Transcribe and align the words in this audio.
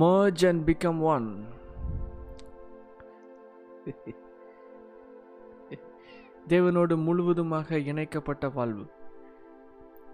merge 0.00 0.44
and 0.50 0.60
become 0.70 1.00
one. 1.14 1.28
தேவனோடு 6.52 6.94
முழுவதுமாக 7.06 7.78
இணைக்கப்பட்ட 7.90 8.44
வாழ்வு. 8.56 8.84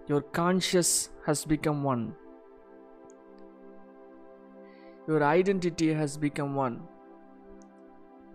Your 0.08 0.26
conscious 0.38 0.94
has 1.26 1.44
become 1.52 1.80
one 1.92 2.02
your 5.06 5.24
identity 5.36 5.88
has 6.00 6.16
become 6.24 6.54
one 6.64 6.76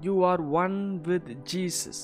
you 0.07 0.15
are 0.31 0.43
one 0.63 0.77
with 1.09 1.29
Jesus 1.53 2.03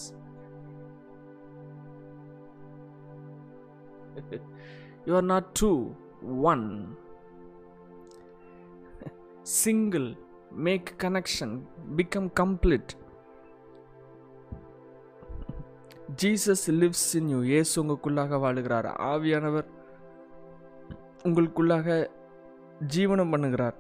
you 5.08 5.14
are 5.20 5.28
not 5.34 5.50
two 5.62 5.72
one 6.54 6.66
single 9.50 10.08
make 10.68 10.88
connection 11.04 11.52
become 12.00 12.30
complete. 12.44 12.92
Jesus 16.22 16.64
lives 16.82 17.08
in 17.18 17.30
you 17.32 17.40
இயேசு 17.50 17.74
உங்களுக்குள்ளாக 17.82 18.38
வாழுகிறார். 18.44 18.88
ஆவியானவர் 19.10 19.68
உங்களுக்குள்ளாக 21.28 21.98
ஜீவனம் 22.94 23.32
பண்ணுகிறார். 23.34 23.78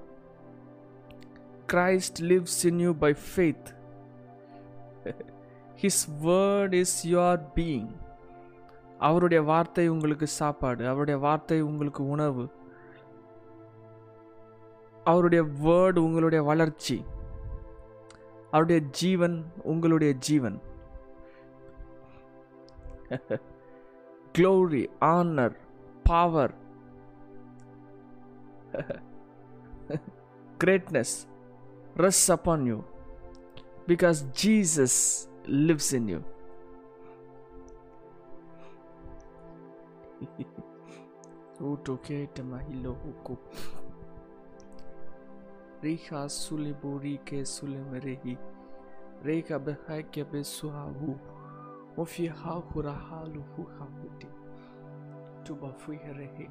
Christ 1.73 2.19
lives 2.31 2.59
in 2.69 2.81
you 2.85 2.91
by 3.03 3.11
faith 3.29 3.69
his 5.83 6.03
word 6.25 6.75
is 6.81 6.97
your 7.13 7.41
being 7.57 7.89
அவருடைய 9.09 9.41
வார்த்தை 9.51 9.87
உங்களுக்கு 9.95 10.29
சாப்பாடு 10.41 10.85
அவருடைய 10.91 11.17
வார்த்தை 11.27 11.59
உங்களுக்கு 11.71 12.03
உணவு. 12.15 12.45
அவருடைய 15.11 15.43
வேர்டு 15.65 15.97
உங்களுடைய 16.07 16.41
வளர்ச்சி. 16.49 16.97
அவருடைய 18.51 18.81
ஜீவன் 18.99 19.35
உங்களுடைய 19.63 20.11
ஜீவன். 20.27 20.57
Glory 24.37 24.83
honour 25.15 25.55
power 26.03 26.53
greatness 30.63 31.15
rest 31.97 32.25
upon 32.35 32.65
you 32.71 32.77
because 33.87 34.19
Jesus 34.43 34.99
lives 35.67 35.93
in 35.99 36.09
you 36.13 36.19
Utokete 41.67 42.41
mahilo 42.49 42.91
huku. 43.03 43.33
Riha 45.83 46.21
suliburi 46.27 47.19
ke 47.25 47.41
sulimerehi 47.45 48.37
Reka 49.23 49.59
behake 49.59 50.23
besuahu 50.25 51.17
Mofi 51.97 52.27
hakura 52.41 52.95
halu 53.07 53.43
huhahuti 53.53 54.29
Tuba 55.43 55.71
fuiherehi 55.83 56.47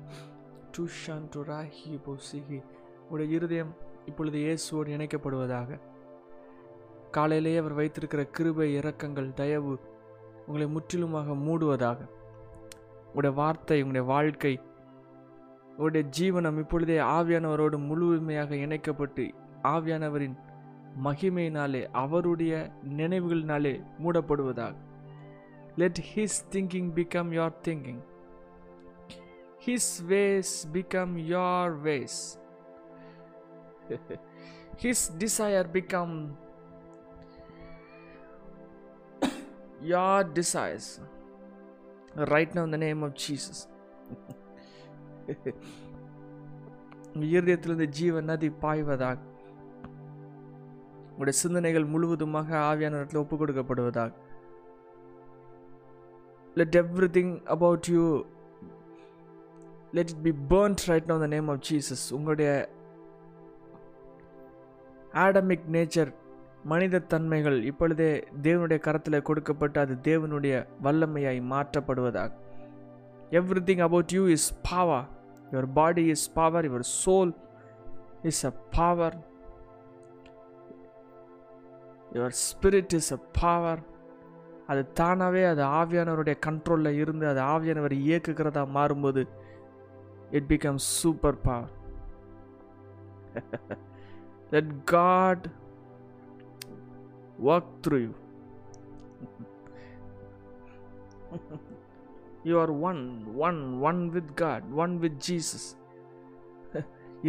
டுஷான்டுராஹி 0.77 1.93
போசிஹி 2.07 2.59
உடைய 3.11 3.37
இருதயம் 3.37 3.71
இப்பொழுது 4.07 4.39
இயேசுவோடு 4.39 4.89
இணைக்கப்படுவதாக 4.97 5.79
காலையிலேயே 7.11 7.59
அவர் 7.59 7.75
வைத்திருக்கிற 7.75 8.23
கிருபை 8.31 8.67
இரக்கங்கள் 8.79 9.31
தயவு 9.35 9.75
உங்களை 10.47 10.67
முற்றிலுமாக 10.67 11.36
மூடுவதாக 11.47 12.01
உங்களுடைய 13.07 13.35
வார்த்தை 13.41 13.79
உங்களுடைய 13.83 14.07
வாழ்க்கை 14.09 14.53
உடைய 15.77 16.09
ஜீவனம் 16.19 16.59
இப்பொழுதே 16.59 16.98
ஆவியானவரோடு 16.98 17.79
முழுமையாக 17.79 18.57
இணைக்கப்பட்டு 18.57 19.25
ஆவியானவரின் 19.63 20.37
மகிமையினாலே 21.05 21.87
அவருடைய 21.92 22.73
நினைவுகளினாலே 22.89 23.85
மூடப்படுவதாக. 24.05 24.75
Let 25.77 26.01
his 26.15 26.39
thinking 26.51 26.91
become 26.95 27.31
your 27.31 27.57
thinking 27.65 28.01
his 29.67 29.92
ways 30.09 30.55
become 30.73 31.15
your 31.35 31.75
ways 31.83 32.20
his 34.83 35.07
desire 35.19 35.69
become 35.73 36.17
your 39.81 40.33
desires 40.33 40.91
right 42.15 42.53
now 42.53 42.70
the 42.70 42.77
name 42.77 43.03
of 43.03 43.17
Jesus 43.29 43.63
இருதயத்திலிருந்து 47.31 47.87
ஜீவ 47.97 48.20
நதி 48.23 48.48
பாய்வதாக 48.63 49.19
உங்களுடைய 51.09 51.37
சிந்தனைகள் 51.41 51.87
முழுவதுமாக 51.87 52.48
ஆவியான 52.64 52.98
இடத்துல 52.98 53.20
ஒப்பு 53.20 53.36
கொடுக்கப்படுவதாக 53.36 54.13
let 56.57 56.77
everything 57.11 57.33
about 57.47 57.89
you 57.89 58.05
let 59.92 60.13
it 60.13 60.23
be 60.23 60.35
burnt 60.51 60.85
right 60.91 61.09
no 61.13 61.17
the 61.25 61.29
name 61.35 61.48
of 61.48 61.63
Jesus 61.69 62.05
உங்களுடைய 62.13 62.51
ஆடமிக் 65.17 65.67
நேச்சர் 65.75 66.13
மனித 66.65 67.05
தன்மைகள் 67.09 67.59
இப்பொழுதே 67.65 68.11
தேவனுடைய 68.42 68.79
கரத்தில் 68.79 69.23
கொடுக்கப்பட்டு 69.23 69.79
அது 69.81 69.95
தேவனுடைய 70.05 70.55
வல்லமையாய் 70.83 71.41
மாற்றப்படுவதாக 71.51 72.33
everything 73.65 73.85
about 73.86 74.13
you 74.13 74.25
is 74.29 74.48
power 74.67 75.01
your 75.52 75.68
body 75.73 76.05
is 76.07 76.29
power 76.34 76.67
your 76.68 76.86
soul 77.05 77.33
is 78.23 78.45
a 78.46 78.52
power 78.70 79.17
your 82.12 82.36
spirit 82.46 82.95
is 82.95 83.12
a 83.12 83.20
power 83.40 83.83
அது 84.67 84.83
தானாகவே 84.92 85.42
அது 85.45 85.62
ஆவியானவருடைய 85.80 86.36
கண்ட்ரோலில் 86.46 86.98
இருந்து 87.01 87.27
அது 87.29 87.40
ஆவியானவர் 87.55 87.95
இயக்குகிறதா 88.06 88.64
மாறும்போது 88.77 89.24
it 90.30 90.48
become 90.48 90.80
super 90.96 91.39
power 91.40 91.73
let 94.51 94.74
God 94.85 95.46
work 97.46 97.73
through 97.83 98.02
you. 98.02 98.14
You 102.48 102.55
are 102.64 102.73
one 102.90 103.02
one 103.48 103.61
one 103.89 104.01
with 104.14 104.33
God 104.42 104.64
one 104.84 104.95
with 105.05 105.18
Jesus 105.29 105.68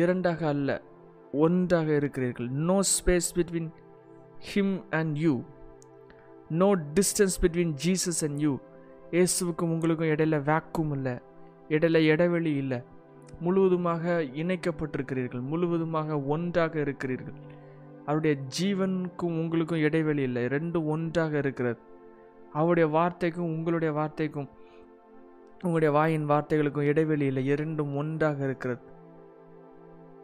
இரண்டாக 0.02 0.42
அல்ல 0.54 0.70
ஒன்றாக 1.44 1.88
இருக்கிறீர்கள். 2.00 2.50
No 2.70 2.78
space 2.96 3.30
between 3.38 3.70
him 4.50 4.76
and 5.00 5.16
you 5.26 5.34
no 6.62 6.70
distance 6.98 7.38
between 7.44 7.74
Jesus 7.86 8.22
and 8.28 8.40
you 8.46 8.54
இயேசுவுக்கும் 9.12 9.74
உங்களுக்கும் 9.76 10.12
இடையில 10.14 10.38
வேக்கும் 10.52 10.92
இல்லை 10.98 11.16
இடையில 11.70 11.98
இடைவெளி 12.14 12.52
இல்லை. 12.62 12.80
முழுவதுமாக 13.46 14.04
இணைக்கப்பட்டிருக்கிறீர்கள் 14.42 15.44
முழுவதுமாக 15.52 16.20
ஒன்றாக 16.34 16.74
இருக்கிறீர்கள். 16.86 17.38
அவருடைய 18.06 18.36
ஜீவனுக்கும் 18.58 19.36
உங்களுக்கும் 19.42 19.84
இடைவெளி 19.88 20.22
இல்லை 20.28 20.44
ரெண்டும் 20.54 20.88
ஒன்றாக 20.94 21.34
இருக்கிறது. 21.44 21.80
அவருடைய 22.60 22.88
வார்த்தைக்கும் 22.98 23.52
உங்களுடைய 23.56 23.92
வார்த்தைக்கும் 24.00 24.50
உங்களுடைய 25.64 25.92
வாயின் 25.98 26.26
வார்த்தைகளுக்கும் 26.32 26.88
இடைவெளியில் 26.92 27.42
இரண்டும் 27.52 27.94
ஒன்றாக 28.02 28.44
இருக்கிறது. 28.48 28.84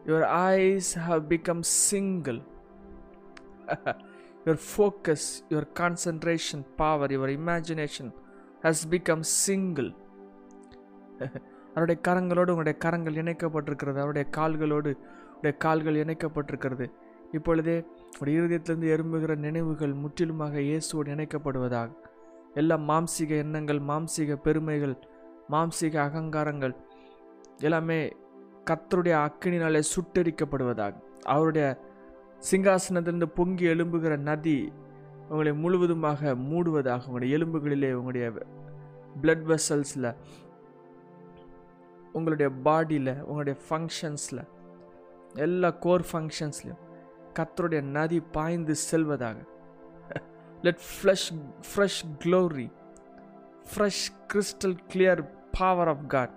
Your 0.07 0.27
eyes 0.59 0.91
have 1.07 1.23
become 1.31 1.63
single 1.87 2.39
your 4.45 4.61
focus 4.69 5.27
your 5.51 5.67
concentration 5.79 6.63
power 6.81 7.13
your 7.15 7.33
imagination 7.39 8.11
has 8.65 8.83
become 8.93 9.23
single 9.43 9.91
அவருடைய 11.73 11.97
கரங்களோடு 12.07 12.51
உங்களுடைய 12.53 12.77
கரங்கள் 12.85 13.19
இணைக்கப்பட்டிருக்கிறது. 13.21 13.97
அவருடைய 14.03 14.25
கால்களோடு 14.37 14.91
உடைய 15.37 15.53
கால்கள் 15.65 15.97
இணைக்கப்பட்டிருக்கிறது. 16.03 16.85
இப்பொழுதே 17.37 17.77
உடைய 18.19 18.41
இருதயத்திலிருந்து 18.41 18.91
எறும்புகிற 18.95 19.35
நினைவுகள் 19.45 19.93
முற்றிலுமாக 20.03 20.55
இயேசுவோடு 20.67 21.09
இணைக்கப்படுவதாக. 21.15 21.89
எல்லா 22.61 22.75
மாம்சீக 22.89 23.31
எண்ணங்கள் 23.43 23.81
மாம்சீக 23.89 24.35
பெருமைகள் 24.47 24.95
மாம்சீக 25.51 25.95
அகங்காரங்கள் 26.07 26.75
எல்லாமே 27.59 27.99
கத்தருடைய 28.69 29.15
அக்கினினாலே 29.27 29.81
சுட்டரிக்கப்படுவதாக. 29.93 30.93
அவருடைய 31.23 31.67
சிங்காசனத்திலிருந்து 32.51 33.27
பொங்கி 33.35 33.65
எழும்புகிற 33.65 34.17
நதி 34.17 34.71
உங்களை 35.29 35.53
முழுவதுமாக 35.53 36.35
மூடுவதாக 36.35 37.05
உங்களுடைய 37.05 37.37
எலும்புகளிலே 37.37 37.91
உங்களுடைய 37.91 38.27
பிளட் 39.21 39.45
வெசல்ஸில் 39.51 40.09
உங்களுடைய 42.13 42.51
பாடியில் 42.65 43.13
உங்களுடைய 43.21 43.59
ஃபங்க்ஷன்ஸில் 43.67 44.43
எல்லா 45.35 45.69
கோர் 45.69 46.05
ஃபங்க்ஷன்ஸ்லையும் 46.11 46.81
கத்தருடைய 47.39 47.81
நதி 47.81 48.19
பாய்ந்து 48.19 48.75
செல்வதாக. 48.91 49.37
Let 50.61 50.81
flush 50.89 51.29
fresh 51.69 52.01
glory 52.23 52.67
fresh 53.71 54.05
crystal 54.33 54.77
clear 54.93 55.21
power 55.59 55.87
of 55.87 56.05
God 56.07 56.35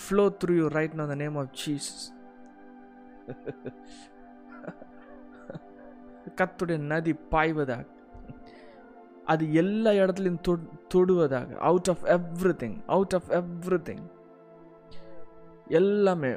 flow 0.00 0.24
through 0.44 0.54
you 0.56 0.66
right 0.66 0.94
now 0.94 1.06
the 1.06 1.14
name 1.14 1.36
of 1.36 1.52
Jesus 1.52 1.90
கத்துடைய 6.36 6.78
நதி 6.78 7.12
பாய்வதாக. 7.30 7.84
அது 9.24 9.44
எல்லா 9.54 9.90
இடத்துலையும் 9.90 10.42
தொடுவதாக. 10.94 11.56
Out 11.68 11.88
of 11.88 12.04
everything 12.62 12.76
out 12.86 13.14
of 13.14 13.30
everything 13.88 14.04
எல்லாமே 15.68 16.36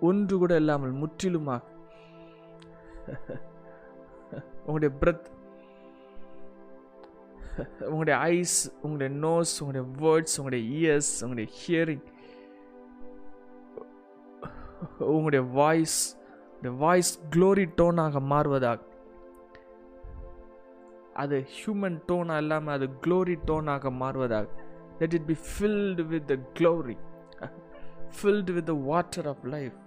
ஒன்று 0.00 0.38
கூட 0.38 0.56
இல்லாமல் 0.56 0.90
முற்றிலுமாக. 0.90 1.62
உங்களுடைய 4.66 4.90
பிரத் 5.00 5.28
உங்களுடைய 7.84 8.16
ஐஸ் 8.32 8.58
உங்களுடைய 8.82 9.10
நோஸ் 9.20 9.52
உங்களுடைய 9.60 9.84
வேர்ட்ஸ் 10.00 10.36
உங்களுடைய 10.38 10.62
இயர்ஸ் 10.78 11.12
உங்களுடைய 11.22 11.48
ஹியரிங் 11.58 12.04
உங்களுடைய 15.08 15.42
வாய்ஸ் 15.52 15.98
உங்களுடைய 16.52 16.74
வாய்ஸ் 16.78 17.12
க்ளோரி 17.30 17.66
டோனாக 17.76 18.20
மாறுவதாக 18.32 18.80
அது 21.14 21.36
ஹியூமன் 21.54 21.98
டோனாக 22.08 22.42
இல்லாமல் 22.42 22.74
அது 22.74 22.86
க்ளோரி 23.06 23.36
டோனாக 23.46 23.90
மாறுவதாக 24.02 24.46
let 24.98 25.14
it 25.14 25.26
be 25.26 25.36
filled 25.48 26.04
with 26.06 26.26
the 26.26 26.36
glory 26.58 26.96
filled 28.16 28.52
with 28.52 28.66
the 28.66 28.76
water 28.90 29.28
of 29.28 29.44
life 29.44 29.78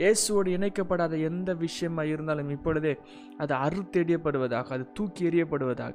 இயேசுவோடு 0.00 0.50
இணைக்கப்படாத 0.56 1.14
எந்த 1.30 1.50
விஷயமாக 1.64 2.12
இருந்தாலும் 2.12 2.52
இப்பொழுதே 2.56 2.92
அது 3.42 3.54
அறுத்தெறியப்படுவதாக 3.66 4.72
அது 4.76 4.84
தூக்கி 4.98 5.22
எறியப்படுவதாக. 5.30 5.92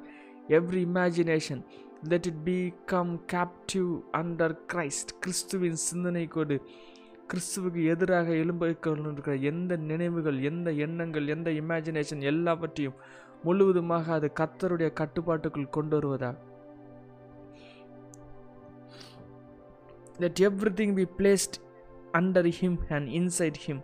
Every 0.58 0.82
imagination 0.88 1.62
let 2.10 2.28
it 2.30 2.42
become 2.92 3.12
captive 3.34 3.90
under 4.20 4.56
Christ 4.72 5.12
கிறிஸ்துவின் 5.20 5.80
சிந்தனை 5.88 6.24
கொடு 6.28 6.58
கிறிஸ்துவுக்கு 7.32 7.80
எதிராக 7.92 8.28
எழும்பிருக்கிற 8.42 9.34
எந்த 9.50 9.76
நினைவுகள் 9.90 10.38
எந்த 10.50 10.70
எண்ணங்கள் 10.86 11.26
எந்த 11.36 11.50
இமேஜினேஷன் 11.62 12.22
எல்லாவற்றையும் 12.32 12.98
முழுவதுமாக 13.44 14.12
அது 14.12 14.28
கத்தருடைய 14.40 14.90
கட்டுப்பாட்டுக்குள் 14.92 15.74
கொண்டு 15.76 15.94
வருவதாக. 15.96 16.36
Let 20.22 20.42
everything 20.80 20.94
be 20.94 21.06
placed 21.18 21.56
under 22.18 22.50
him 22.60 22.78
and 22.96 23.08
inside 23.20 23.60
him 23.64 23.82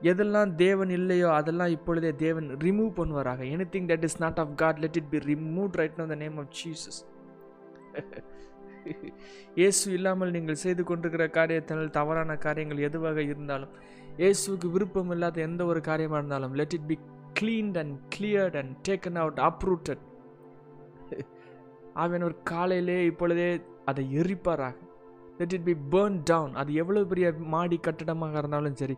எதெல்லாம் 0.00 0.50
தேவன் 0.64 0.90
இல்லையோ 0.96 1.28
அதெல்லாம் 1.38 1.72
இப்பொழுதே 1.76 2.10
தேவன் 2.24 2.48
remove 2.64 2.90
பண்ணுவாராக. 2.98 3.40
Anything 3.74 3.88
that 3.92 4.04
is 4.08 4.18
not 4.24 4.40
of 4.42 4.52
God 4.62 4.80
let 4.84 4.98
it 5.00 5.10
be 5.14 5.20
remove 5.30 5.78
right 5.80 5.98
now 6.00 6.06
the 6.12 6.16
name 6.24 6.36
of 6.42 6.50
Jesus 6.60 7.00
இயேசு 9.60 9.84
இல்லாமல் 9.96 10.34
நீங்கள் 10.36 10.60
செய்து 10.64 10.82
கொண்டிருக்கிற 10.90 11.24
காரியத்தினால் 11.38 11.96
தவறான 11.96 12.36
காரியங்கள் 12.44 12.84
எதுவாக 12.88 13.18
இருந்தாலும் 13.30 13.72
இயேசுக்கு 14.20 14.68
விருப்பம் 14.74 15.10
இல்லாத 15.14 15.40
எந்த 15.48 15.62
ஒரு 15.70 15.80
காரியமாக 15.88 16.20
இருந்தாலும் 16.20 16.54
let 16.60 16.76
it 16.78 16.88
be 16.92 16.96
cleaned 17.40 17.78
and 17.82 17.96
cleared 18.16 18.56
and 18.60 18.72
taken 18.88 19.18
out 19.22 19.40
uprooted 19.48 20.04
அவன் 22.04 22.24
ஒரு 22.28 22.36
காலையிலே 22.52 22.98
இப்பொழுதே 23.10 23.48
அதை 23.90 24.02
எரிப்பாராக. 24.20 24.76
Let 25.38 25.52
it 25.52 25.64
be 25.64 25.76
burn 25.90 26.18
down 26.24 26.54
அது 26.54 26.72
எவ்வளோ 26.72 27.04
பெரிய 27.04 27.32
மாடி 27.54 27.76
கட்டடமாக 27.86 28.38
இருந்தாலும் 28.38 28.74
சரி 28.74 28.96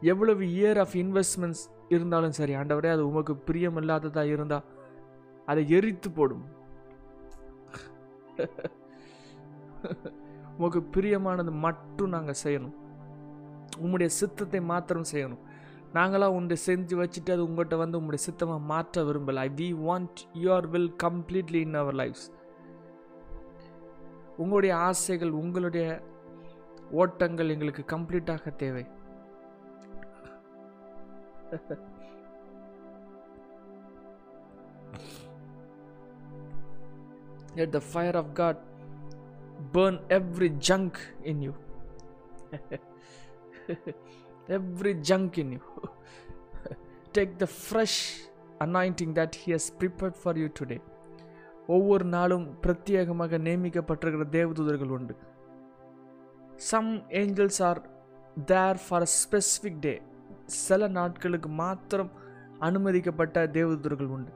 எவ்வளவு 0.00 0.44
இயர் 0.44 0.78
ஆஃப் 0.78 0.94
இன்வெஸ்ட்மெண்ட்ஸ் 0.94 1.64
இருந்தாலும் 1.88 2.32
சரி 2.32 2.54
ஆண்டவரே 2.54 2.90
அது 2.90 3.02
உமக்கு 3.06 3.34
பிரியமில்லாததாக 3.50 4.34
இருந்தால் 4.34 4.68
அதை 5.48 5.62
எரித்து 5.68 6.10
போடும். 6.10 6.44
உமக்கு 10.58 10.80
பிரியமானது 10.94 11.52
மட்டும் 11.66 12.08
நாங்கள் 12.08 12.40
செய்யணும். 12.44 12.74
உம்முடைய 13.80 14.08
சித்தத்தை 14.20 14.60
மாத்திரம் 14.60 15.10
செய்யணும். 15.12 15.42
நாங்களாம் 15.94 16.36
உன்னை 16.38 16.56
செஞ்சு 16.66 16.94
வச்சுட்டு 17.02 17.30
அது 17.32 17.46
உங்கள்கிட்ட 17.48 17.76
வந்து 17.76 17.98
உங்களுடைய 17.98 18.22
சித்தமாக 18.24 18.66
மாற்ற 18.72 19.04
விரும்பலை. 19.04 19.44
We 19.58 19.68
want 19.88 20.20
your 20.44 20.68
will 20.68 20.92
completely 21.02 21.60
in 21.66 21.74
our 21.74 21.94
lives 21.94 22.26
உங்களுடைய 24.37 24.73
ஆசைகள் 24.89 25.31
உங்களுடைய 25.31 25.85
ஓட்டங்கள் 26.91 27.51
எங்களுக்கு 27.55 27.83
கம்ப்ளீட்டாக 27.95 28.49
தேவை 28.55 28.85
Let 37.55 37.71
the 37.71 37.81
fire 37.81 38.15
of 38.15 38.33
God 38.33 38.57
burn 39.73 39.99
every 40.09 40.49
junk 40.49 40.99
in 41.23 41.41
you. 41.41 41.55
every 44.49 44.93
junk 44.95 45.37
in 45.37 45.53
you. 45.53 45.61
Take 47.13 47.37
the 47.39 47.47
fresh 47.47 48.19
anointing 48.61 49.13
that 49.15 49.33
He 49.35 49.51
has 49.51 49.69
prepared 49.71 50.15
for 50.15 50.37
you 50.37 50.49
today. 50.49 50.79
ஒவ்வொரு 51.66 52.04
நாளும் 52.04 52.58
பிரத்யேகமாக 52.62 53.38
நியமிக்கப்பட்டிருக்கிற 53.38 54.24
தேவதூதர்கள் 54.36 54.94
உண்டு. 54.96 55.16
Some 56.56 56.90
angels 57.08 57.62
are 57.62 57.80
there 58.44 58.80
for 58.88 59.02
a 59.02 59.10
specific 59.20 59.78
day 59.80 60.02
சில 60.44 60.88
நாட்களுக்கு 60.88 61.48
மாத்திரம் 61.48 62.10
அனுமதிக்கப்பட்ட 62.60 63.46
தேவதூதர்கள் 63.46 64.12
உண்டு. 64.16 64.32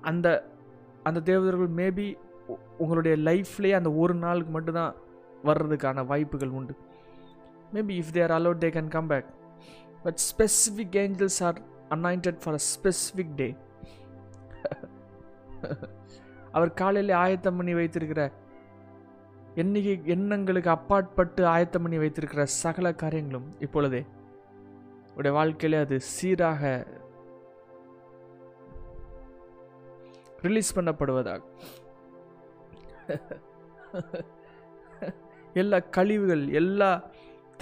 அந்த 0.00 0.50
அந்த 1.02 1.20
தேவதூதர்கள் 1.20 1.74
மேபி 1.76 2.16
உங்களுடைய 2.78 3.16
லைஃப்லேயே 3.16 3.74
அந்த 3.74 3.92
ஒரு 3.92 4.14
நாளுக்கு 4.14 4.52
மட்டும்தான் 4.52 4.94
வர்றதுக்கான 5.44 6.06
வாய்ப்புகள் 6.06 6.48
உண்டு. 6.48 6.74
Maybe 7.74 7.94
if 8.02 8.12
they're 8.12 8.30
allowed 8.30 8.62
they 8.64 8.70
can 8.78 8.88
come 8.88 9.06
back 9.06 9.28
but 10.02 10.20
specific 10.30 10.96
angels 11.04 11.42
are 11.44 11.60
anointed 11.88 12.40
for 12.44 12.54
a 12.54 12.64
specific 12.74 13.34
day 13.34 13.56
அவர் 16.56 16.78
காலையில் 16.80 17.12
ஆயத்தம் 17.24 17.58
பண்ணி 17.58 17.74
வைத்திருக்கிற 17.74 18.22
எண்ணிக்கை 19.62 19.94
எண்ணங்களுக்கு 20.14 20.70
அப்பாற்பட்டு 20.76 21.42
ஆயத்தம் 21.54 21.84
பண்ணி 21.84 21.98
வைத்திருக்கிற 22.02 22.44
சகல 22.62 22.92
காரியங்களும் 23.02 23.48
இப்பொழுதே 23.66 24.02
உடைய 25.16 25.32
வாழ்க்கையிலே 25.38 25.80
அது 25.84 25.96
சீராக 26.14 26.62
ரிலீஸ் 30.46 30.76
பண்ணப்படுவதாக. 30.76 31.40
எல்லா 35.60 35.78
கழிவுகள் 35.96 36.44
எல்லா 36.60 36.90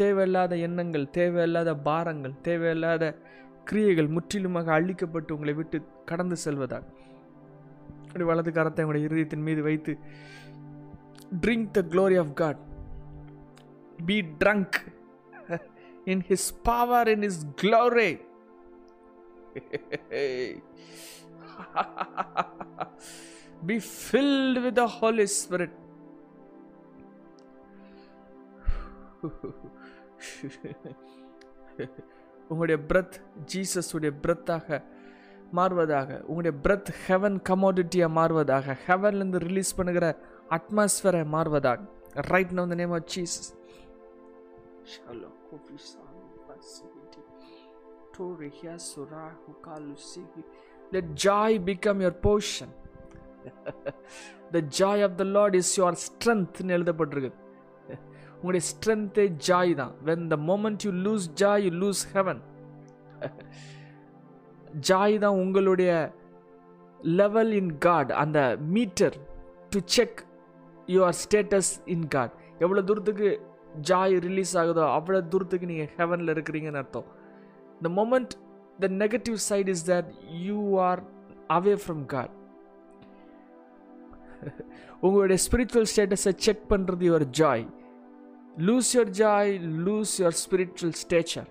தேவையில்லாத 0.01 0.57
எண்ணங்கள் 0.67 1.11
தேவையில்லாத 1.19 1.71
பாரங்கள் 1.89 2.35
தேவையில்லாத 2.49 3.05
கிரியைகள் 3.69 4.15
முற்றிலுமாக 4.17 4.73
அழிக்கப்பட்டு 4.79 5.35
உங்களை 5.37 5.55
விட்டு 5.55 5.79
கடந்து 6.11 6.37
செல்வதாக. 6.45 6.85
அப்படி 8.11 8.25
வலது 8.25 8.51
கரத்தை 8.51 8.83
அவங்களுடைய 8.83 9.09
இருதயத்தின் 9.09 9.39
மீது 9.39 9.63
வைத்து 9.63 9.99
drink 11.41 11.71
the 11.71 11.85
glory 11.91 12.19
of 12.19 12.33
God 12.33 12.59
be 14.07 14.25
drunk 14.41 14.91
in 16.05 16.25
his 16.29 16.55
power 16.63 17.09
in 17.09 17.21
his 17.21 17.47
glory 17.63 18.19
be 23.67 23.81
filled 23.93 24.63
with 24.63 24.75
the 24.75 24.87
Holy 24.99 25.27
Spirit. 25.39 25.71
உங்களுடைய 32.51 32.79
பிரத் 32.89 33.17
ஜீசஸ் 33.53 33.95
உடைய 33.95 34.13
பிரத்தாக 34.23 34.83
மாறுவதாக 35.57 36.21
உங்களுடைய 36.21 36.59
பிரத் 36.63 36.89
ஹெவன் 37.07 37.41
கமோடிட்டியாக 37.49 38.11
மாறுவதாக 38.21 38.77
ஹெவன்லேருந்து 38.87 39.37
ரிலீஸ் 39.37 39.75
பண்ணுகிற 39.75 40.19
அட்மாஸ்ஃபியரை 40.51 41.25
மாறுவதாக. 41.33 41.81
Right 42.13 42.51
now 42.51 42.69
the 42.69 42.75
name 42.75 42.91
of 42.91 43.07
Jesus 43.17 43.59
Let 50.93 51.05
joy 51.15 51.61
become 51.61 52.01
your 52.01 52.15
portion. 52.23 52.69
the 54.53 54.61
joy 54.79 55.03
of 55.03 55.19
the 55.19 55.25
Lord 55.25 55.55
is 55.55 55.69
your 55.77 55.93
strength 55.95 56.63
ன்னு 56.63 56.75
எழுதப்பட்டிருக்கு. 56.77 57.33
உங்களுடைய 58.35 58.67
ஸ்ட்ரென்த்தே 58.73 59.35
ஜாய் 59.47 59.75
தான். 59.75 59.95
When 60.05 60.27
the 60.27 60.37
moment 60.37 60.79
you 60.83 60.91
lose 60.91 61.27
joy 61.35 61.59
you 61.59 61.71
lose 61.71 62.03
heaven 62.13 62.41
joy 64.79 65.19
தான் 65.19 65.39
உங்களுடைய 65.39 65.93
லெவல் 67.01 67.53
இன் 67.53 67.79
காட் 67.79 68.11
அந்த 68.13 68.39
meter 68.59 69.17
to 69.71 69.81
check 69.87 70.21
your 70.89 71.13
status 71.13 71.73
in 71.87 72.09
God 72.09 72.33
எவ்வளோ 72.59 72.83
தூரத்துக்கு 72.83 73.29
ஜாய் 73.81 74.15
ரிலீஸ் 74.19 74.57
ஆகுதோ 74.57 74.85
அவ்வளோ 74.97 75.29
தூரத்துக்கு 75.29 75.67
நீங்கள் 75.67 75.91
ஹெவனில் 75.97 76.29
இருக்கிறீங்கன்னு 76.29 76.79
அர்த்தம். 76.79 77.09
The 77.83 77.89
moment 77.89 78.35
the 78.81 78.89
negative 78.89 79.37
side 79.37 79.69
is 79.69 79.85
that 79.91 80.11
you 80.43 80.79
are 80.79 81.01
away 81.49 81.75
from 81.75 82.07
God 82.07 82.35
உங்களுடைய 85.01 85.39
ஸ்பிரிச்சுவல் 85.47 85.89
ஸ்டேட்டஸை 85.95 86.33
செக் 86.37 86.65
பண்ணுறது 86.71 87.05
your 87.09 87.27
joy 87.41 87.65
lose 88.57 88.97
your 88.97 89.13
joy 89.21 89.53
lose 89.87 90.21
your 90.21 90.39
spiritual 90.45 90.93
stature 90.93 91.51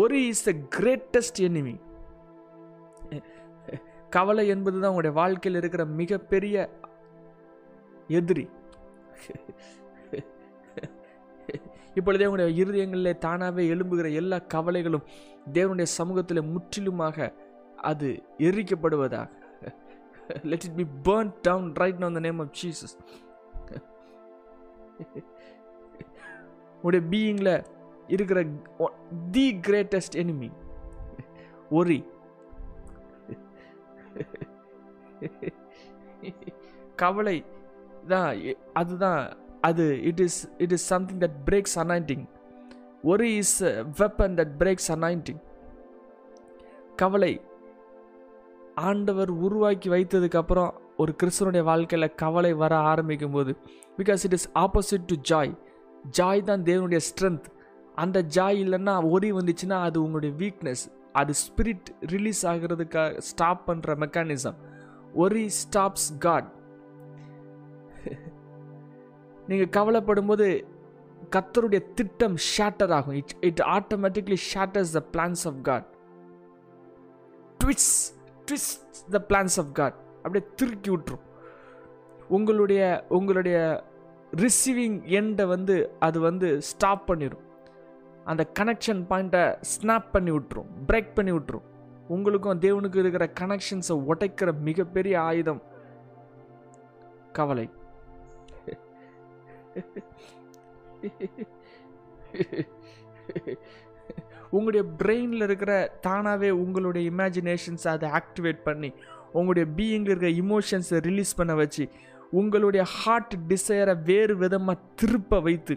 worry 0.00 0.20
is 0.32 0.44
the 0.48 0.52
greatest 0.76 1.40
enemy 1.48 1.74
கவலை 4.16 4.44
என்பது 4.54 4.76
தான் 4.78 4.90
உங்களுடைய 4.90 5.14
வாழ்க்கையில் 5.20 5.60
இருக்கிற 5.60 5.84
மிகப்பெரிய 6.00 6.56
எதிரி. 8.18 8.44
இப்பொழுதே 11.98 12.26
உங்களுடைய 12.28 12.50
இருதயங்களில் 12.62 13.20
தானாகவே 13.24 13.64
எழும்புகிற 13.74 14.08
எல்லா 14.20 14.38
கவலைகளும் 14.54 15.06
தேவனுடைய 15.56 15.88
சமூகத்தில் 15.98 16.48
முற்றிலுமாக 16.54 17.28
அது 17.90 18.08
எரிக்கப்படுவதாக. 18.48 19.28
Let 20.50 20.66
it 20.68 20.78
be 20.80 20.86
burn 21.08 21.32
down 21.48 21.68
right 21.82 22.02
now 22.02 22.18
the 22.18 22.22
name 22.28 22.40
of 22.44 22.52
Jesus 22.60 22.94
உங்களுடைய 26.76 27.02
பீயிங்கில் 27.12 27.54
இருக்கிற 28.14 28.40
தி 29.34 29.46
கிரேட்டஸ்ட் 29.66 30.18
எனிமி 30.22 30.48
ஒரி. 31.80 31.98
கவலை. 37.02 37.38
தான் 38.12 38.30
அதுதான் 38.80 39.20
அது 39.68 39.84
it 40.10 40.22
is 40.26 40.38
it 40.64 40.74
is 40.76 40.86
something 40.92 41.20
that 41.24 41.38
breaks 41.48 41.76
anointing 41.82 42.24
worry 43.12 43.30
is 43.42 43.56
weapon 44.00 44.36
that 44.40 44.54
breaks 44.62 44.90
anointing 44.96 45.40
கவலை. 47.02 47.32
ஆண்டவர் 48.88 49.30
உருவாக்கி 49.46 49.88
வைத்ததுக்கப்புறம் 49.94 50.72
ஒரு 51.02 51.12
கிறிஸ்தனுடைய 51.20 51.62
வாழ்க்கையில் 51.70 52.14
கவலை 52.22 52.52
வர 52.62 52.72
ஆரம்பிக்கும் 52.92 53.36
போது 53.36 53.52
because 53.98 54.24
it 54.28 54.36
is 54.38 54.48
opposite 54.64 55.06
to 55.12 55.16
joy 55.30 55.52
joy 56.18 56.42
தான் 56.50 56.64
தேவனுடைய 56.70 57.00
ஸ்ட்ரென்த் 57.08 57.46
அந்த 57.96 58.18
ஜாய் 58.36 58.58
இல்லைன்னா 58.64 58.94
ஒரி 59.14 59.30
வந்துச்சுன்னா 59.32 59.78
அது 59.80 60.02
உங்களுடைய 60.02 60.32
வீக்னஸ் 60.38 60.84
அது 61.12 61.32
ஸ்பிரிட் 61.44 61.88
ரிலீஸ் 62.06 62.46
ஆகிறதுக்காக 62.46 63.18
ஸ்டாப் 63.18 63.62
பண்ணுற 63.68 63.94
மெக்கானிசம் 64.04 64.58
ஒரி 65.14 65.44
ஸ்டாப்ஸ் 65.62 66.10
காட் 66.18 66.48
நீங்கள் 69.48 69.68
கவலைப்படும் 69.68 70.26
போது 70.26 70.46
கத்தருடைய 71.30 71.80
திட்டம் 71.94 72.36
ஷேட்டர் 72.56 72.92
ஆகும். 72.92 73.14
It 73.14 73.34
it 73.40 73.62
automatically 73.76 74.38
shatters 74.52 74.92
the 74.98 75.02
plans 75.12 75.44
of 75.46 75.60
God 75.62 75.86
twist 77.60 77.90
twist 78.48 79.00
the 79.10 79.20
plans 79.30 79.56
of 79.58 79.72
God 79.72 79.96
அப்படியே 80.24 80.44
திருக்கி 80.60 80.90
விட்டுரும். 80.92 81.24
உங்களுடைய 82.28 82.82
உங்களுடைய 83.08 83.58
ரிசீவிங் 84.36 84.96
எண்டை 85.18 85.44
வந்து 85.46 85.74
அது 85.98 86.18
வந்து 86.20 86.48
ஸ்டாப் 86.62 87.04
பண்ணிடும் 87.06 87.44
அந்த 88.26 88.42
கனெக்ஷன் 88.58 89.02
பாயிண்ட்டை 89.10 89.44
ஸ்னாப் 89.72 90.12
பண்ணி 90.12 90.30
விட்டுரும் 90.30 90.70
பிரேக் 90.88 91.14
பண்ணி 91.14 91.32
விட்டுரும். 91.32 91.66
உங்களுக்கும் 92.08 92.60
தேவனுக்கு 92.60 92.98
இருக்கிற 93.02 93.24
கனெக்ஷன்ஸை 93.40 93.96
உடைக்கிற 94.10 94.50
மிகப்பெரிய 94.68 95.14
ஆயுதம் 95.20 95.62
கவலை. 97.32 97.66
உங்களுடைய 104.50 104.82
பிரெயினில் 104.98 105.42
இருக்கிற 105.42 105.72
தானாகவே 106.00 106.50
உங்களுடைய 106.62 107.04
இமேஜினேஷன்ஸை 107.10 107.90
அதை 107.94 108.08
ஆக்டிவேட் 108.20 108.60
பண்ணி 108.62 108.90
உங்களுடைய 109.32 109.66
பீயிங்கில் 109.76 110.12
இருக்கிற 110.12 110.32
இமோஷன்ஸை 110.44 110.98
ரிலீஸ் 111.08 111.32
பண்ண 111.34 111.54
வச்சு 111.54 111.84
உங்களுடைய 112.30 112.84
ஹார்ட் 112.96 113.34
டிசையரை 113.48 113.94
வேறு 114.02 114.34
விதமாக 114.36 114.84
திருப்ப 114.94 115.40
வைத்து 115.40 115.74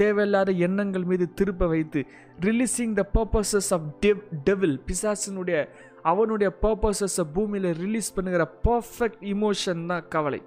தேவையில்லாத 0.00 0.50
எண்ணங்கள் 0.66 1.08
மீது 1.10 1.26
திருப்ப 1.38 1.66
வைத்து 1.72 2.00
releasing 2.46 2.94
the 3.00 3.04
purposes 3.16 3.70
of 3.76 3.86
dev 4.04 4.20
devil 4.48 4.78
பிசாசினுடைய 4.88 5.58
அவனுடைய 6.10 6.48
பர்பஸஸை 6.62 7.24
பூமியில் 7.36 7.68
ரிலீஸ் 7.82 8.14
பண்ணுகிற 8.16 8.44
பர்ஃபெக்ட் 8.68 9.22
இமோஷன் 9.34 9.82
தான் 9.92 10.06
கவலை. 10.14 10.40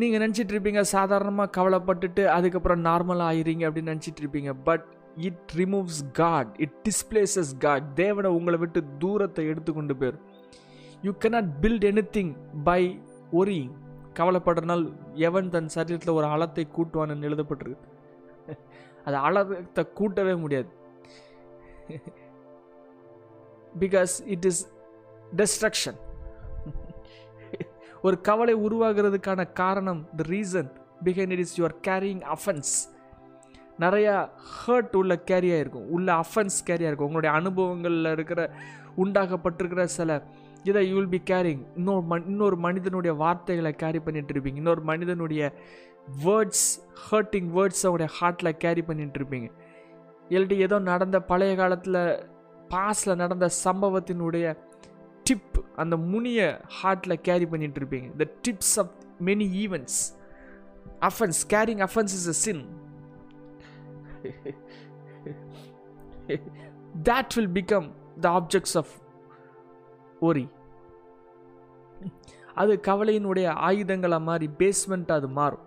நீங்கள் 0.00 0.22
நினச்சிட்டு 0.22 0.52
இருப்பீங்க 0.54 0.82
சாதாரணமாக 0.96 1.52
கவலைப்பட்டுட்டு 1.56 2.22
அதுக்கப்புறம் 2.36 2.84
நார்மலாக 2.88 3.30
ஆயிரீங்க 3.32 3.64
அப்படின்னு 3.68 3.92
நினச்சிட்டு 3.92 4.22
இருப்பீங்க. 4.24 4.52
But 4.68 4.86
it 5.28 5.50
removes 5.60 6.02
God 6.20 6.52
it 6.64 6.76
displaces 6.88 7.52
God 7.64 7.88
தேவனை 8.02 8.30
உங்களை 8.38 8.58
விட்டு 8.62 8.80
தூரத்தை 9.02 9.44
எடுத்து 9.52 9.72
கொண்டு 9.72 9.94
போயிடும் 10.00 10.26
you 11.06 11.12
cannot 11.22 11.46
build 11.62 11.86
anything 12.16 12.32
by 12.68 12.82
worrying 13.40 13.70
கவலைப்படுறனால் 14.18 14.84
எவன் 15.28 15.50
தன் 15.54 15.72
சரீரத்தில் 15.74 16.16
ஒரு 16.18 16.26
அளத்தை 16.34 16.64
கூட்டுவான்னு 16.76 17.28
எழுதப்பட்டிருக்கு. 17.28 17.88
அது 19.06 19.16
அளத்தை 19.26 19.82
கூட்டவே 19.98 20.34
முடியாது. 20.34 20.70
பிகாஸ் 23.82 24.14
இட் 24.34 24.46
இஸ் 24.50 24.62
டெஸ்ட்ரக்ஷன் 25.40 25.98
ஒரு 28.06 28.16
கவலை 28.28 28.54
உருவாகிறதுக்கான 28.66 29.40
காரணம் 29.52 30.00
the 30.18 30.24
reason 30.34 30.70
behind 31.06 31.32
it 31.34 31.42
is 31.44 31.54
your 31.60 31.76
carrying 31.88 32.22
offence 32.36 32.72
நிறையா 33.80 34.14
ஹர்ட் 34.56 34.96
உள்ள 35.00 35.14
கேரியாக 35.30 35.62
இருக்கும் 35.64 35.86
உள்ள 35.96 36.08
அஃபென்ஸ் 36.24 36.56
கேரியாக 36.68 36.90
இருக்கும் 36.90 37.08
உங்களுடைய 37.10 37.32
அனுபவங்களில் 37.40 38.10
இருக்கிற 38.12 38.40
உண்டாகப்பட்டிருக்கிற 39.04 39.84
சில 39.98 40.10
இதை 40.64 40.80
யூ 40.88 40.94
வில் 40.96 41.14
பி 41.14 41.20
கேரிங் 41.30 41.62
இன்னொரு 41.76 42.04
மண் 42.06 42.26
இன்னொரு 42.26 42.56
மனிதனுடைய 42.56 43.12
வார்த்தைகளை 43.14 43.72
கேரி 43.74 44.00
பண்ணிட்டு 44.00 44.32
இருப்பீங்க 44.34 44.56
இன்னொரு 44.56 44.82
மனிதனுடைய 44.82 45.42
வேர்ட்ஸ் 46.24 46.66
ஹர்ட்டிங் 47.08 47.48
வேர்ட்ஸ் 47.50 47.82
அவங்களுடைய 47.84 48.10
ஹார்ட்டில் 48.18 48.58
கேரி 48.58 48.82
பண்ணிட்டு 48.82 49.18
இருப்பீங்க 49.20 49.48
இல்லாட்டி 50.30 50.58
ஏதோ 50.58 50.76
நடந்த 50.90 51.18
பழைய 51.22 51.54
காலத்தில் 51.56 52.00
பாஸில் 52.70 53.20
நடந்த 53.22 53.46
சம்பவத்தினுடைய 53.64 54.46
டிப் 55.26 55.58
அந்த 55.76 55.94
முனிய 56.12 56.40
ஹார்ட்டில் 56.80 57.22
கேரி 57.22 57.46
பண்ணிட்டு 57.46 57.80
இருப்பீங்க 57.80 58.08
the 58.16 58.26
tips 58.42 58.76
of 58.78 58.94
many 59.20 59.48
events 59.64 60.00
offence 61.00 61.40
carrying 61.48 61.82
offence 61.88 62.14
is 62.20 62.28
a 62.28 62.38
sin 62.44 62.62
that 67.04 67.36
will 67.36 67.48
become 67.50 67.86
the 68.16 68.28
objects 68.30 68.76
of 68.76 68.88
worry. 70.28 70.44
அது 72.60 72.72
கவலையினுடைய 72.86 73.46
ஆயுதங்களாக 73.68 74.26
மாறி 74.28 74.46
பேஸ்மெண்ட்டாக 74.58 75.20
அது 75.20 75.28
மாறும். 75.38 75.66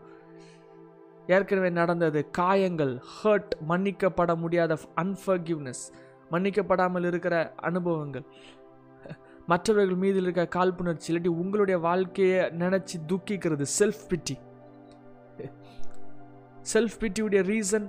ஏற்கனவே 1.27 1.69
நடந்தது 1.79 2.19
காயங்கள் 2.38 2.93
ஹர்ட் 3.13 3.53
மன்னிக்கப்பட 3.69 4.31
முடியாத 4.43 4.74
அன்ஃபர்கிவ்னஸ் 5.03 5.83
மன்னிக்கப்படாமல் 6.31 7.07
இருக்கிற 7.09 7.35
அனுபவங்கள். 7.69 8.25
மற்றவர்கள் 9.51 10.01
மீது 10.03 10.19
இருக்க 10.21 10.43
காழ்ப்புணர்ச்சி 10.55 11.07
இல்லாட்டி 11.09 11.31
உங்களுடைய 11.41 11.77
வாழ்க்கையை 11.88 12.39
நினச்சி 12.62 12.95
துக்கிக்கிறது 13.09 13.65
செல்ஃப் 13.79 14.03
பிட்டி 14.09 14.35
செல்ஃப் 16.74 16.97
பிட்டியுடைய 17.01 17.41
ரீசன் 17.51 17.88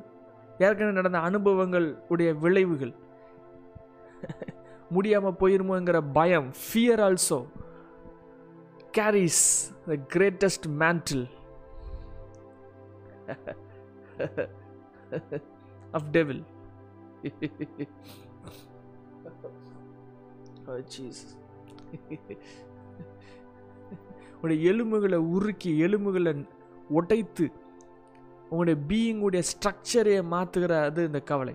ஏற்கனவே 0.58 0.96
நடந்த 0.98 1.18
அனுபவங்கள் 1.28 1.88
உடைய 2.08 2.30
விளைவுகள். 2.44 2.94
முடியாமல் 4.90 5.38
போயிருமோங்கிற 5.40 6.12
பயம் 6.12 6.52
fear 6.52 7.00
also 7.00 7.38
carries 8.98 9.44
the 9.86 9.96
greatest 10.14 10.68
mantle 10.78 11.26
of 15.92 16.10
devil 16.10 16.44
உடைய 24.42 24.72
எலும்புகளை 24.72 25.18
உருக்கி 25.34 25.70
எலும்புகளை 25.78 26.32
உடைத்து 26.88 27.46
உங்களுடைய 28.50 28.76
பீயிங்குடைய 28.88 29.42
ஸ்ட்ரக்சரையே 29.52 30.20
மாற்றுகிற 30.32 30.84
அது 30.84 31.04
இந்த 31.04 31.20
கவலை. 31.20 31.54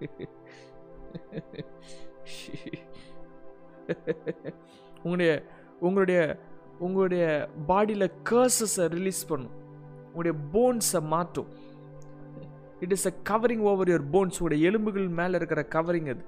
உங்களுடைய 5.02 5.32
உங்களுடைய 5.80 6.20
உங்களுடைய 6.78 7.24
பாடியில் 7.68 8.12
கர்சஸை 8.30 8.86
ரிலீஸ் 8.88 9.28
பண்ணும். 9.28 9.56
உங்களுடைய 10.06 10.34
போன்ஸை 10.52 11.00
மாற்றும். 11.06 11.50
It 12.80 12.92
is 12.92 13.06
a 13.06 13.12
covering 13.30 13.64
over 13.70 13.88
your 13.88 14.06
bones 14.12 14.38
உங்களுடைய 14.40 14.68
எலும்புகள் 14.68 15.08
மேலே 15.08 15.34
இருக்கிற 15.34 15.62
கவரிங் 15.70 16.10
அது. 16.10 16.24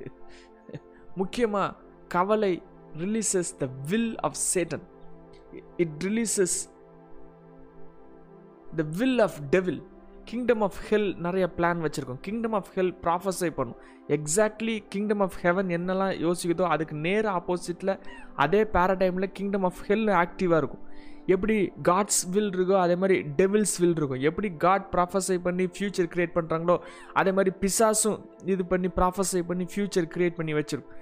முக்கியமாக 1.16 1.76
கவலை 2.08 2.52
releases 2.96 3.50
the 3.58 3.68
will 3.88 4.16
of 4.20 4.38
satan 4.54 4.84
it 5.76 5.96
releases 6.04 6.56
the 8.76 8.84
will 8.98 9.18
of 9.18 9.38
devil 9.50 9.82
kingdom 10.28 10.62
of 10.66 10.78
hell 10.88 11.08
நிறைய 11.26 11.46
பிளான் 11.56 11.82
வச்சுருக்கோம். 11.84 12.20
கிங்டம் 12.26 12.56
ஆஃப் 12.58 12.70
ஹெல் 12.76 12.94
ப்ராஃபஸை 13.04 13.50
பண்ணும். 13.58 13.80
எக்ஸாக்ட்லி 14.16 14.76
கிங்டம் 14.92 15.22
ஆஃப் 15.26 15.36
ஹெவன் 15.42 15.68
என்னெல்லாம் 15.76 16.14
யோசிக்குதோ 16.26 16.64
அதுக்கு 16.74 16.96
நேர் 17.08 17.28
ஆப்போசிட்டில் 17.38 17.92
அதே 18.44 18.62
பேரடைமில் 18.76 19.32
கிங்டம் 19.38 19.66
ஆஃப் 19.70 19.82
ஹெல் 19.88 20.08
ஆக்டிவாக 20.22 20.60
இருக்கும். 20.62 20.84
எப்படி 21.34 21.56
காட்ஸ் 21.88 22.22
வில் 22.34 22.52
இருக்கோ 22.56 22.76
அதே 22.84 22.94
மாதிரி 23.02 23.16
டெவில்ஸ் 23.40 23.74
வில் 23.82 23.96
இருக்கும். 24.00 24.22
எப்படி 24.30 24.48
காட் 24.64 24.86
ப்ராஃபஸை 24.94 25.36
பண்ணி 25.46 25.64
ஃப்யூச்சர் 25.74 26.08
க்ரியேட் 26.14 26.34
பண்ணுறாங்களோ 26.38 26.76
அதே 27.20 27.32
மாதிரி 27.36 27.52
பிசாஸும் 27.64 28.18
இது 28.54 28.64
பண்ணி 28.72 28.88
ப்ராஃபஸை 28.98 29.42
பண்ணி 29.50 29.66
ஃப்யூச்சர் 29.74 30.08
க்ரியேட் 30.14 30.38
பண்ணி 30.40 30.54
வச்சுருக்கும். 30.58 30.98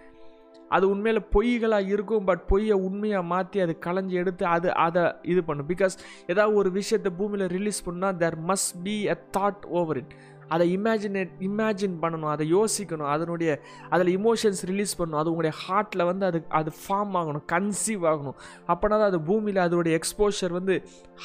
அது 0.70 0.84
உண்மையில் 0.90 1.22
பொய்களாக 1.34 1.90
இருக்கும் 1.94 2.26
பட் 2.30 2.42
பொய்யை 2.46 2.76
உண்மையாக 2.88 3.30
மாற்றி 3.32 3.60
அது 3.60 3.74
களைஞ்சி 3.86 4.16
எடுத்து 4.22 4.44
அது 4.56 4.68
அதை 4.86 5.04
இது 5.32 5.42
பண்ணும். 5.44 5.68
பிகாஸ் 5.68 5.96
ஏதாவது 6.26 6.56
ஒரு 6.56 6.70
விஷயத்தை 6.70 7.12
பூமியில் 7.18 7.46
ரிலீஸ் 7.56 7.80
பண்ணால் 7.88 8.18
there 8.24 8.38
must 8.50 8.74
be 8.84 8.96
a 9.08 9.18
thought 9.38 9.64
over 9.80 9.96
it 9.96 10.14
அதை 10.54 10.64
இமேஜினேட் 10.76 11.32
இமேஜின் 11.48 11.96
பண்ணணும் 12.02 12.32
அதை 12.34 12.46
யோசிக்கணும் 12.56 13.10
அதனுடைய 13.14 13.50
அதில் 13.94 14.10
இமோஷன்ஸ் 14.18 14.62
ரிலீஸ் 14.70 14.94
பண்ணணும் 15.00 15.20
அது 15.22 15.30
உங்களுடைய 15.32 15.54
ஹார்ட்டில் 15.64 16.04
வந்து 16.10 16.24
அது 16.30 16.40
அது 16.60 16.72
ஃபார்ம் 16.82 17.14
ஆகணும் 17.20 17.44
கன்சீவ் 17.54 18.04
ஆகணும். 18.12 18.36
அப்போனா 18.72 18.94
தான் 19.00 19.10
அது 19.12 19.20
பூமியில் 19.30 19.60
அதனுடைய 19.66 19.94
எக்ஸ்போஷர் 20.00 20.54
வந்து 20.58 20.76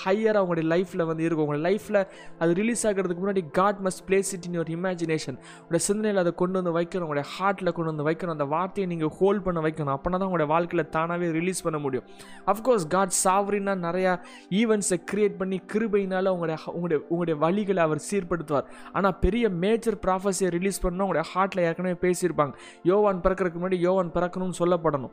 ஹையராக 0.03 0.43
உங்களுடைய 0.45 0.67
லைஃப்பில் 0.73 1.05
வந்து 1.11 1.23
இருக்கும். 1.27 1.45
உங்களுடைய 1.47 1.65
லைஃப்பில் 1.69 2.01
அது 2.43 2.51
ரிலீஸ் 2.61 2.83
ஆகிறதுக்கு 2.89 3.23
முன்னாடி 3.25 3.43
God 3.59 3.81
must 3.87 4.03
place 4.09 4.31
it 4.37 4.47
in 4.49 4.57
your 4.59 4.71
imagination 4.77 5.37
உங்களுடைய 5.59 5.83
சிந்தனையில் 5.89 6.21
அதை 6.23 6.33
கொண்டு 6.43 6.57
வந்து 6.61 6.75
வைக்கணும் 6.79 7.07
உங்களுடைய 7.07 7.27
ஹார்ட்டில் 7.35 7.73
கொண்டு 7.77 7.91
வந்து 7.93 8.07
வைக்கணும் 8.09 8.35
அந்த 8.37 8.47
வார்த்தையை 8.55 8.87
நீங்கள் 8.93 9.13
ஹோல்ட் 9.19 9.43
பண்ண 9.47 9.59
வைக்கணும். 9.67 9.93
அப்போனா 9.97 10.15
தான் 10.19 10.29
உங்களுடைய 10.29 10.49
வாழ்க்கையில் 10.55 10.89
தானாகவே 10.97 11.29
ரிலீஸ் 11.39 11.63
பண்ண 11.67 11.77
முடியும். 11.85 12.05
அஃப்கோர்ஸ் 12.53 12.87
காட் 12.95 13.15
சாவரினா 13.23 13.75
நிறையா 13.87 14.13
ஈவெண்ட்ஸை 14.61 14.99
க்ரியேட் 15.11 15.37
பண்ணி 15.41 15.59
கிருபையினால் 15.73 16.31
உங்களுடைய 16.35 16.57
உங்களுடைய 16.75 16.99
உங்களுடைய 17.11 17.35
வழிகளை 17.45 17.81
அவர் 17.87 18.01
சீர்படுத்துவார். 18.09 18.67
ஆனால் 18.95 19.14
பெரிய 19.21 19.49
மேஜர் 19.49 19.95
ப்ராஃபஸியை 19.95 20.49
ரிலீஸ் 20.49 20.87
பண்ணணும். 20.87 21.05
உங்களுடைய 21.05 21.29
ஹார்ட்டில் 21.35 21.59
ஏற்கனவே 21.59 21.97
பேசியிருப்பாங்க. 22.01 22.53
யோவான் 22.83 23.21
பிறக்கிறதுக்கு 23.21 23.61
முன்னாடி 23.61 23.75
யோவான் 23.75 24.11
பிறக்கணும்னு 24.11 24.53
சொல்லப்படணும். 24.59 25.11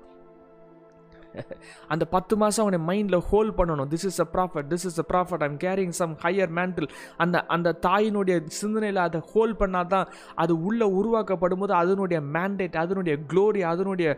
அந்த 1.93 2.05
பத்து 2.15 2.35
மாதம் 2.43 2.65
அவனை 2.65 2.81
மைண்டில் 2.91 3.19
ஹோல்ட் 3.31 3.55
பண்ணணும். 3.59 3.89
This 3.93 4.07
is 4.11 4.21
a 4.25 4.29
prophet 4.35 4.69
this 4.73 4.87
is 4.91 4.99
a 5.03 5.07
prophet 5.13 5.45
I'm 5.47 5.57
carrying 5.65 5.95
some 6.01 6.15
higher 6.25 6.53
mantle 6.59 6.89
அந்த 7.25 7.37
அந்த 7.57 7.75
தாயினுடைய 7.87 8.37
சிந்தனையில் 8.61 9.01
அதை 9.07 9.21
ஹோல்ட் 9.33 9.59
பண்ணால் 9.63 9.91
தான் 9.95 10.07
அது 10.45 10.53
உள்ளே 10.69 10.89
உருவாக்கப்படும் 10.99 11.63
போது 11.63 11.75
அதனுடைய 11.83 12.21
மேண்டேட் 12.37 12.77
அதனுடைய 12.83 13.15
க்ளோரி 13.33 13.63
அதனுடைய 13.73 14.09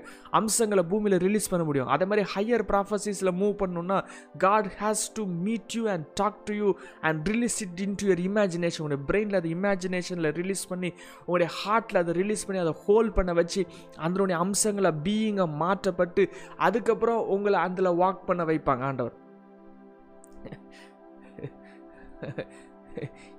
அம்சங்களை 0.40 0.85
பூமியில் 0.92 1.18
ரிலீஸ் 1.26 1.50
பண்ண 1.52 1.64
முடியும். 1.68 1.90
அதே 1.94 2.04
மாதிரி 2.11 2.25
ஹையர் 2.35 2.64
ப்ராஃபஸிஸில் 2.71 3.33
மூவ் 3.40 3.54
பண்ணணும்னா 3.62 3.99
God 4.44 4.68
has 4.80 5.04
to 5.18 5.25
meet 5.47 5.76
you 5.78 5.85
and 5.94 6.06
talk 6.23 6.40
to 6.49 6.54
you 6.62 6.68
and 7.09 7.28
release 7.33 7.59
it 7.66 7.80
into 8.00 8.06
your 8.09 8.23
imagination 8.28 8.83
உங்களுடைய 8.83 9.02
பிரெயினில் 9.11 9.38
அதை 9.40 9.50
இமேஜினேஷனில் 9.59 10.30
ரிலீஸ் 10.40 10.64
பண்ணி 10.73 10.90
உங்களுடைய 11.25 11.50
ஹார்ட்டில் 11.61 12.00
அதை 12.02 12.14
ரிலீஸ் 12.21 12.44
பண்ணி 12.47 12.61
அதை 12.64 12.75
ஹோல்ட் 12.87 13.12
பண்ண 13.18 13.33
வச்சு 13.40 13.62
அதனுடைய 14.04 14.38
அம்சங்களை 14.44 14.92
பீயிங்கை 15.06 15.47
மாற்றப்பட்டு 15.62 16.23
அதுக்கப்புறம் 16.66 17.02
அதுக்கப்புறம் 17.04 17.30
உங்களை 17.34 17.58
அதில் 17.66 17.99
வாக் 18.02 18.26
பண்ண 18.28 18.42
வைப்பாங்க 18.50 18.82
ஆண்டவர். 18.90 19.16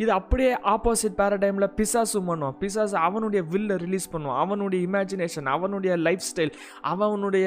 இது 0.02 0.12
அப்படியே 0.18 0.54
ஆப்போசிட் 0.72 1.16
பேரடைமில் 1.20 1.74
பிசாசும் 1.78 2.28
பண்ணுவான். 2.30 2.56
பிசாஸ் 2.62 2.96
அவனுடைய 3.08 3.42
வில்லை 3.54 3.76
ரிலீஸ் 3.84 4.08
பண்ணுவான். 4.14 4.40
அவனுடைய 4.44 4.80
இமேஜினேஷன் 4.88 5.48
அவனுடைய 5.54 5.94
லைஃப் 6.08 6.26
ஸ்டைல் 6.30 6.52
அவனுடைய 6.92 7.46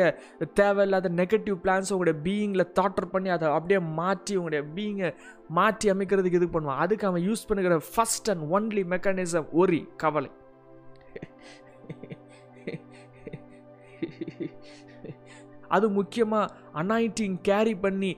தேவையில்லாத 0.61 1.11
நெகட்டிவ் 1.21 1.59
பிளான்ஸ் 1.65 1.93
உங்களுடைய 1.95 2.17
பீயிங்கில் 2.27 2.71
தாட்டர் 2.79 3.13
பண்ணி 3.15 3.31
அதை 3.37 3.49
அப்படியே 3.59 3.81
மாற்றி 4.01 4.37
உங்களுடைய 4.41 4.63
பீயிங்கை 4.79 5.11
மாற்றி 5.59 5.93
அமைக்கிறதுக்கு 5.95 6.41
இது 6.41 6.49
பண்ணுவான். 6.57 6.83
அதுக்கு 6.87 7.09
அவன் 7.11 7.27
யூஸ் 7.29 7.49
பண்ணுகிற 7.51 7.79
first 7.93 8.31
and 8.35 8.47
only 8.57 8.85
mechanism 8.95 9.51
worry 9.63 9.83
கவலை. 10.05 10.33
அது 15.69 15.89
முக்கியமாக 15.91 16.53
அனாயிட்டிங் 16.75 17.39
கேரி 17.43 17.77
பண்ணி 17.77 18.17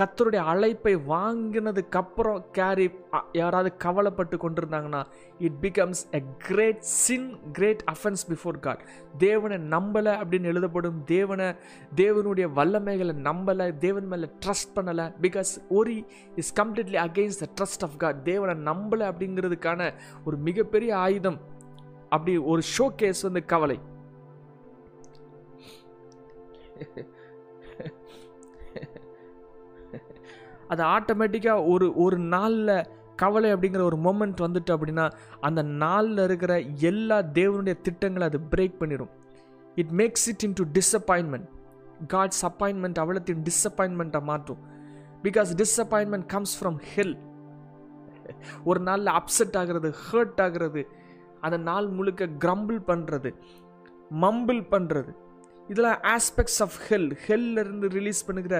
கத்தருடைய 0.00 0.42
அழைப்பை 0.50 0.92
வாங்கினதுக்கப்புறம் 0.96 2.44
கேரி 2.52 2.86
யாராவது 3.32 3.70
கவலைப்பட்டு 3.76 4.36
கொண்டிருந்தாங்கன்னா 4.36 5.00
it 5.38 5.58
becomes 5.60 6.02
a 6.10 6.20
great 6.38 6.80
sin 6.80 7.28
great 7.52 7.82
offence 7.92 8.24
before 8.28 8.58
God 8.60 8.84
தேவனை 9.18 9.58
நம்பலை 9.74 10.14
அப்படின்னு 10.20 10.50
எழுதப்படும் 10.52 11.04
தேவனை 11.04 11.48
தேவனுடைய 11.96 12.48
வல்லமைகளை 12.58 13.16
நம்பலை 13.28 13.68
தேவன் 13.78 14.06
மேலே 14.06 14.30
ட்ரஸ்ட் 14.46 14.72
பண்ணலை 14.74 15.06
because 15.22 15.52
worry 15.70 15.98
is 16.36 16.54
completely 16.60 17.00
against 17.06 17.44
the 17.44 17.50
trust 17.60 17.86
of 17.88 17.98
God 17.98 18.24
தேவனை 18.24 18.72
நம்பலை 18.72 19.06
அப்படிங்கிறதுக்கான 19.12 19.92
ஒரு 20.24 20.36
மிகப்பெரிய 20.36 20.96
ஆயுதம். 20.96 21.40
அப்படி 22.08 22.36
ஒரு 22.52 22.62
ஷோ 22.78 22.88
கேஸ் 22.96 23.22
வந்து 23.22 23.44
கவலை. 23.44 23.80
அது 30.68 30.82
ஆட்டோமேட்டிக்காக 30.82 31.68
ஒரு 31.68 31.94
ஒரு 31.94 32.18
நாளில் 32.18 32.86
கவலை 33.16 33.54
அப்படிங்கிற 33.54 33.82
ஒரு 33.82 33.96
மொமெண்ட் 33.96 34.40
வந்துட்டு 34.40 34.70
அப்படின்னா 34.70 35.12
அந்த 35.40 35.62
நாளில் 35.62 36.18
இருக்கிற 36.18 36.60
எல்லா 36.60 37.22
தேவனுடைய 37.22 37.80
திட்டங்களை 37.80 38.26
அது 38.26 38.40
பிரேக் 38.50 38.78
பண்ணிடும் 38.78 39.10
it 39.74 39.90
makes 39.90 40.28
it 40.28 40.42
into 40.52 40.64
disappointment 40.64 41.48
God's 42.08 42.46
appointment 42.46 42.98
அவ்வளோத்தையும் 42.98 43.46
டிஸப்பாயின்மெண்ட்டாக 43.48 44.22
மாற்றும். 44.22 44.58
Because 45.22 45.50
disappointment 45.56 46.26
comes 46.26 46.64
from 46.64 46.76
hell 46.94 47.18
ஒரு 48.64 48.80
நாளில் 48.80 49.06
அப்செட் 49.06 49.56
ஆகிறது 49.56 49.94
ஹர்ட் 50.12 50.40
ஆகிறது 50.40 50.88
அந்த 51.40 51.56
நாள் 51.56 51.88
முழுக்க 51.88 52.26
கிரம்பிள் 52.26 52.80
பண்ணுறது 52.86 53.34
மம்பிள் 54.20 54.62
பண்ணுறது 54.70 55.16
இதெல்லாம் 55.70 56.00
ஆஸ்பெக்ட்ஸ் 56.14 56.60
ஆஃப் 56.64 56.78
ஹெல் 56.86 57.10
ஹெல்லிருந்து 57.26 57.88
ரிலீஸ் 57.98 58.26
பண்ணுகிற 58.28 58.56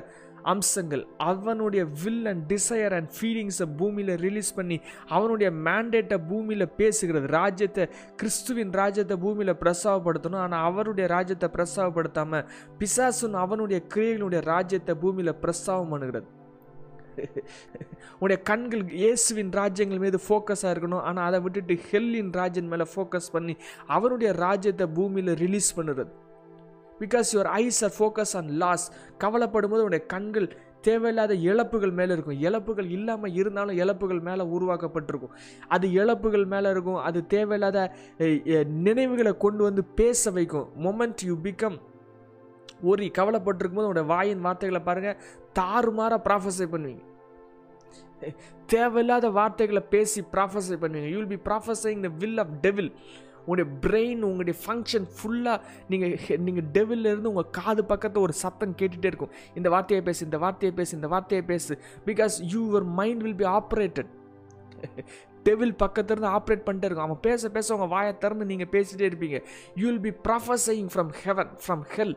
அம்சங்கள். 0.52 1.02
அவனுடைய 1.30 1.82
வில் 2.02 2.28
அண்ட் 2.30 2.44
டிசையர் 2.52 2.94
அண்ட் 2.98 3.10
ஃபீலிங்ஸை 3.16 3.66
பூமியில் 3.80 4.12
ரிலீஸ் 4.24 4.50
பண்ணி 4.58 4.76
அவனுடைய 5.16 5.48
மேண்டேட்டை 5.66 6.18
பூமியில் 6.30 6.66
பேசுகிறது. 6.80 7.26
ராஜ்யத்தை 7.38 7.84
கிறிஸ்துவின் 8.20 8.72
ராஜ்யத்தை 8.80 9.16
பூமியில் 9.24 9.60
பிரசவப்படுத்தணும் 9.62 10.42
ஆனால் 10.44 10.66
அவருடைய 10.70 11.08
ராஜ்யத்தை 11.16 11.50
பிரசவப்படுத்தாமல் 11.56 12.46
பிசாசுன்னு 12.80 13.42
அவனுடைய 13.44 13.80
கிரியைகளுடைய 13.94 14.42
ராஜ்யத்தை 14.52 14.96
பூமியில் 15.04 15.40
பிரசவம் 15.44 15.92
பண்ணுகிறது. 15.94 16.28
உடைய 18.22 18.38
கண்கள் 18.50 18.82
இயேசுவின் 19.02 19.50
ராஜ்யங்கள் 19.58 20.02
மீது 20.04 20.18
ஃபோக்கஸாக 20.26 20.70
இருக்கணும். 20.74 21.02
ஆனால் 21.08 21.26
அதை 21.28 21.38
விட்டுட்டு 21.44 21.74
ஹெல்லின் 21.90 22.30
ராஜ்யன் 22.40 22.70
மேலே 22.72 22.86
ஃபோக்கஸ் 22.92 23.32
பண்ணி 23.34 23.54
அவருடைய 23.96 24.30
ராஜ்யத்தை 24.44 24.86
பூமியில் 24.98 25.32
ரிலீஸ் 25.44 25.70
பண்ணுறது 25.78 26.04
because 27.04 27.30
your 27.36 27.50
eyes 27.62 27.80
are 27.86 27.94
focus 27.98 28.34
on 28.40 28.50
loss 28.62 28.86
கவலைப்படும் 29.24 29.72
போது 29.74 29.86
உடைய 29.88 30.02
கண்கள் 30.14 30.48
தேவையில்லாத 30.86 31.32
இழப்புகள் 31.50 31.92
மேலே 31.98 32.12
இருக்கும். 32.16 32.38
இழப்புகள் 32.46 32.88
இல்லாமல் 32.96 33.34
இருந்தாலும் 33.40 33.76
இழப்புகள் 33.82 34.22
மேலே 34.28 34.44
உருவாக்கப்பட்டிருக்கும். 34.56 35.34
அது 35.74 35.86
இழப்புகள் 36.00 36.46
மேலே 36.54 36.68
இருக்கும். 36.74 37.00
அது 37.08 37.18
தேவையில்லாத 37.34 37.78
நினைவுகளை 38.86 39.32
கொண்டு 39.44 39.62
வந்து 39.68 39.84
பேச 40.00 40.30
வைக்கும். 40.38 40.68
மொமெண்ட் 40.86 41.24
யூ 41.30 41.36
பிகம் 41.46 41.78
ஒரு 42.90 43.04
கவலைப்பட்டிருக்கும் 43.18 43.80
போது 43.80 43.90
உடைய 43.92 44.06
வாயின் 44.12 44.44
வார்த்தைகளை 44.46 44.80
பாருங்கள் 44.86 45.18
தாறுமாறாக 45.58 46.20
ப்ராஃபஸை 46.28 46.66
பண்ணுவீங்க. 46.72 47.04
தேவையில்லாத 48.72 49.26
வார்த்தைகளை 49.38 49.82
பேசி 49.94 50.20
ப்ராஃபஸை 50.34 50.76
பண்ணுவீங்க. 50.82 51.10
You 51.12 51.18
will 51.20 51.34
be 51.36 51.40
prophesying 51.50 52.02
the 52.06 52.10
will 52.22 52.40
of 52.44 52.52
devil 52.64 52.90
உங்களுடைய 53.44 53.66
பிரெயின் 53.84 54.22
உங்களுடைய 54.28 54.56
ஃபங்க்ஷன் 54.64 55.06
ஃபுல்லாக 55.16 55.58
நீங்கள் 55.92 56.14
நீங்கள் 56.46 56.68
டெவிலேருந்து 56.76 57.30
உங்கள் 57.32 57.50
காது 57.58 57.84
பக்கத்தில் 57.92 58.24
ஒரு 58.26 58.34
சத்தம் 58.42 58.74
கேட்டுகிட்டே 58.80 59.10
இருக்கும். 59.12 59.32
இந்த 59.60 59.68
வார்த்தையை 59.74 60.02
பேசு 60.08 60.20
இந்த 60.28 60.40
வார்த்தையை 60.44 60.74
பேசு 60.80 60.92
இந்த 60.98 61.10
வார்த்தையை 61.14 61.44
பேசு. 61.52 61.72
Because 62.10 62.36
your 62.54 62.88
mind 63.00 63.22
will 63.26 63.40
be 63.44 63.48
operated 63.58 64.10
devil 65.46 65.74
பக்கத்துலேருந்து 65.82 66.32
ஆப்ரேட் 66.36 66.66
பண்ணிட்டே 66.66 66.86
இருக்கும். 66.88 67.06
அவன் 67.08 67.24
பேச 67.28 67.48
பேச 67.56 67.74
உங்கள் 67.76 67.92
வாயை 67.94 68.12
திறந்து 68.24 68.44
நீங்கள் 68.50 68.70
பேசிகிட்டே 68.74 69.06
இருப்பீங்க. 69.10 69.38
You 69.80 69.84
will 69.90 70.04
be 70.08 70.14
prophesying 70.28 70.88
from 70.94 71.10
heaven 71.24 71.50
from 71.64 71.82
hell 71.94 72.14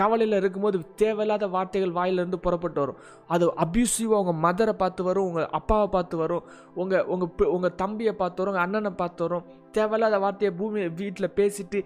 கவலையில் 0.00 0.36
இருக்கும்போது 0.38 0.78
தேவையில்லாத 1.02 1.44
வார்த்தைகள் 1.54 1.94
வாயிலிருந்து 1.98 2.38
புறப்பட்டு 2.46 2.80
வரும். 2.82 2.98
அது 3.34 3.44
அப்யூசிவாக 3.64 4.22
உங்கள் 4.22 4.40
மதரை 4.46 4.74
பார்த்து 4.82 5.02
வரும் 5.08 5.26
உங்கள் 5.30 5.48
அப்பாவை 5.58 5.86
பார்த்து 5.94 6.16
வரும் 6.22 6.44
உங்கள் 6.82 7.04
உங்கள் 7.14 7.50
உங்கள் 7.56 7.74
தம்பியை 7.82 8.14
பார்த்து 8.22 8.40
வரும் 8.42 8.52
உங்கள் 8.54 8.66
அண்ணனை 8.66 8.92
பார்த்து 9.02 9.22
வரும். 9.26 9.44
தேவையில்லாத 9.76 10.18
வார்த்தையை 10.24 10.50
பூமி 10.60 10.82
வீட்டில் 11.00 11.34
பேசிட்டு 11.38 11.80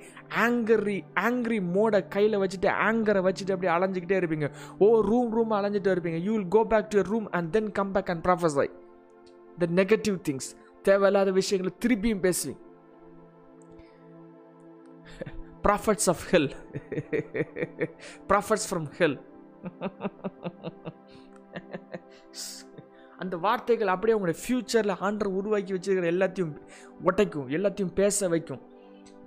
ஆங்கரி 0.45 0.99
ஆங்க்ரி 1.27 1.59
மோடை 1.77 2.01
கையில் 2.15 2.41
வச்சுட்டு 2.43 2.71
ஆங்கரை 2.89 3.23
வச்சுட்டு 3.29 3.55
அப்படியே 3.57 3.75
அலைஞ்சிக்கிட்டே 3.77 4.19
இருப்பீங்க. 4.23 4.49
ஓ 4.85 4.89
ரூம் 5.11 5.31
ரூம் 5.39 5.55
அலைஞ்சிட்டு 5.61 5.93
இருப்பீங்க. 5.95 6.21
You 6.29 6.33
will 6.37 6.51
go 6.57 6.65
back 6.73 6.91
to 6.95 7.07
room 7.13 7.29
and 7.39 7.51
then 7.57 7.71
come 7.79 7.93
back 7.97 8.13
and 8.15 8.25
prophesy 8.29 8.69
the 9.63 9.69
negative 9.83 10.19
things 10.29 10.51
தேவையில்லாத 10.89 11.31
விஷயங்களை 11.39 11.73
திருப்பியும் 11.85 12.25
பேசுவீங்க. 12.27 12.61
Prophets 15.63 16.09
of 16.13 16.25
hell 16.31 16.51
prophets 18.29 18.69
from 18.71 18.89
hell 18.99 19.19
அந்த 23.17 23.37
வார்த்தைகள் 23.37 23.93
அப்படியே 23.95 24.19
உங்களுடைய 24.19 24.43
ஃப்யூச்சரில் 24.43 25.01
ஆண்டர் 25.09 25.37
உருவாக்கி 25.39 25.73
வச்சிருக்கிற 25.73 26.09
எல்லாத்தையும் 26.17 26.55
உடைக்கும் 27.05 27.49
எல்லாத்தையும் 27.49 27.95
பேச 27.95 28.29
வைக்கும். 28.29 28.63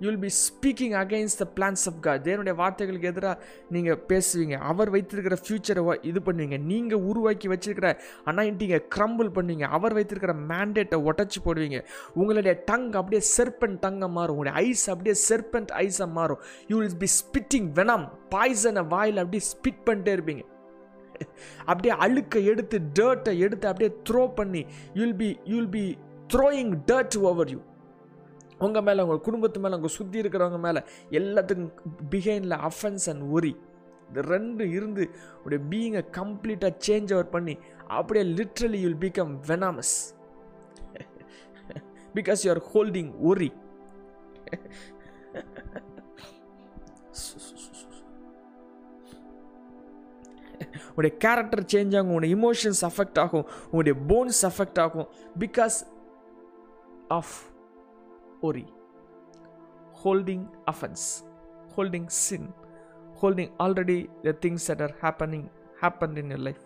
You 0.00 0.06
will 0.08 0.22
be 0.24 0.30
speaking 0.46 0.94
against 1.02 1.40
the 1.42 1.46
plans 1.56 1.84
of 1.90 1.98
God 2.06 2.22
தேவனுடைய 2.28 2.54
வார்த்தைகளுக்கு 2.60 3.10
எதிராக 3.12 3.36
நீங்கள் 3.74 4.00
பேசுவீங்க. 4.10 4.56
அவர் 4.70 4.90
வைத்திருக்கிற 4.94 5.36
ஃப்யூச்சரை 5.42 5.82
இது 6.10 6.20
பண்ணுவீங்க. 6.28 6.58
நீங்கள் 6.70 7.04
உருவாக்கி 7.10 7.48
வச்சிருக்கிற 7.52 7.90
அனாயிண்டிங்கை 8.32 8.80
க்ரம்பிள் 8.96 9.30
பண்ணுவீங்க. 9.36 9.68
அவர் 9.78 9.96
வைத்திருக்கிற 9.98 10.34
மேண்டேட்டை 10.52 10.98
உடச்சி 11.10 11.40
போடுவீங்க. 11.46 11.80
உங்களுடைய 12.20 12.54
டங் 12.70 12.88
அப்படியே 13.02 13.22
செர்பன் 13.36 13.76
டங்கை 13.84 14.10
மாறும். 14.16 14.34
உங்களுடைய 14.36 14.56
ஐஸ் 14.68 14.86
அப்படியே 14.94 15.16
செர்பென்ட் 15.28 15.72
ஐஸாக 15.84 16.10
மாறும். 16.18 16.42
You 16.72 16.78
will 16.82 16.98
be 17.04 17.10
spitting 17.20 17.68
venom 17.78 18.06
பாய்சனை 18.34 18.84
வாயில் 18.94 19.22
அப்படியே 19.24 19.44
ஸ்பிட் 19.52 19.84
பண்ணிட்டே 19.88 20.14
இருப்பீங்க. 20.18 20.44
அப்படியே 21.70 21.94
அழுக்கை 22.04 22.40
எடுத்து 22.52 22.76
டர்ட்டை 22.98 23.32
எடுத்து 23.46 23.66
அப்படியே 23.70 23.90
த்ரோ 24.08 24.22
பண்ணி 24.38 24.62
you'll 25.00 25.14
be 25.20 25.28
you'll 25.52 25.70
be 25.76 25.84
throwing 26.34 26.72
dirt 26.88 27.16
over 27.30 27.50
you 27.54 27.60
உங்கள் 28.60 28.82
மேலே 28.82 29.02
உங்கள் 29.02 29.20
குடும்பத்து 29.20 29.60
மேலே 29.60 29.74
உங்கள் 29.74 29.88
சுற்றி 29.88 30.22
இருக்கிறவங்க 30.22 30.58
மேலே 30.58 30.80
எல்லாத்துக்கும் 31.10 31.72
பிஹைண்டில் 32.10 32.70
அஃபென்ஸ் 32.70 33.08
அண்ட் 33.10 33.32
ஒரி 33.32 33.56
இந்த 34.08 34.20
ரெண்டு 34.20 34.70
இருந்து 34.70 35.10
உடைய 35.44 35.64
பீயிங்கை 35.70 36.04
கம்ப்ளீட்டாக 36.10 36.74
சேஞ்ச் 36.86 37.14
ஓவர் 37.14 37.30
பண்ணி 37.30 37.58
அப்படியே 37.88 38.24
literally 38.34 38.80
you'll 38.84 39.00
become 39.00 39.32
venomous 39.46 39.94
because 42.14 42.44
you 42.46 42.50
are 42.50 42.64
holding 42.74 43.12
worry 43.22 43.52
உடைய 50.96 51.16
கேரக்டர் 51.18 51.62
சேஞ்ச் 51.62 51.96
ஆகும் 51.96 52.08
உங்களுடைய 52.08 52.34
இமோஷன்ஸ் 52.36 52.82
அஃபெக்ட் 52.90 53.18
ஆகும் 53.18 53.46
உங்களுடைய 53.64 53.94
போன்ஸ் 54.08 54.42
அஃபெக்ட் 54.42 54.80
ஆகும். 54.80 55.08
Because 55.38 55.78
of 57.08 57.53
worry, 58.44 58.66
holding 60.02 60.42
offense, 60.72 61.04
holding 61.76 62.06
sin, 62.24 62.44
holding 63.22 63.50
already 63.64 63.98
the 64.26 64.34
things 64.44 64.62
that 64.66 64.80
are 64.86 64.94
happening 65.00 65.44
happened 65.80 66.18
in 66.22 66.28
your 66.28 66.42
life. 66.48 66.62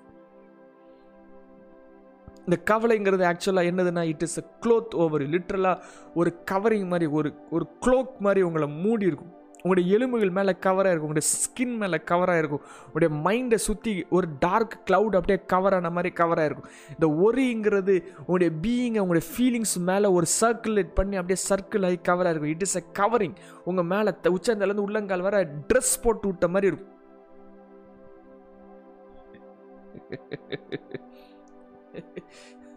இந்த 2.44 2.56
கவலைங்கிறது 2.70 3.24
ஆக்சுவலாக 3.30 3.70
என்னதுன்னா 3.70 4.02
it 4.12 4.22
is 4.26 4.38
a 4.42 4.44
cloth 4.64 4.94
over 5.04 5.24
லிட்ரலாக 5.34 5.82
ஒரு 6.14 6.30
கவரிங் 6.50 6.86
மாதிரி 6.86 7.06
ஒரு 7.18 7.30
ஒரு 7.50 7.64
க்ளோக் 7.86 8.14
மாதிரி 8.26 8.40
உங்களை 8.48 8.68
மூடி 8.84 9.06
இருக்கும் 9.10 9.34
உங்களுடைய 9.62 9.94
எலும்புகள் 9.94 10.30
மேலே 10.30 10.52
கவராக 10.60 10.92
இருக்கும் 10.92 11.08
உங்களுடைய 11.08 11.28
ஸ்கின் 11.40 11.76
மேலே 11.76 12.00
கவராக 12.10 12.38
இருக்கும். 12.38 12.60
உங்களுடைய 12.86 13.10
மைண்டை 13.24 13.54
சுற்றி 13.54 14.06
ஒரு 14.10 14.26
டார்க் 14.38 14.78
க்ளவுட் 14.86 15.16
அப்படியே 15.18 15.38
கவர் 15.46 15.74
ஆன 15.74 15.90
மாதிரி 15.90 16.14
கவராக 16.14 16.44
இருக்கும். 16.44 16.70
இந்த 16.90 17.06
ஒரிங்கிறது 17.26 17.94
உங்களுடைய 18.26 18.52
பீயிங்கை 18.62 18.98
உங்களுடைய 18.98 19.22
ஃபீலிங்ஸ் 19.32 19.76
மேலே 19.78 20.06
ஒரு 20.06 20.26
சர்க்குலேட் 20.40 20.94
பண்ணி 20.94 21.16
அப்படியே 21.16 21.46
சர்க்கிள் 21.48 21.84
ஆகி 21.84 21.98
கவராக 22.02 22.30
இருக்கும். 22.30 22.50
இட் 22.50 22.62
இஸ் 22.62 22.76
அ 22.76 22.82
கவரிங் 22.98 23.34
உங்கள் 23.64 23.84
மேலே 23.84 24.10
உச்சந்தலேருந்து 24.22 24.86
உள்ளங்கால் 24.88 25.20
வர 25.20 25.44
ட்ரெஸ் 25.44 26.02
போட்டு 26.02 26.28
விட்ட 26.28 26.48
மாதிரி 26.48 26.66
இருக்கும். 26.66 26.96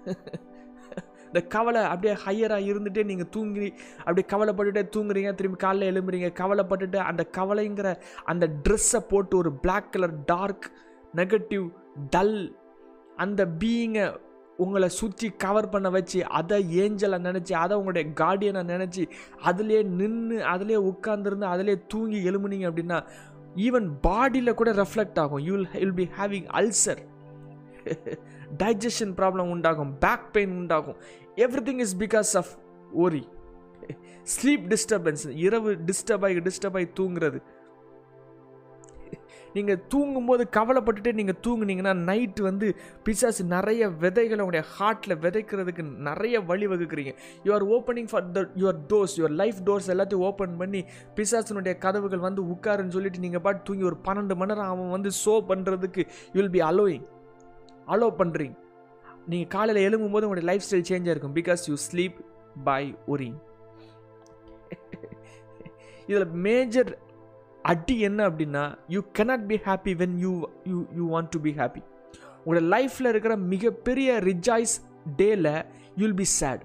இந்த 1.34 1.48
கவலை 1.48 1.82
அப்படியே 1.84 2.14
ஹையராக 2.26 2.62
இருந்துகிட்டே 2.62 3.04
நீங்கள் 3.04 3.30
தூங்கி 3.30 3.74
அப்படியே 3.98 4.26
கவலைப்பட்டுட்டே 4.32 4.84
தூங்குறீங்க 4.96 5.36
திரும்பி 5.36 5.66
காலைல 5.66 5.92
எழும்புறீங்க 5.92 6.30
கவலைப்பட்டுட்டு 6.40 6.96
அந்த 6.96 7.28
கவலைங்கிற 7.38 8.00
அந்த 8.24 8.48
ட்ரெஸ்ஸை 8.64 9.00
போட்டு 9.10 9.38
ஒரு 9.38 9.52
black 9.54 9.92
colour 9.92 10.24
dark 10.26 10.72
negative 11.16 11.70
dull 12.10 12.56
அந்த 13.18 13.46
பீயிங்கை 13.46 14.18
உங்களை 14.58 14.90
சுற்றி 14.90 15.32
கவர் 15.38 15.70
பண்ண 15.70 15.90
வச்சு 15.90 16.28
அதை 16.28 16.58
ஏஞ்சலை 16.80 17.18
நினச்சி 17.20 17.54
அதை 17.54 17.78
உங்களுடைய 17.78 18.10
கார்டியனை 18.16 18.64
நினச்சி 18.66 19.10
அதிலே 19.42 19.84
நின்று 19.84 20.46
அதிலே 20.46 20.76
உட்காந்துருந்து 20.76 21.42
அதிலே 21.42 21.78
தூங்கி 21.88 22.30
எழுமுனீங்க 22.30 22.68
அப்படின்னா 22.70 23.04
ஈவன் 23.56 23.88
பாடியில் 24.08 24.54
கூட 24.54 24.74
ரெஃப்ளெக்ட் 24.74 25.20
ஆகும். 25.20 25.40
You 25.40 25.56
will 25.56 25.68
will 25.74 25.94
be 25.94 26.10
having 26.20 26.48
ulcer 26.54 27.02
digestion 28.58 29.14
problem 29.20 29.52
உண்டாகும் 29.56 29.94
பேக் 30.06 30.28
பெயின் 30.36 30.58
உண்டாகும். 30.62 31.00
Everything 31.70 31.82
is 31.88 31.96
because 32.04 32.34
of 32.42 32.52
worry 33.06 33.24
sleep 34.36 34.68
disturbance 34.74 35.26
இரவு 35.48 35.72
டிஸ்டர்ப் 35.90 36.26
ஆகி 36.28 36.46
டிஸ்டர்ப் 36.50 36.78
ஆகி 36.80 36.90
தூங்குறது. 37.00 37.40
நீங்கள் 39.56 39.80
தூங்கும்போது 39.92 40.44
கவலைப்பட்டுட்டே 40.58 41.12
நீங்கள் 41.18 41.40
தூங்குனீங்கன்னா 41.46 41.94
நைட்டு 42.10 42.42
வந்து 42.48 42.68
பிசாசு 43.06 43.44
நிறைய 43.54 43.90
விதைகளை 44.04 44.40
உங்களுடைய 44.44 44.64
ஹார்ட்டில் 44.76 45.16
விதைக்கிறதுக்கு 45.24 45.84
நிறைய 46.08 46.36
வழி 46.52 46.68
வகுக்கிறீங்க. 46.74 47.14
You 47.46 47.52
are 47.58 47.66
opening 47.78 48.10
for 48.12 48.30
the 48.38 48.44
your 48.62 48.80
doors 48.92 49.16
your 49.20 49.36
life 49.42 49.60
doors 49.70 49.90
எல்லாத்தையும் 49.96 50.26
ஓப்பன் 50.30 50.56
பண்ணி 50.62 50.82
பிசாசனுடைய 51.18 51.74
கதவுகள் 51.86 52.26
வந்து 52.28 52.44
உட்காருன்னு 52.54 52.96
சொல்லிட்டு 52.98 53.24
நீங்கள் 53.26 53.44
பாட்டு 53.48 53.66
தூங்கி 53.70 53.90
ஒரு 53.92 53.98
பன்னெண்டு 54.08 54.38
மணி 54.42 54.54
நேரம் 54.54 54.72
அவன் 54.76 54.96
வந்து 54.98 55.12
ஷோ 55.24 55.36
பண்ணுறதுக்கு 55.52 56.04
you 56.34 56.40
will 56.42 56.56
be 56.58 56.64
allowing 56.72 57.06
allow 57.94 58.20
பண்ணுறீங்க 58.22 58.58
நீங்கள் 59.28 59.52
காலையில் 59.54 59.86
எழும்பும் 59.88 60.14
போது 60.16 60.28
உங்களுடைய 60.28 60.48
லைஃப் 60.52 60.66
ஸ்டைல் 60.68 60.90
சேஞ்சாக 60.90 61.14
இருக்கும். 61.14 61.36
Because 61.40 61.64
you 61.70 61.76
sleep 61.88 62.18
by 62.64 62.84
worrying 63.08 63.40
இதில் 66.08 66.28
மேஜர் 66.48 66.92
அடி 67.72 67.96
என்ன 68.08 68.22
அப்படின்னா 68.30 68.64
you 68.88 69.02
cannot 69.18 69.46
be 69.52 69.58
happy 69.66 69.94
when 70.02 70.16
you 70.18 70.32
you 70.72 70.78
you 70.96 71.04
want 71.16 71.30
to 71.30 71.40
be 71.40 71.52
happy 71.60 71.82
உங்களோட 72.46 72.64
லைஃப்பில் 72.76 73.10
இருக்கிற 73.10 73.34
மிகப்பெரிய 73.54 74.20
ரிஜாய்ஸ் 74.30 74.76
டேல 75.18 75.48
you'll 75.98 76.18
be 76.22 76.28
sad 76.40 76.64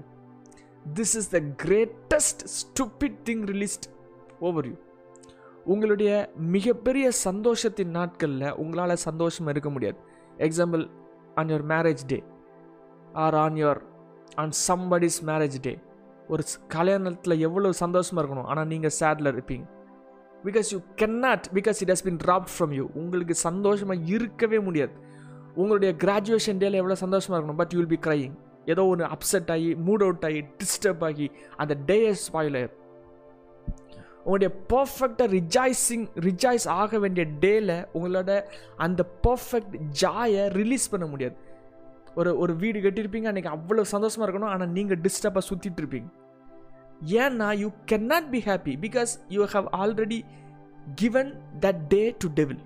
this 0.99 1.15
is 1.21 1.31
the 1.37 1.41
greatest 1.65 2.43
stupid 2.59 3.19
thing 3.29 3.45
released 3.53 3.87
over 4.41 4.67
you 4.67 4.77
உங்களுடைய 5.65 6.11
மிகப்பெரிய 6.55 7.07
சந்தோஷத்தின் 7.25 7.93
நாட்களில் 7.99 8.55
உங்களால் 8.62 9.05
சந்தோஷமாக 9.09 9.55
இருக்க 9.55 9.71
முடியாது. 9.71 9.99
Example 10.47 10.85
on 11.40 11.51
your 11.53 11.66
marriage 11.75 12.03
day 12.12 12.18
or 13.25 13.37
on 13.44 13.57
your 13.62 13.81
on 14.42 14.55
somebody's 14.68 15.18
marriage 15.31 15.59
day 15.66 15.75
ஒரு 16.33 16.42
கல்யாணத்தில் 16.75 17.35
எவ்வளோ 17.46 17.72
சந்தோஷமாக 17.83 18.20
இருக்கணும்? 18.22 18.49
ஆனால் 18.53 18.68
நீங்கள் 18.72 18.94
சேடில் 19.01 19.33
இருப்பீங்க. 19.33 19.66
Because 20.46 20.68
you 20.72 20.79
cannot 21.03 21.46
because 21.57 21.79
it 21.85 21.92
has 21.94 22.05
been 22.09 22.18
drop 22.25 22.49
from 22.55 22.72
you 22.79 22.85
உங்களுக்கு 23.03 23.35
சந்தோஷமாக 23.49 24.09
இருக்கவே 24.14 24.59
முடியாது. 24.68 24.94
உங்களுடைய 25.61 25.90
கிராஜுவேஷன் 26.05 26.59
டேல 26.62 26.81
எவ்வளோ 26.83 26.99
சந்தோஷமாக 27.05 27.38
இருக்கணும்? 27.38 27.61
But 27.62 27.72
you 27.75 27.79
will 27.83 27.94
be 27.96 28.01
crying 28.09 28.35
ஏதோ 28.72 28.85
ஒன்று 28.92 29.07
அப்செட் 29.16 29.51
ஆகி 29.55 29.68
மூட் 29.88 30.05
அவுட் 30.07 30.27
ஆகி 30.29 30.40
டிஸ்டர்ப் 30.61 31.05
ஆகி 31.09 31.27
அந்த 31.62 31.75
டே 31.90 31.99
ஸ்பாயில் 32.25 32.57
ஆயிரும். 32.61 32.77
உங்களுடைய 34.27 34.51
பர்ஃபெக்டாக 34.73 35.29
ரிஜாய்ஸிங் 35.39 36.07
ரிஜாய்ஸ் 36.29 36.65
ஆக 36.83 36.99
வேண்டிய 37.03 37.25
டேல 37.43 37.71
உங்களோட 37.97 38.31
அந்த 38.85 39.01
பர்ஃபெக்ட் 39.27 39.75
ஜாயை 40.03 40.45
ரிலீஸ் 40.61 40.87
பண்ண 40.93 41.07
முடியாது. 41.12 41.37
ஒரு 42.19 42.31
ஒரு 42.43 42.53
வீடு 42.62 42.79
கட்டியிருப்பீங்க 42.85 43.29
அன்றைக்கி 43.31 43.51
அவ்வளோ 43.57 43.83
சந்தோஷமாக 43.95 44.27
இருக்கணும் 44.27 44.53
ஆனால் 44.53 44.73
நீங்கள் 44.77 45.01
டிஸ்டர்பாக 45.07 45.45
சுற்றிட்டு 45.51 45.81
இருப்பீங்க. 45.83 46.09
ஏன்னா 47.23 47.49
you 47.62 47.69
can 47.91 48.09
not 48.12 48.29
be 48.35 48.41
happy 48.49 48.75
because 48.87 49.12
you 49.37 49.47
have 49.55 49.69
already 49.83 50.21
given 51.03 51.31
that 51.65 51.83
day 51.95 52.03
to 52.23 52.29
devil 52.41 52.62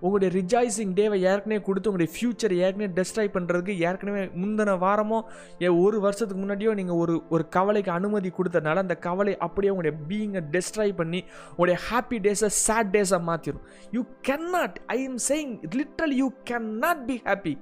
உங்களுடைய 0.00 0.30
ரிஜாய்ஸிங் 0.32 0.92
டேவை 0.94 1.18
ஏற்கனவே 1.26 1.60
கொடுத்து 1.62 1.90
உங்களுடைய 1.90 2.12
ஃப்யூச்சரை 2.14 2.56
ஏற்கனவே 2.60 2.88
டெஸ்ட்ராய் 2.96 3.32
பண்ணுறதுக்கு 3.36 3.74
ஏற்கனவே 3.82 4.22
முந்தின 4.40 4.76
வாரமோ 4.82 5.18
ஏ 5.62 5.70
ஒரு 5.78 6.00
வருஷத்துக்கு 6.00 6.42
முன்னாடியோ 6.42 6.72
நீங்கள் 6.74 7.00
ஒரு 7.02 7.14
ஒரு 7.30 7.46
கவலைக்கு 7.48 7.92
அனுமதி 7.92 8.32
கொடுத்தனால 8.38 8.84
அந்த 8.84 8.96
கவலை 9.00 9.34
அப்படியே 9.38 9.72
உங்களுடைய 9.72 9.96
பீயிங்கை 10.08 10.42
டெஸ்ட்ராய் 10.50 10.94
பண்ணி 10.94 11.22
உங்களுடைய 11.50 11.78
ஹாப்பி 11.88 12.18
டேஸை 12.26 12.50
சேட் 12.60 12.92
டேஸாக 12.94 13.22
மாற்றிடும் 13.30 13.64
you 13.92 14.02
can 14.22 14.48
not 14.50 14.78
I 14.88 14.98
am 15.04 15.20
saying 15.28 15.54
literal 15.76 16.14
you 16.16 16.28
can 16.44 16.68
not 16.78 17.02
be 17.06 17.18
happy 17.26 17.54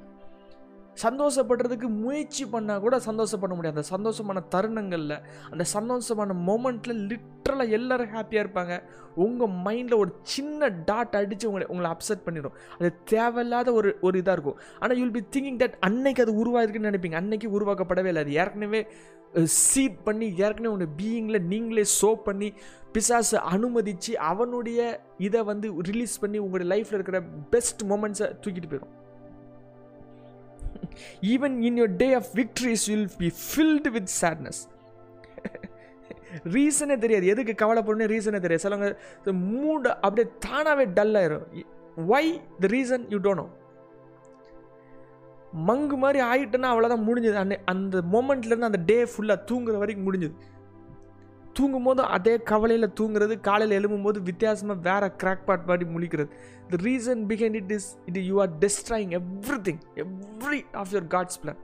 சந்தோஷப்படுறதுக்கு 1.03 1.89
முயற்சி 2.05 2.45
பண்ணால் 2.53 2.83
கூட 2.85 2.99
சந்தோஷப்பட 3.07 3.53
முடியாது. 3.55 3.77
அந்த 3.77 3.87
சந்தோஷமான 3.95 4.43
தருணங்களில் 4.55 5.17
அந்த 5.53 5.65
சந்தோஷமான 5.77 6.37
மொமெண்ட்டில் 6.49 7.01
லிட்ரலாக 7.11 7.77
எல்லோரும் 7.79 8.13
ஹாப்பியாக 8.17 8.45
இருப்பாங்க. 8.45 8.77
உங்கள் 9.25 9.55
மைண்டில் 9.67 10.01
ஒரு 10.03 10.13
சின்ன 10.35 10.69
டாட் 10.91 11.17
அடித்து 11.21 11.49
உங்களை 11.51 11.67
உங்களை 11.73 11.91
அப்செட் 11.95 12.25
பண்ணிடும் 12.27 12.57
அது 12.79 12.91
தேவையில்லாத 13.15 13.73
ஒரு 13.73 13.91
ஒரு 14.01 14.23
இதாக 14.23 14.37
இருக்கும். 14.37 14.61
ஆனால் 14.81 14.99
யூல் 15.01 15.17
பி 15.19 15.25
திங்கிங் 15.37 15.61
தட் 15.65 15.77
அன்னைக்கு 15.89 16.25
அது 16.27 16.35
உருவாயிருக்குன்னு 16.43 16.93
நினைப்பீங்க. 16.93 17.19
அன்னைக்கு 17.23 17.51
உருவாக்கப்படவே 17.59 18.11
இல்லை. 18.13 18.25
அது 18.27 18.39
ஏற்கனவே 18.43 18.83
சீட் 19.69 20.03
பண்ணி 20.07 20.27
ஏற்கனவே 20.47 20.73
உங்கள் 20.75 20.95
பீயிங்கில் 20.99 21.47
நீங்களே 21.53 21.85
ஷோ 22.01 22.11
பண்ணி 22.27 22.49
பிசாசை 22.97 23.39
அனுமதித்து 23.55 24.13
அவனுடைய 24.33 24.81
இதை 25.27 25.41
வந்து 25.49 25.69
ரிலீஸ் 25.89 26.21
பண்ணி 26.25 26.39
உங்களுடைய 26.45 26.69
லைஃப்பில் 26.75 26.99
இருக்கிற 26.99 27.21
பெஸ்ட் 27.55 27.83
மூமெண்ட்ஸை 27.93 28.29
தூக்கிட்டு 28.43 28.71
போயிடும் 28.73 28.95
even 31.33 31.57
in 31.69 31.79
your 31.81 31.97
day 31.97 32.09
of 32.15 32.31
victories 32.35 32.87
will 32.87 33.11
be 33.19 33.33
filled 33.43 33.91
with 33.97 34.13
sadness 34.21 34.63
ரீசனே 36.55 36.97
தெரியாது. 36.99 37.27
எதுக்கு 37.27 37.53
கவலைப்படணும் 37.63 38.13
ரீசனே 38.15 38.41
தெரியாது. 38.45 38.65
சிலவங்க 38.65 39.33
மூடு 39.33 39.91
அப்படியே 40.01 40.27
தானாகவே 40.39 40.85
டல் 40.85 41.15
ஆயிரும். 41.21 41.45
Why 42.15 42.33
the 42.61 42.67
reason 42.77 43.05
you 43.09 43.19
don't know 43.19 43.35
no 43.35 43.47
மங்கு 45.67 45.97
மாதிரி 46.03 46.21
ஆயிட்டேன்னா 46.25 46.69
அவ்வளோதான் 46.73 47.05
முடிஞ்சது. 47.09 47.37
அந்த 47.43 47.61
அந்த 47.65 48.01
மொமெண்ட்லேருந்து 48.13 48.71
அந்த 48.71 48.81
டே 48.87 48.97
ஃபுல்லாக 49.05 49.45
தூங்குற 49.51 49.77
வரைக்கும் 49.83 50.07
முடிஞ்சது. 50.07 50.35
தூங்கும் 51.57 51.87
போது 51.89 52.03
அதே 52.17 52.35
கவலையில் 52.51 52.95
தூங்குறது 53.01 53.35
காலையில் 53.41 53.77
எழும்பும்போது 53.79 54.19
வித்தியாசமாக 54.23 54.85
வேறு 54.89 55.09
கிராக் 55.23 55.45
பாட் 55.47 55.67
மாதிரி 55.67 55.87
முழிக்கிறது. 55.95 56.29
The 56.71 56.81
reason 56.89 57.23
behind 57.31 57.59
it 57.61 57.73
is 57.73 57.89
it 58.07 58.19
you 58.31 58.37
are 58.41 58.53
destroying 58.61 59.13
everything 59.69 59.81
every 60.05 60.61
of 60.73 60.93
your 60.93 61.09
God's 61.15 61.41
plan 61.43 61.61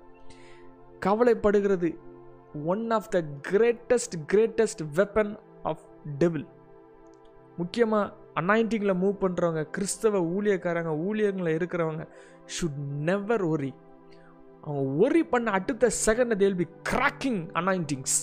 கவலைப்படுகிறது 1.07 1.91
one 2.73 2.85
of 2.91 3.09
the 3.09 3.19
greatest 3.51 4.17
greatest 4.33 4.83
weapon 4.97 5.33
of 5.63 5.85
devil 6.19 6.49
முக்கியமாக 7.59 8.07
அனாயிண்டிங்கில் 8.41 9.01
மூவ் 9.03 9.17
பண்ணுறவங்க 9.23 9.63
கிறிஸ்தவ 9.71 10.21
ஊழியக்காரங்க 10.35 10.93
ஊழியங்களில் 11.07 11.57
இருக்கிறவங்க 11.59 12.05
ஷுட் 12.57 12.79
நெவர் 13.09 13.45
ஒரி 13.45 13.71
அவங்க 14.65 14.83
ஒரி 15.05 15.23
பண்ண 15.25 15.51
அடுத்த 15.51 15.91
செகண்ட் 16.07 16.37
தேல் 16.37 16.59
பி 16.61 16.67
கிராக்கிங் 16.91 17.41
அனாயிண்டிங்ஸ் 17.53 18.17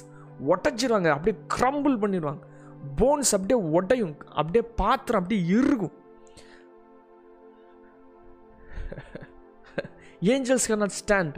உடச்சிருவாங்க 0.51 1.09
அப்படியே 1.15 1.35
க்ரம்பிள் 1.55 1.95
பண்ணிடுவாங்க 2.03 2.41
போன்ஸ் 2.99 3.31
அப்படியே 3.37 3.59
உடையும் 3.77 4.15
அப்படியே 4.39 4.63
பாத்திரம் 4.81 5.21
அப்படியே 5.21 5.41
இறுகும். 5.59 5.95
ஏஞ்சல்ஸ் 10.33 10.67
கேன் 10.69 10.81
நாட் 10.83 10.97
ஸ்டாண்ட் 11.01 11.37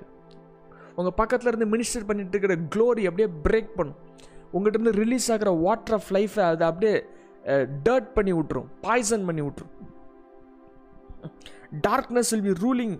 உங்கள் 0.98 1.18
பக்கத்தில் 1.22 1.50
இருந்து 1.52 1.70
மினிஸ்டர் 1.76 2.08
பண்ணிட்டு 2.10 2.34
இருக்கிற 2.36 2.56
க்ளோரி 2.76 3.04
அப்படியே 3.10 3.30
பிரேக் 3.46 3.72
பண்ணும். 3.80 4.00
உங்கள்கிட்ட 4.56 4.78
இருந்து 4.80 5.00
ரிலீஸ் 5.04 5.28
ஆகிற 5.34 5.50
வாட்டர் 5.66 5.96
ஆஃப் 5.98 6.12
லைஃப்பை 6.18 6.44
அதை 6.52 6.68
அப்படியே 6.72 6.94
டர்ட் 7.88 8.10
பண்ணி 8.18 8.34
விட்ரும் 8.38 8.70
பாய்சன் 8.86 9.26
பண்ணி 9.30 9.42
விட்ரும் 9.48 9.74
darkness 11.88 12.32
will 12.34 12.48
be 12.50 12.56
ruling 12.66 12.96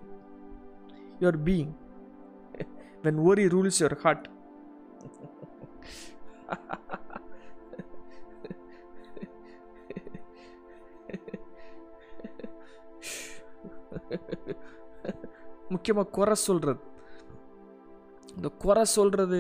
your 1.24 1.40
being 1.48 1.72
when 3.06 3.20
worry 3.30 3.46
rules 3.56 3.80
your 3.84 3.98
heart 4.04 4.28
முக்கியமாக 15.74 16.14
குறை 16.18 16.36
சொல்கிறது 16.48 16.82
இந்த 18.36 18.50
குறை 18.64 18.84
சொல்கிறது 18.98 19.40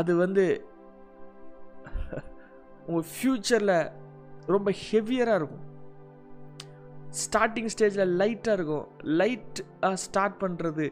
அது 0.00 0.12
வந்து 0.24 0.44
உங்கள் 2.88 3.08
ஃப்யூச்சரில் 3.12 3.76
ரொம்ப 4.54 4.68
ஹெவியராக 4.84 5.38
இருக்கும். 5.40 5.64
ஸ்டார்டிங் 7.22 7.70
ஸ்டேஜில் 7.74 8.14
லைட்டாக 8.20 8.56
இருக்கும். 8.58 8.86
லைட் 9.20 9.60
ஸ்டார்ட் 10.04 10.38
பண்ணுறது 10.42 10.86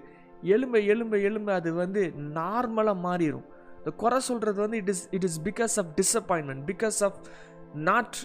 எலும்பை 0.55 0.81
எலும்பை 0.93 1.21
எலும்பை 1.29 1.53
அது 1.61 1.71
வந்து 1.83 2.03
நார்மலாக 2.39 3.05
மாறிடும் 3.07 3.47
இந்த 3.87 3.99
குறை 3.99 4.21
சொல்கிறது 4.21 4.61
வந்து 4.61 4.77
it 4.77 4.89
is 4.89 5.09
it 5.11 5.25
is 5.25 5.41
because 5.41 5.75
of 5.81 5.91
disappointment 5.99 6.63
because 6.71 6.97
of 7.05 7.19
not 7.75 8.17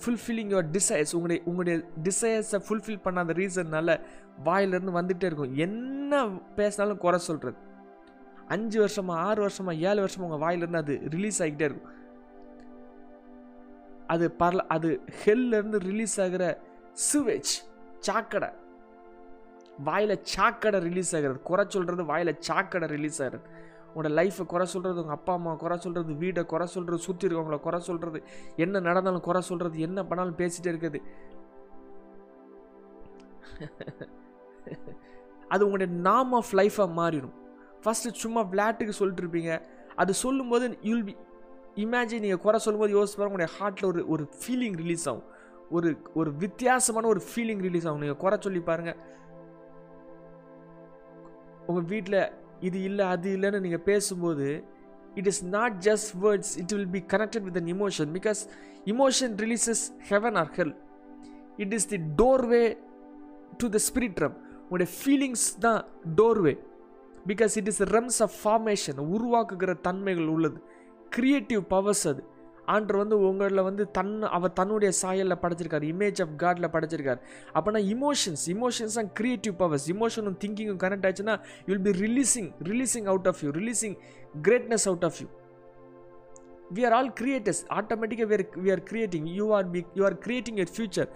fulfilling 0.00 0.50
your 0.52 0.68
desires 0.76 1.12
உங்களுடைய 1.12 1.42
உங்களுடைய 1.44 1.76
டிசைர்ஸை 2.06 2.58
ஃபுல்ஃபில் 2.68 3.02
பண்ணாத 3.04 3.36
ரீசன்னால 3.40 4.00
வாயிலிருந்து 4.44 4.94
வந்துகிட்டே 5.00 5.24
இருக்கும். 5.24 5.54
என்ன 5.66 6.28
பேசினாலும் 6.56 6.98
குறை 6.98 7.18
சொல்கிறது 7.18 7.56
அஞ்சு 8.48 8.78
வருஷமாக 8.78 9.20
ஆறு 9.20 9.40
வருஷமா 9.46 9.76
ஏழு 9.78 10.00
வருஷமாக 10.04 10.32
உங்கள் 10.32 10.44
வாயிலிருந்து 10.46 10.78
அது 10.78 10.94
ரிலீஸ் 11.10 11.42
ஆகிக்கிட்டே 11.42 11.68
இருக்கும். 11.70 11.94
அது 14.06 14.34
பரல 14.38 14.66
அது 14.76 15.00
ஹெல்லேருந்து 15.24 15.80
ரிலீஸ் 15.90 16.20
ஆகிற 16.20 16.44
சுவேஜ் 17.06 17.52
சாக்கடை. 18.00 18.48
வாயில் 19.84 20.18
சாக்கடை 20.22 20.80
ரிலீஸ் 20.80 21.16
ஆகிறது. 21.16 21.40
குறை 21.40 21.64
சொல்கிறது 21.68 22.04
வாயில் 22.04 22.36
சாக்கடை 22.38 22.88
ரிலீஸ் 22.88 23.22
ஆகிறது. 23.22 23.68
உங்களோட 23.92 24.10
லைஃப்பை 24.18 24.44
குறை 24.52 24.66
சொல்கிறது 24.74 25.02
உங்கள் 25.02 25.18
அப்பா 25.18 25.32
அம்மா 25.38 25.52
குறை 25.62 25.76
சொல்கிறது 25.84 26.12
வீடை 26.22 26.42
குறை 26.52 26.66
சொல்கிறது 26.74 27.06
சுற்றி 27.06 27.26
இருக்கவங்கள 27.28 27.58
குறை 27.66 27.80
சொல்கிறது 27.88 28.18
என்ன 28.64 28.82
நடந்தாலும் 28.88 29.26
குறை 29.28 29.40
சொல்கிறது 29.50 29.86
என்ன 29.88 30.04
பண்ணாலும் 30.10 30.38
பேசிகிட்டே 30.42 30.72
இருக்குது 30.72 31.00
அது 35.52 35.64
உங்களுடைய 35.66 35.90
நாம் 36.08 36.34
ஆஃப் 36.38 36.52
லைஃபாக 36.58 36.90
மாறிடும். 37.00 37.34
ஃபஸ்ட்டு 37.84 38.18
சும்மா 38.22 38.40
விளையாட்டுக்கு 38.52 38.94
சொல்லிட்டு 38.98 39.22
இருப்பீங்க. 39.24 39.52
அது 40.00 40.12
சொல்லும்போது 40.24 40.66
யூல் 40.88 41.04
பி 41.08 41.14
இமேஜின் 41.84 42.22
நீங்கள் 42.24 42.42
குறை 42.44 42.58
சொல்லும்போது 42.64 42.94
யோசிச்சு 42.96 43.18
பாருங்க 43.18 43.32
உங்களுடைய 43.32 43.52
ஹார்ட்டில் 43.58 43.88
ஒரு 43.90 44.00
ஒரு 44.14 44.24
ஃபீலிங் 44.40 44.76
ரிலீஸ் 44.82 45.06
ஆகும். 45.10 45.26
ஒரு 45.76 45.88
ஒரு 46.20 46.30
வித்தியாசமான 46.44 47.08
ஒரு 47.14 47.20
ஃபீலிங் 47.30 47.62
ரிலீஸ் 47.66 47.86
ஆகும். 47.88 48.02
நீங்கள் 48.04 48.22
குறை 48.24 48.38
சொல்லி 48.46 48.60
பாருங்கள் 48.70 48.98
உங்கள் 51.68 51.88
வீட்டில் 51.92 52.20
இது 52.60 52.82
இல்லை 52.82 53.06
அது 53.06 53.36
இல்லைன்னு 53.36 53.60
நீங்கள் 53.60 53.84
பேசும்போது 53.90 54.64
it 55.14 55.26
is 55.26 55.44
not 55.44 55.76
just 55.80 56.10
words 56.22 56.52
it 56.56 56.72
will 56.72 56.92
be 56.96 57.02
connected 57.08 57.42
with 57.42 57.56
an 57.56 57.70
emotion 57.76 58.10
because 58.18 58.40
emotion 58.84 59.34
releases 59.44 59.82
heaven 60.08 60.34
or 60.34 60.50
hell 60.50 60.74
it 61.56 61.72
is 61.72 61.88
the 61.88 62.00
doorway 62.16 62.64
to 63.56 63.68
the 63.68 63.78
spirit 63.88 64.20
realm 64.24 64.36
உங்களுடைய 64.62 64.90
ஃபீலிங்ஸ் 64.96 65.46
தான் 65.58 65.84
doorway 66.16 66.54
because 67.26 67.54
it 67.54 67.66
is 67.66 67.82
realms 67.82 68.20
of 68.26 68.36
formation 68.42 69.00
உருவாக்குகிற 69.14 69.80
தன்மைகள் 69.80 70.26
உள்ளது. 70.26 70.58
Creative 71.10 71.62
powers 71.68 72.08
அது. 72.08 72.22
ஆண்டர் 72.66 72.98
வந்து 73.02 73.16
உங்களில் 73.28 73.62
வந்து 73.68 73.90
தன் 73.90 74.22
அவர் 74.22 74.52
தன்னுடைய 74.52 74.90
சாயலில் 75.02 75.40
படைச்சிருக்காரு 75.42 75.86
இமேஜ் 75.92 76.20
ஆஃப் 76.24 76.34
காடில் 76.42 76.72
படைச்சிருக்காரு. 76.74 77.20
அப்போனா 77.56 77.80
இமோஷன்ஸ் 77.94 78.44
இமோஷன்ஸ் 78.54 78.96
தான் 79.00 79.12
கிரியேட்டிவ் 79.20 79.56
பவர்ஸ் 79.62 79.86
இமோஷனும் 79.94 80.38
திங்கிங்கும் 80.44 80.80
கனெக்ட் 80.84 81.06
ஆச்சுன்னா 81.10 81.36
you'll 81.70 81.84
be 81.88 81.92
releasing 82.06 82.50
releasing 82.70 83.08
out 83.12 83.28
of 83.32 83.42
you 83.44 83.50
releasing 83.60 83.96
greatness 84.48 84.86
out 84.92 85.06
of 85.10 85.20
you 85.22 85.28
we 86.76 86.84
are 86.88 86.94
all 86.98 87.12
creators 87.20 87.62
ஆட்டோமேட்டிக்காக 87.78 88.28
where 88.34 88.46
we 88.64 88.70
are 88.76 88.84
creating 88.90 89.26
you 89.38 89.46
are 89.58 89.70
be 89.70 89.82
you 89.94 90.04
are 90.04 90.18
creating 90.26 90.60
a 90.64 90.68
future 90.74 91.10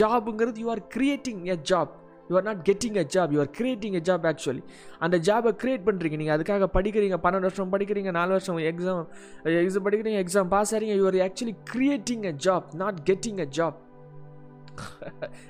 ஜாபுங்கிறது 0.00 0.58
you 0.64 0.70
are 0.70 0.82
creating 0.96 1.42
a 1.54 1.58
job 1.72 1.92
you 2.28 2.36
are 2.36 2.46
not 2.48 2.62
getting 2.68 2.98
a 2.98 3.04
job 3.14 3.32
you 3.34 3.40
are 3.40 3.52
creating 3.58 3.96
a 3.96 4.02
job 4.08 4.26
actually 4.26 4.62
அந்த 4.98 5.16
ஜாபை 5.28 5.52
create 5.62 5.86
பண்ணுறீங்க 5.88 6.16
நீங்கள் 6.16 6.36
அதுக்காக 6.36 6.68
படிக்கிறீங்க 6.74 7.18
பன்னெண்டு 7.24 7.48
வருஷம் 7.48 7.72
படிக்கிறீங்க 7.72 8.12
நாலு 8.12 8.32
வருஷம் 8.32 8.60
எக்ஸாம் 8.66 9.02
எக்ஸாம் 9.60 9.86
படிக்கிறீங்க 9.88 10.20
exam 10.24 10.48
pass 10.48 10.74
ஆகிறீங்க 10.74 10.96
you 10.96 11.06
are 11.06 11.18
actually 11.26 11.56
creating 11.72 12.26
a 12.26 12.34
job 12.46 12.68
not 12.74 13.00
getting 13.04 13.40
a 13.40 13.48
job 13.58 13.78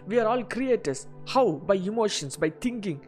we 0.08 0.16
are 0.18 0.30
all 0.32 0.46
creators 0.54 1.04
how 1.32 1.52
by 1.66 1.78
emotions 1.86 2.38
by 2.40 2.50
thinking 2.60 3.02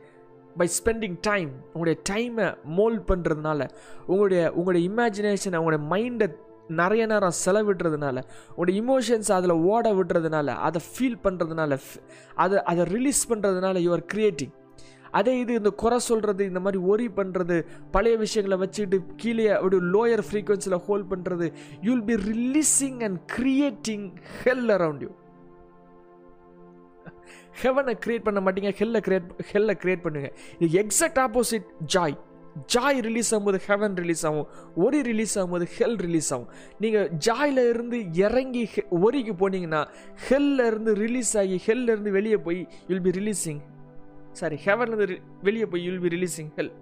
by 0.57 0.66
spending 0.78 1.16
time 1.22 1.50
உங்களுடைய 1.72 1.96
டைமை 2.11 2.46
மோல்ட் 2.78 3.02
பண்ணுறதுனால 3.11 3.61
உங்களுடைய 4.07 4.42
உங்களுடைய 4.52 4.83
இமேஜினேஷனை 4.90 5.59
உங்களுடைய 5.59 5.83
மைண்டை 5.90 6.28
நிறைய 6.68 7.07
நேரம் 7.07 7.37
செலவிடுறதுனால 7.44 8.18
உன்னோட 8.50 8.70
இமோஷன்ஸ் 8.83 9.33
அதில் 9.33 9.54
ஓட 9.72 9.92
விடுறதுனால 9.94 10.54
அதை 10.68 10.81
ஃபீல் 10.92 11.20
பண்ணுறதுனால 11.24 11.78
அதை 12.37 12.59
அதை 12.64 12.85
ரிலீஸ் 12.85 13.22
பண்ணுறதுனால 13.28 13.83
யூஆர் 13.87 14.04
கிரியேட்டிங் 14.14 14.54
அதே 15.12 15.38
இது 15.40 15.52
இந்த 15.54 15.70
குறை 15.70 15.98
சொல்கிறது 15.98 16.42
இந்த 16.44 16.61
மாதிரி 16.61 16.78
ஒரி 16.85 17.09
பண்ணுறது 17.09 17.57
பழைய 17.90 18.16
விஷயங்களை 18.16 18.59
வச்சுக்கிட்டு 18.59 18.98
கீழே 19.16 19.46
அப்படி 19.52 19.76
லோயர் 19.94 20.24
ஃப்ரீக்வன்சியில் 20.28 20.83
ஹோல்ட் 20.88 21.09
பண்ணுறது 21.12 21.46
you 21.83 21.90
will 21.92 22.09
be 22.11 22.18
releasing 22.33 23.00
and 23.02 23.18
creating 23.37 24.07
hell 24.42 24.70
around 24.76 25.02
you 25.02 25.11
ஹெவனை 27.62 27.94
create 28.04 28.26
பண்ண 28.26 28.40
மாட்டீங்க 28.40 28.70
ஹெல்லை 28.81 29.00
கிரியேட் 29.07 29.31
ஹெல்லை 29.52 29.74
கிரியேட் 29.83 30.04
பண்ணுங்க. 30.04 30.28
இது 30.59 30.68
exact 30.83 31.20
opposite 31.24 31.68
joy 31.94 32.16
joy 32.74 33.00
release 33.08 33.30
ஆகும்போது 33.34 33.58
ஹெவன் 33.68 33.96
ரிலீஸ் 34.02 34.24
ஆகும். 34.28 34.48
ஒரி 34.84 35.00
ரிலீஸ் 35.10 35.34
ஆகும்போது 35.38 35.66
ஹெல் 35.76 35.98
ரிலீஸ் 36.06 36.30
ஆகும். 36.34 36.50
நீங்கள் 36.82 37.08
ஜாயில் 37.26 37.62
இருந்து 37.72 37.98
இறங்கி 38.26 38.62
ஒரிக்கு 39.04 39.34
போனீங்கன்னா 39.42 39.82
ஹெல்ல 40.28 40.66
இருந்து 40.72 40.94
ரிலீஸ் 41.04 41.32
ஆகி 41.42 41.56
ஹெல்ல 41.66 41.88
இருந்து 41.94 42.12
வெளியே 42.18 42.38
போய் 42.48 42.60
யுல் 42.90 43.04
பி 43.08 43.14
ரிலீஸிங் 43.20 43.62
சாரி 44.40 44.56
ஹெவன்லேருந்து 44.66 45.18
வெளியே 45.48 45.66
போய் 45.72 45.84
you'll 45.88 46.02
be 46.04 46.10
releasing 46.16 46.50
hell 46.58 46.72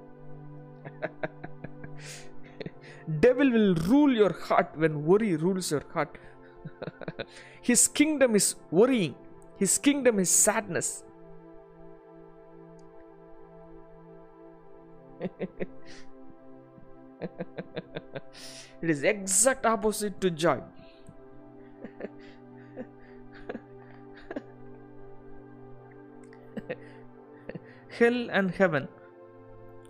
devil 3.24 3.52
will 3.56 3.74
rule 3.90 4.14
your 4.20 4.36
heart 4.48 4.72
when 4.84 4.96
worry 5.14 5.30
rules 5.44 5.68
your 5.74 5.88
heart 5.96 6.16
his 7.68 7.86
kingdom 8.00 8.34
is 8.40 8.50
worrying 8.82 9.16
his 9.60 9.78
kingdom 9.86 10.18
is 10.24 10.34
sadness 10.48 10.92
it 18.82 18.90
is 18.90 19.04
exact 19.04 19.66
opposite 19.66 20.20
to 20.20 20.30
joy. 20.30 20.58
Hell 27.90 28.30
and 28.30 28.50
heaven 28.52 28.88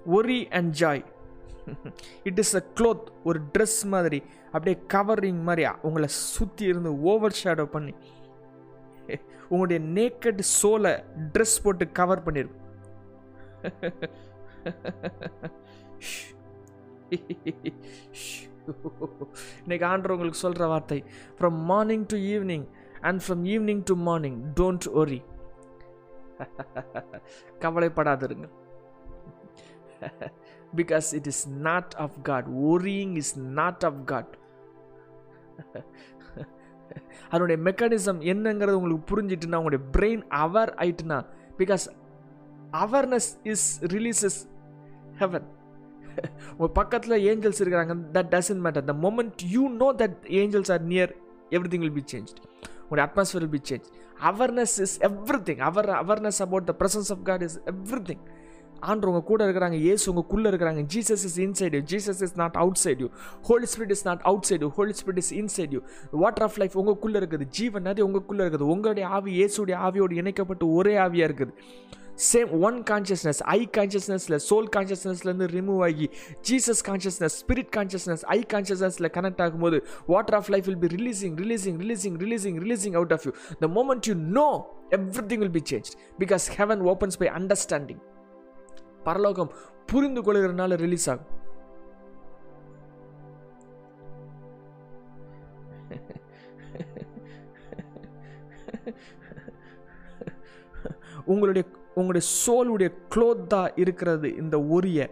worry 0.06 0.48
and 0.52 0.74
joy. 0.74 1.02
It 2.22 2.38
is 2.38 2.54
a 2.54 2.62
cloth 2.78 3.10
ஒரு 3.24 3.40
dress 3.54 3.84
மாதிரி 3.84 4.22
அப்படியே 4.52 4.78
covering 4.94 5.42
மாதிரி 5.42 5.68
உங்களை 5.82 6.08
சுற்றி 6.08 6.66
இருந்து 6.66 7.02
over 7.12 7.34
shadow 7.42 7.66
பண்ணி 7.66 7.94
உங்களுடைய 9.48 9.80
naked 9.96 10.40
சோலை 10.52 10.92
ட்ரெஸ் 11.34 11.62
போட்டு 11.62 11.84
கவர் 11.98 12.22
பண்ணியிருக்கும் 12.26 12.64
இன்னைக்கு 19.60 19.84
ஆண்டவர் 19.86 20.14
உங்களுக்கு 20.14 20.40
சொல்கிற 20.40 20.64
வார்த்தை 20.66 20.98
from 21.36 21.58
morning 21.68 22.06
to 22.12 22.16
evening 22.30 22.66
and 23.00 23.20
from 23.24 23.42
evening 23.46 23.82
to 23.90 23.94
morning 24.08 24.38
don't 24.60 24.86
worry 24.92 25.20
கவலைப்படாதிருங்க 27.60 28.48
because 30.72 31.08
it 31.14 31.28
is 31.32 31.44
not 31.60 31.94
of 31.96 32.16
God 32.22 32.48
worrying 32.66 33.14
is 33.16 33.34
not 33.52 33.84
of 33.84 34.00
God 34.04 34.34
அதனுடைய 37.30 37.58
மெக்கானிசம் 37.68 38.20
என்னங்கிறது 38.32 38.78
உங்களுக்கு 38.78 39.10
புரிஞ்சிட்டுனா 39.12 39.60
உங்களுடைய 39.60 39.84
brain 39.96 40.22
aware 40.38 40.72
ஆயிட்டுனா 40.76 41.18
because 41.58 41.86
awareness 42.82 43.30
is 43.44 43.66
releases 43.88 44.38
heaven 45.20 45.46
உங்கள் 46.56 46.74
பக்கத்தில் 46.80 47.16
ஏஞ்சல்ஸ் 47.30 47.60
இருக்கிறாங்க 47.62 47.96
that 48.16 48.30
doesn't 48.36 48.62
matter 48.66 48.86
the 48.90 48.94
moment 49.06 49.44
you 49.54 49.64
know 49.82 49.88
that 50.02 50.18
angels 50.40 50.72
are 50.76 50.86
near 50.92 51.12
everything 51.74 51.84
will 51.86 51.98
be 52.00 52.06
change 52.14 52.32
உங்களுடைய 52.82 53.04
atmosphere 53.08 53.44
will 53.44 53.54
be 53.58 53.62
change 53.70 53.86
awareness 54.30 54.76
is 54.86 54.96
everything 55.50 55.62
aware 55.68 55.88
awareness 56.02 56.40
about 56.46 56.68
the 56.70 56.74
presence 56.82 57.12
of 57.14 57.24
God 57.30 57.44
is 57.48 57.58
everything 58.10 58.24
ஆண்டு 58.90 59.08
உங்கள் 59.10 59.26
கூட 59.28 59.40
இருக்கிறாங்க 59.46 59.76
ஏசு 59.90 60.04
உங்களுக்குள்ளே 60.10 60.48
இருக்கிறாங்க. 60.52 60.80
Jesus 60.94 61.22
is 61.28 61.36
inside 61.44 61.74
you 61.76 61.80
Jesus 61.92 62.20
is 62.26 62.34
not 62.40 62.56
outside 62.82 63.00
you 63.04 63.08
Holy 63.48 63.66
Spirit 63.72 63.92
is 63.94 64.04
not 64.08 64.22
outside 64.48 64.64
you 64.64 64.68
Holy 64.78 64.94
Spirit 64.98 65.20
is 65.22 65.32
inside 65.40 65.72
you 65.76 65.80
water 66.22 66.44
of 66.46 66.58
life 66.62 66.74
உங்களுக்குள்ளே 66.80 67.18
இருக்குது. 67.22 67.46
ஜீவன் 67.58 67.86
நதி 67.88 68.02
உங்களுக்குள்ளே 68.08 68.42
இருக்குது. 68.46 68.66
உங்களுடைய 68.74 69.06
ஆவி 69.18 69.32
இயேசுடைய 69.38 69.78
ஆவியோடு 69.86 70.18
இணைக்கப்பட்டு 70.22 70.66
ஒரே 70.80 70.94
ஆவியாக 71.06 71.28
இருக்குது. 71.30 71.54
சேம் 72.30 72.50
ஒன் 72.66 72.78
கான்ஷியஸ்னஸ் 72.90 73.40
ஐ 73.54 73.58
கான்ஷியஸ்னஸில் 73.76 74.36
சோல் 74.48 74.68
கான்ஷியஸ்னஸ்லேருந்து 74.76 75.48
ரிமூவ் 75.56 75.80
ஆகி 75.88 76.06
Jesus 76.48 76.82
consciousness 76.88 77.36
spirit 77.42 77.70
consciousness 77.76 78.22
I 78.36 78.38
கான்ஷியஸ்னஸில் 78.54 79.08
connect 79.16 79.42
ஆகும்போது 79.46 79.78
water 80.06 80.36
of 80.40 80.50
life 80.54 80.66
will 80.70 80.82
be 80.86 80.90
releasing 80.96 81.36
releasing 81.44 81.78
releasing 81.84 82.18
releasing 82.24 82.58
releasing 82.64 82.96
out 83.00 83.14
of 83.16 83.26
you 83.28 83.32
the 83.64 83.68
moment 83.78 84.08
you 84.10 84.16
know 84.40 84.48
everything 85.32 85.42
will 85.44 85.56
be 85.60 85.64
change 85.72 85.90
because 86.24 86.46
heaven 86.58 86.82
opens 86.92 87.18
by 87.22 87.30
understanding 87.40 88.02
பரலோகம் 89.08 89.52
புரிந்து 89.92 90.22
கொள்கிறனால 90.22 90.76
release 90.86 91.08
ஆகும். 91.10 91.32
உங்களுடைய 101.32 101.64
உங்களுடைய 101.98 102.24
சோலுடைய 102.40 102.88
க்ளோத்தாக 103.14 103.76
இருக்கிறது 103.82 104.28
இந்த 104.42 104.56
ஒரிய 104.76 105.08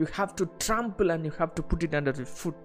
you 0.00 0.06
have 0.16 0.32
to 0.40 0.46
trample 0.64 1.10
and 1.14 1.26
you 1.28 1.32
have 1.38 1.52
to 1.58 1.64
put 1.70 1.84
it 1.86 1.96
under 1.98 2.26
foot 2.38 2.60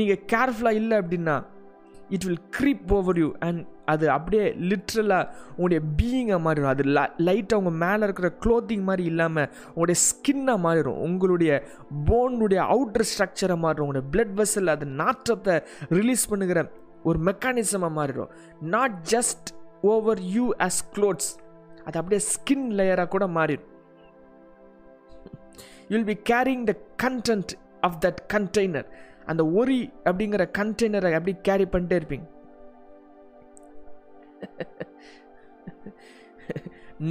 நீங்கள் 0.00 0.22
கேர்ஃபுல்லாக 0.32 0.80
இல்லை 0.80 0.96
அப்படின்னா 1.02 1.36
it 2.14 2.24
will 2.28 2.44
creep 2.56 2.92
over 2.96 3.18
you 3.22 3.28
and 3.46 3.60
அது 3.92 4.06
அப்படியே 4.14 4.44
லிட்ரலாக 4.70 5.30
உங்களுடைய 5.56 5.80
பீயிங்காக 5.98 6.40
மாறிடும். 6.46 6.72
அது 6.72 6.84
லைட்டாக 7.26 7.60
உங்கள் 7.60 7.78
மேலே 7.84 8.02
இருக்கிற 8.06 8.28
க்ளோத்திங் 8.44 8.84
மாதிரி 8.88 9.04
இல்லாமல் 9.12 9.48
உங்களுடைய 9.68 9.98
ஸ்கின்னாக 10.08 10.64
மாறிடும். 10.66 11.00
உங்களுடைய 11.06 11.52
போனுடைய 12.08 12.60
அவுட்டர் 12.74 13.08
ஸ்ட்ரக்சரை 13.12 13.56
மாறிடும். 13.64 13.84
உங்களுடைய 13.86 14.06
பிளட் 14.12 14.34
வெசல் 14.40 14.74
அது 14.74 14.88
நாற்றத்தை 15.02 15.56
ரிலீஸ் 15.98 16.24
பண்ணுகிற 16.32 16.62
ஒரு 17.08 17.18
மெக்கானிசமாக 17.28 17.96
மாறிடும். 17.98 18.30
Not 18.74 18.96
just 19.14 19.48
over 19.92 20.20
you 20.36 20.46
as 20.66 20.80
clothes 20.96 21.30
அது 21.86 21.98
அப்படியே 22.00 22.22
ஸ்கின் 22.32 22.66
லேயராக 22.78 23.08
கூட 23.14 23.26
மாறிடும். 23.36 23.68
You'll 25.92 26.08
be 26.10 26.16
carrying 26.32 26.64
the 26.70 26.74
content 27.04 27.52
of 27.86 27.96
that 28.04 28.20
container 28.34 28.90
அந்த 29.30 29.42
ஒரி 29.60 29.80
அப்படிங்கிற 30.08 30.44
கண்டெய்னரை 30.58 31.12
அப்படி 31.18 31.34
கேரி 31.48 31.66
பண்ணிட்டே 31.72 31.98
இருப்பீங்க? 32.00 32.28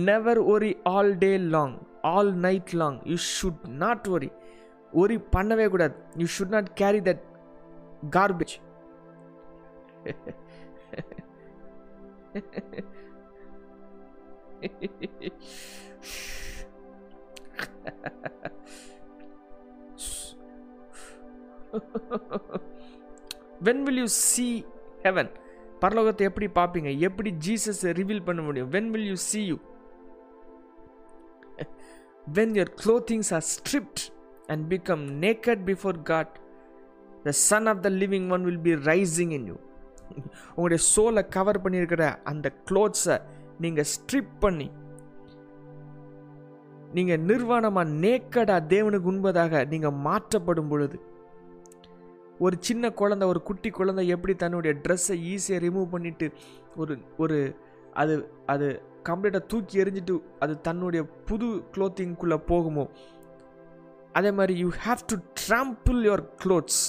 Never 0.08 0.40
worry 0.54 0.72
all 0.94 1.12
day 1.24 1.32
long 1.56 1.76
all 2.14 2.32
night 2.48 2.74
long 2.82 2.98
you 3.12 3.18
should 3.36 3.64
not 3.84 4.08
worry 4.16 4.30
worry 5.02 5.18
பண்ணவே 5.36 5.66
கூடாது. 5.74 5.96
You 6.22 6.28
should 6.36 6.56
not 6.56 6.70
carry 6.82 7.02
that 7.08 7.24
garbage 8.18 8.56
when 23.68 23.84
will 23.88 24.00
you 24.04 24.08
see 24.08 24.46
heaven 25.06 25.32
பரலோகத்தை 25.84 26.24
எப்படி 26.30 26.48
பார்ப்பீங்க? 26.60 26.90
எப்படி 27.08 27.32
ஜீசஸ் 27.46 27.82
ரிவீல் 28.00 28.26
பண்ண 28.28 28.42
முடியும்? 28.42 28.70
When 28.76 28.90
will 28.94 29.08
you 29.12 29.18
see 29.30 29.42
you 29.46 29.58
when 32.38 32.54
your 32.58 32.74
clothings 32.84 33.32
are 33.38 33.46
stripped 33.56 34.04
and 34.48 34.64
become 34.74 35.04
naked 35.26 35.64
before 35.72 35.98
God 36.12 36.34
the 37.24 37.32
son 37.48 37.68
of 37.74 37.82
the 37.88 37.90
living 38.04 38.28
one 38.38 38.46
will 38.50 38.64
be 38.68 38.76
rising 38.92 39.34
in 39.40 39.48
you 39.52 39.58
உங்களுடைய 40.56 40.80
சோலை 40.84 41.24
cover 41.30 41.62
பண்ணியிருக்கிற 41.62 42.06
அந்த 42.24 42.48
க்ளோத்ஸை 42.70 43.18
நீங்கள் 43.60 43.90
ஸ்ட்ரிப் 43.94 44.34
பண்ணி 44.40 44.68
நீங்கள் 46.94 47.24
நிர்வாணமாக 47.26 47.94
நேக்கடாக 48.00 48.68
தேவனுக்கு 48.68 49.12
உண்பதாக 49.12 49.64
நீங்கள் 49.66 50.00
மாற்றப்படும் 50.02 50.70
பொழுது 50.70 50.98
ஒரு 52.40 52.56
சின்ன 52.60 52.92
குழந்தை 52.92 53.26
ஒரு 53.28 53.40
குட்டி 53.42 53.70
குழந்தை 53.70 54.04
எப்படி 54.08 54.34
தன்னுடைய 54.36 54.74
ட்ரெஸ்ஸை 54.84 55.16
ஈஸியாக 55.34 55.64
ரிமூவ் 55.66 55.94
பண்ணிவிட்டு 55.94 56.28
ஒரு 56.76 56.94
ஒரு 57.18 57.38
அது 57.94 58.16
அது 58.46 58.68
கம்ப்ளீட்டாக 59.10 59.44
தூக்கி 59.48 59.82
எரிஞ்சிட்டு 59.84 60.16
அது 60.40 60.54
தன்னுடைய 60.62 61.02
புது 61.26 61.48
க்ளோத்திங்குள்ளே 61.76 62.38
போகுமோ 62.48 62.86
அதே 64.14 64.32
மாதிரி 64.32 64.54
you 64.60 64.70
have 64.86 65.02
to 65.08 65.18
trample 65.42 66.00
your 66.06 66.26
clothes 66.44 66.84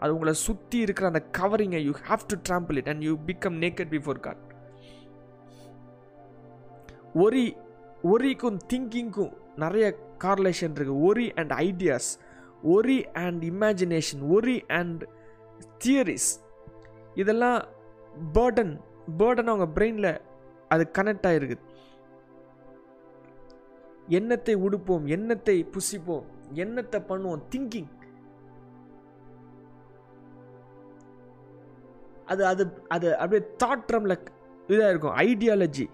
அது 0.00 0.14
உங்களை 0.14 0.34
சுற்றி 0.40 0.78
இருக்கிற 0.78 1.06
அந்த 1.08 1.22
கவரிங்கை 1.38 1.80
you 1.86 1.92
have 2.08 2.24
to 2.26 2.36
trample 2.48 2.78
it 2.78 2.88
and 2.88 3.04
you 3.04 3.14
become 3.26 3.56
naked 3.58 3.92
before 3.94 4.20
God 4.20 4.42
worry 7.16 7.44
ஒரிக்கும் 8.04 8.58
திங்கிங்க்கும் 8.72 9.34
நிறைய 9.56 9.86
கார்லேஷன் 10.24 10.74
இருக்குது 10.76 11.02
worry 11.02 11.26
and 11.34 11.52
ideas 11.62 12.10
worry 12.72 12.98
and 13.18 13.42
imagination 13.44 14.22
worry 14.30 14.56
and 14.72 15.02
theories 15.84 16.30
இதெல்லாம் 17.14 17.58
பேர்டன் 18.32 18.74
பேர்டன் 19.18 19.50
அவங்க 19.52 19.68
பிரெயினில் 19.76 20.12
அது 20.68 20.84
கனெக்ட் 20.98 21.26
ஆகிருக்குது 21.26 21.64
எண்ணத்தை 24.08 24.54
உடுப்போம் 24.66 25.04
எண்ணத்தை 25.06 25.56
புசிப்போம் 25.74 26.26
எண்ணத்தை 26.54 26.98
பண்ணுவோம் 27.08 27.44
திங்கிங் 27.48 27.88
அது 32.32 32.42
அது 32.52 32.64
அது 32.94 33.08
அப்படியே 33.22 33.42
தாட் 33.62 33.86
ட்ரம்ல 33.88 34.14
இதாக 34.72 34.92
இருக்கும். 34.92 35.16
ஐடியாலஜி 35.26 35.86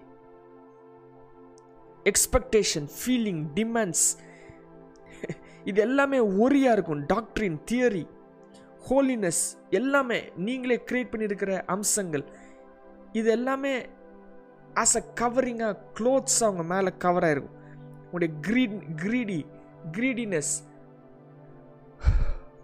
எக்ஸ்பெக்டேஷன் 2.11 2.87
ஃபீலிங் 2.99 3.41
டிமாண்ட்ஸ் 3.57 4.07
இது 5.69 5.79
எல்லாமே 5.87 6.19
ஒரியாக 6.45 6.75
இருக்கும். 6.77 7.03
டாக்ட்ரின் 7.13 7.57
தியரி 7.71 8.05
ஹோலினஸ் 8.87 9.43
எல்லாமே 9.79 10.17
நீங்களே 10.47 10.77
க்ரியேட் 10.87 11.11
பண்ணியிருக்கிற 11.11 11.51
அம்சங்கள். 11.75 12.25
இது 13.19 13.29
எல்லாமே 13.37 13.73
ஆஸ் 14.81 14.95
அ 14.99 15.03
கவரிங்காக 15.21 15.77
க்ளோத்ஸ் 15.99 16.39
அவங்க 16.47 16.63
மேலே 16.73 16.91
கவர் 17.05 17.27
ஆகிருக்கும் 17.27 17.59
உங்களுடைய 18.05 18.31
க்ரீட் 18.47 18.75
க்ரீடி 19.03 19.39
க்ரீடினஸ் 19.97 20.53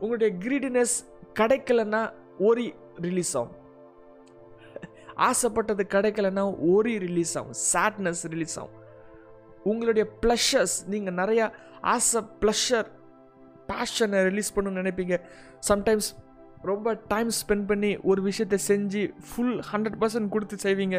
உங்களுடைய 0.01 0.31
க்ரீடினஸ் 0.45 0.95
கிடைக்கலன்னா 1.39 2.01
ஒரி 2.49 2.67
ரிலீஸ் 3.05 3.33
ஆகும். 3.39 3.55
ஆசைப்பட்டது 5.27 5.83
கிடைக்கலன்னா 5.93 6.43
ஒரி 6.73 6.95
ரிலீஸ் 7.05 7.33
ஆகும். 7.39 7.57
சேட்னஸ் 7.73 8.23
ரிலீஸ் 8.33 8.55
ஆகும். 8.59 8.77
உங்களுடைய 9.71 10.05
ப்ளஷர்ஸ் 10.21 10.77
நீங்கள் 10.93 11.17
நிறையா 11.21 11.45
ஆசை 11.93 12.21
ப்ளஷர் 12.41 12.89
பேஷனை 13.69 14.19
ரிலீஸ் 14.29 14.53
பண்ணணும்னு 14.55 14.81
நினைப்பீங்க. 14.81 15.15
சம்டைம்ஸ் 15.69 16.09
ரொம்ப 16.69 16.93
டைம் 17.07 17.29
ஸ்பெண்ட் 17.39 17.65
பண்ணி 17.71 17.91
ஒரு 18.11 18.21
விஷயத்தை 18.21 18.57
செஞ்சு 18.67 19.01
ஃபுல் 19.27 19.57
ஹண்ட்ரட் 19.71 19.99
பர்சன்ட் 20.01 20.33
கொடுத்து 20.35 20.55
செய்வீங்க. 20.63 20.97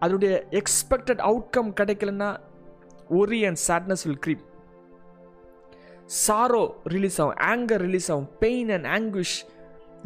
அதனுடைய 0.00 0.34
எக்ஸ்பெக்டட் 0.60 1.22
அவுட்கம் 1.28 1.70
கிடைக்கலன்னா 1.80 2.30
worry 3.20 3.40
and 3.48 3.60
sadness 3.68 4.04
will 4.06 4.22
creep 4.26 4.44
sorrow 6.26 6.62
release 6.94 7.18
ஆகும். 7.22 7.38
ஆங்கர் 7.52 7.82
ரிலீஸ் 7.86 8.10
ஆகும். 8.12 8.28
பெயின் 8.44 8.70
அண்ட் 8.76 8.88
ஆங்குவிஷ் 8.96 9.38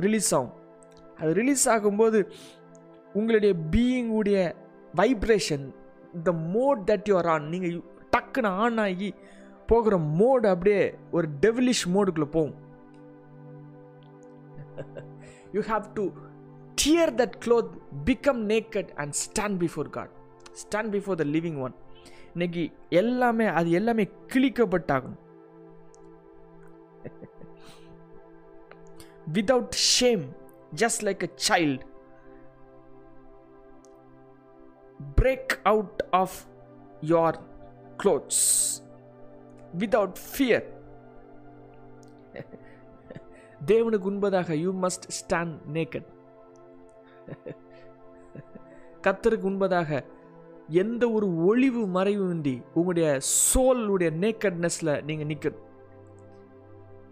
ரிலீஸ் 0.05 0.31
ஆகும். 0.35 0.55
அது 1.21 1.31
ரிலீஸ் 1.41 1.65
ஆகும்போது 1.75 2.19
உங்களுடைய 3.13 3.55
பீயிங்குடைய 3.73 4.39
vibration 4.95 5.67
the 6.23 6.33
mode 6.33 6.81
that 6.91 7.09
you 7.09 7.17
are 7.17 7.27
on 7.27 7.49
நீங்கள் 7.49 7.75
டக்குன்னு 8.17 8.53
ஆன் 8.65 8.79
ஆகி 8.79 9.15
போகிற 9.67 9.97
மோடு 10.21 10.47
அப்படியே 10.47 10.83
ஒரு 11.11 11.29
டெவிலிஷ் 11.41 11.85
மோடுக்குள்ளே 11.95 12.31
போகும். 12.37 12.57
You 15.53 15.61
have 15.63 15.87
to 15.95 16.05
tear 16.83 17.13
that 17.21 17.37
cloth 17.45 17.71
become 18.05 18.43
naked 18.53 18.91
and 18.95 19.15
stand 19.25 19.59
before 19.65 19.91
God 19.91 20.13
stand 20.63 20.93
before 20.97 21.19
the 21.23 21.25
living 21.25 21.61
one 21.67 21.75
இன்னைக்கு 22.33 22.71
எல்லாமே 22.89 23.47
அது 23.59 23.71
எல்லாமே 23.71 24.09
கிழிக்கப்பட்டாகும். 24.33 25.17
Without 29.37 29.79
shame 29.99 30.25
just 30.83 31.05
like 31.09 31.23
a 31.29 31.31
child 31.49 31.81
Break 35.01 35.61
out 35.65 36.03
of 36.13 36.47
your 37.03 37.33
clothes 37.99 38.83
without 39.79 40.19
fear. 40.19 40.63
தேவனுக்கு 43.67 44.09
உண்பதாக 44.11 44.55
you 44.55 44.73
must 44.81 45.07
stand 45.19 45.55
naked 45.73 46.07
கத்தருக்கு 49.03 49.49
உண்பதாக 49.51 50.01
எந்த 50.69 51.11
ஒரு 51.11 51.27
ஒளிவு 51.45 51.83
மறைவுமின்றி 51.87 52.63
உங்களுடைய 52.75 53.21
சோலுடைய 53.55 54.11
நேக்கட்னஸில் 54.21 55.03
நீங்கள் 55.05 55.27
நிற்கணும் 55.27 55.65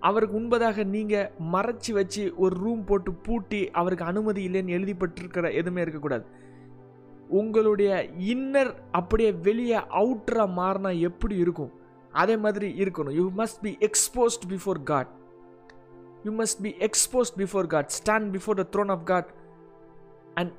அவருக்கு 0.00 0.40
உண்பதாக 0.40 0.84
நீங்கள் 0.84 1.30
மறைச்சி 1.52 1.92
வச்சு 1.92 2.32
ஒரு 2.36 2.56
ரூம் 2.56 2.84
போட்டு 2.84 3.12
பூட்டி 3.12 3.70
அவருக்கு 3.70 4.04
அனுமதி 4.04 4.48
இல்லைன்னு 4.48 4.76
எழுதிப்பட்டிருக்கிற 4.78 5.52
எதுவுமே 5.52 5.80
இருக்கக்கூடாது. 5.80 6.26
உங்களுடைய 7.28 8.08
இன்னர் 8.18 8.74
அப்படியே 8.92 9.32
வெளியே 9.32 9.76
அவுட்டராக 9.76 10.54
மாறினா 10.56 11.00
எப்படி 11.00 11.36
இருக்கும்? 11.36 11.72
அதே 12.12 12.36
மாதிரி 12.36 12.84
இருக்கணும். 12.84 13.10
You 13.10 13.32
must 13.36 13.60
be 13.62 13.78
exposed 13.80 14.44
before 14.48 14.82
God 14.82 15.08
you 16.24 16.32
must 16.32 16.62
be 16.62 16.74
exposed 16.78 17.36
before 17.36 17.66
God 17.66 17.90
stand 17.98 18.38
before 18.38 18.64
the 18.64 18.66
throne 18.72 18.90
of 18.90 19.04
God 19.04 19.26
and 20.34 20.52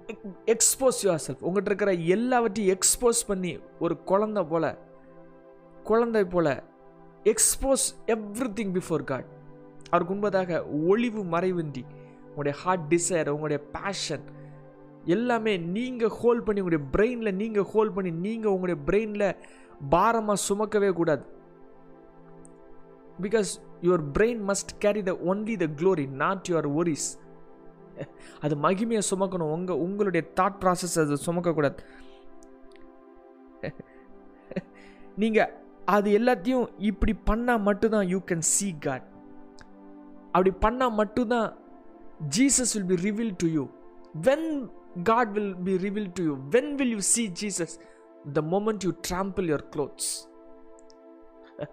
expose 0.46 1.00
yourself 1.28 1.42
உங்கள்கிட்ட 1.42 1.66
இருக்கிற 1.66 1.94
எல்லாவற்றையும் 1.94 2.78
எக்ஸ்போஸ் 2.78 3.28
பண்ணி 3.28 3.60
ஒரு 3.80 3.98
குழந்த 4.06 4.48
போல 4.48 4.78
குழந்தை 5.84 6.26
போல 6.26 6.64
expose 7.24 7.86
every 8.08 8.50
thing 8.54 8.82
before 8.82 9.04
God 9.04 9.26
அவருக்கு 9.90 10.14
உண்பதாக 10.14 10.64
ஒளிவு 10.88 11.24
மறைவின்றி 11.24 11.84
உங்களுடைய 12.28 12.60
ஹார்ட் 12.64 12.94
டிசைர் 12.94 13.28
உங்களுடைய 13.28 13.64
பேஷன் 13.72 14.24
எல்லாமே 15.16 15.54
நீங்கள் 15.76 16.16
ஹோல்ட் 16.20 16.46
பண்ணி 16.46 16.62
உங்களுடைய 16.62 16.86
பிரெயினில் 16.96 17.38
நீங்கள் 17.42 17.68
ஹோல்ட் 17.74 17.96
பண்ணி 17.96 18.12
நீங்கள் 18.26 18.54
உங்களுடைய 18.56 18.80
பிரெயினில் 18.88 19.30
பாரமாக 19.94 20.44
சுமக்கவே 20.48 20.90
கூடாது. 21.00 21.24
Because 23.26 23.52
your 23.88 24.04
brain 24.16 24.42
must 24.50 24.74
carry 24.84 25.02
the 25.10 25.14
only 25.32 25.56
the 25.64 25.68
glory 25.80 26.06
not 26.22 26.50
your 26.52 26.70
worries 26.80 27.10
அது 28.46 28.56
மகிமையை 28.66 29.04
சுமக்கணும். 29.12 29.54
உங்கள் 29.58 29.82
உங்களுடைய 29.86 30.24
தாட் 30.40 30.60
ப்ராசஸ் 30.64 30.98
அது 31.04 31.16
சுமக்கக்கூடாது. 31.28 31.78
நீங்கள் 35.22 35.54
அது 35.96 36.08
எல்லாத்தையும் 36.18 36.66
இப்படி 36.90 37.14
பண்ணால் 37.30 37.66
மட்டும்தான் 37.68 38.10
யூ 38.14 38.20
கேன் 38.30 38.44
சீ 38.54 38.68
காட் 38.86 39.06
அப்படி 40.34 40.52
பண்ணால் 40.66 40.98
மட்டும்தான் 41.02 41.48
Jesus 42.36 42.74
will 42.76 42.90
be 42.92 42.98
reveal 43.08 43.34
to 43.44 43.48
you 43.58 43.64
when 44.28 44.48
God 45.04 45.32
will 45.32 45.54
be 45.58 45.74
revealed 45.78 46.16
to 46.16 46.24
you. 46.24 46.36
When 46.50 46.72
will 46.76 46.94
you 46.94 47.02
see 47.06 47.28
Jesus? 47.34 47.72
The 48.34 48.42
moment 48.54 48.82
you 48.84 48.92
trample 49.02 49.48
your 49.48 49.64
clothes 49.74 50.10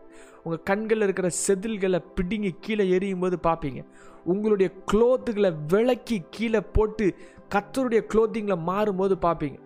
உங்கள் 0.45 0.63
கண்களில் 0.63 1.07
இருக்கிற 1.07 1.29
செதில்களை 1.45 2.01
பிடிங்கி 2.17 2.51
கீழே 2.61 2.85
எரியும் 2.91 3.21
போது 3.21 3.37
பார்ப்பீங்க 3.43 3.81
உங்களுடைய 4.27 4.69
க்ளோத்துகளை 4.93 5.51
விளக்கி 5.67 6.19
கீழே 6.31 6.61
போட்டு 6.77 7.07
கத்தருடைய 7.55 8.03
க்ளோத்திங்கில் 8.13 8.67
மாறும்போது 8.67 9.17
பார்ப்பீங்க 9.27 9.59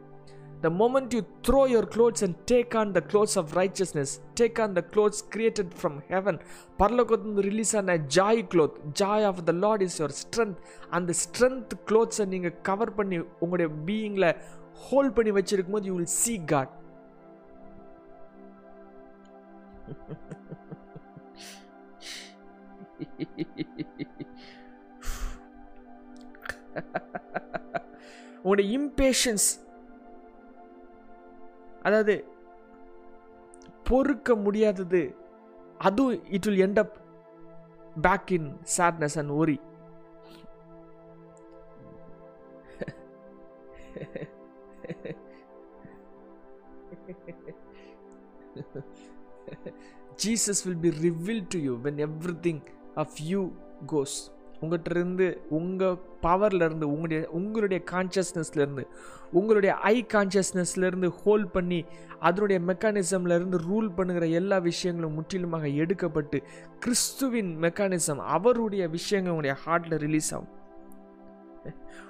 The 0.61 0.71
moment 0.71 1.13
you 1.13 1.25
throw 1.45 1.67
your 1.67 1.87
clothes 1.87 2.23
and 2.23 2.35
take 2.45 2.75
on 2.75 2.93
the 2.93 3.01
clothes 3.01 3.37
of 3.37 3.55
righteousness, 3.55 4.21
take 4.35 4.59
on 4.59 4.75
the 4.75 4.83
clothes 4.85 5.23
created 5.35 5.69
from 5.73 5.95
heaven, 6.09 6.37
பரலோகத்திலிருந்து 6.81 7.45
ரிலீஸ் 7.49 7.75
ஆன 7.81 7.97
joy 8.17 8.43
cloth 8.53 8.79
joy 9.01 9.27
of 9.31 9.43
the 9.49 9.55
Lord 9.65 9.85
is 9.87 9.99
your 10.01 10.17
strength 10.23 10.59
அந்த 10.99 11.15
ஸ்ட்ரென்த் 11.23 11.75
க்ளோத்ஸை 11.91 12.27
நீங்கள் 12.35 12.57
cover 12.71 12.93
பண்ணி 12.99 13.19
உங்களுடைய 13.45 13.71
பீயிங்கில் 13.89 14.31
hold 14.89 15.15
பண்ணி 15.19 15.33
வச்சிருக்கும் 15.39 15.79
போது 15.79 15.89
யூ 15.91 15.97
வில் 15.99 16.13
சீ 16.23 16.35
காட் 16.53 16.75
உங்களுடைய 28.43 28.67
இம்பேஷன்ஸ் 28.79 29.49
அதாவது 31.89 32.17
பொறுக்க 33.89 34.35
முடியாதது. 34.45 35.03
அதுவும் 35.89 36.25
it 36.37 36.47
will 36.49 36.63
end 36.67 36.81
up 36.85 36.97
back 38.07 38.31
in 38.39 38.49
sadness 38.77 39.19
and 39.23 39.35
worry 39.41 39.59
Jesus 50.25 50.63
will 50.67 50.83
be 50.87 50.91
reveal 51.07 51.45
to 51.55 51.59
you 51.67 51.75
when 51.87 52.01
everything 52.47 52.63
of 53.03 53.17
you 53.31 53.41
உங்கள்கிட்ட 54.61 54.91
இருந்து 54.91 55.43
உங்கள் 55.51 55.99
பவர்லேருந்து 56.23 56.83
உங்களுடைய 56.83 57.29
உங்களுடைய 57.29 57.85
கான்ஷியஸ்னஸ்லேருந்து 57.91 58.87
உங்களுடைய 59.33 59.75
ஐ 59.75 60.07
கான்ஷியஸ்னஸ்லேருந்து 60.13 61.09
ஹோல்ட் 61.09 61.51
பண்ணி 61.51 61.85
அதனுடைய 62.21 62.63
மெக்கானிசம்லேருந்து 62.67 63.59
ரூல் 63.71 63.95
பண்ணுகிற 63.95 64.27
எல்லா 64.27 64.59
விஷயங்களும் 64.59 65.15
முற்றிலுமாக 65.15 65.67
எடுக்கப்பட்டு 65.67 66.43
கிறிஸ்துவின் 66.79 67.59
மெக்கானிசம் 67.61 68.17
அவருடைய 68.17 68.89
விஷயங்கள் 68.89 69.33
உங்களுடைய 69.33 69.57
ஹார்ட்டில் 69.67 69.99
ரிலீஸ் 69.99 70.35
ஆகும். 70.35 70.55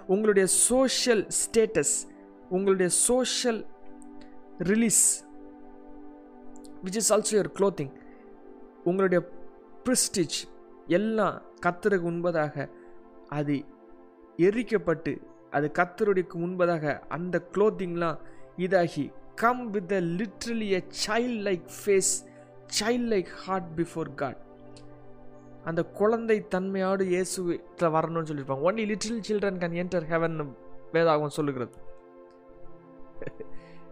உங்களுடைய 0.06 0.46
சோஷியல் 0.46 1.26
ஸ்டேட்டஸ் 1.40 1.94
உங்களுடைய 2.48 2.90
social 2.90 3.66
release 4.58 5.24
which 6.84 6.96
is 6.96 7.12
also 7.12 7.36
your 7.36 7.50
clothing 7.58 7.92
உங்களுடைய 8.84 9.28
ப்ரிஸ்டிஜ் 9.84 10.36
எல்லாம் 10.86 11.42
கத்தருக்கு 11.66 12.06
முன்பதாக 12.10 12.68
அது 13.38 13.56
எரிக்கப்பட்டு 14.48 15.12
அது 15.56 15.66
கத்தருடைக்கு 15.78 16.36
முன்பதாக 16.44 16.84
அந்த 17.16 17.36
க்ளோத்திங்லாம் 17.54 18.18
இதாகி 18.64 19.06
come 19.42 19.64
with 19.76 19.94
a 20.00 20.02
literally 20.20 20.68
a 20.78 20.82
child 21.06 21.40
like 21.48 21.66
face 21.78 22.12
child 22.80 23.08
like 23.14 23.30
heart 23.44 23.70
before 23.80 24.10
God 24.22 24.40
அந்த 25.68 25.82
குழந்தை 25.98 26.36
தன்மையோடு 26.54 27.04
இயேசுல 27.14 27.88
வரணும்னு 27.96 28.28
சொல்லியிருப்பாங்க. 28.28 28.66
Only 28.68 28.84
little 28.90 29.20
children 29.28 29.58
can 29.62 29.76
enter 29.82 30.06
heaven 30.12 30.36
வேதாகவும் 30.94 31.34
சொல்லுகிறது. 31.38 31.74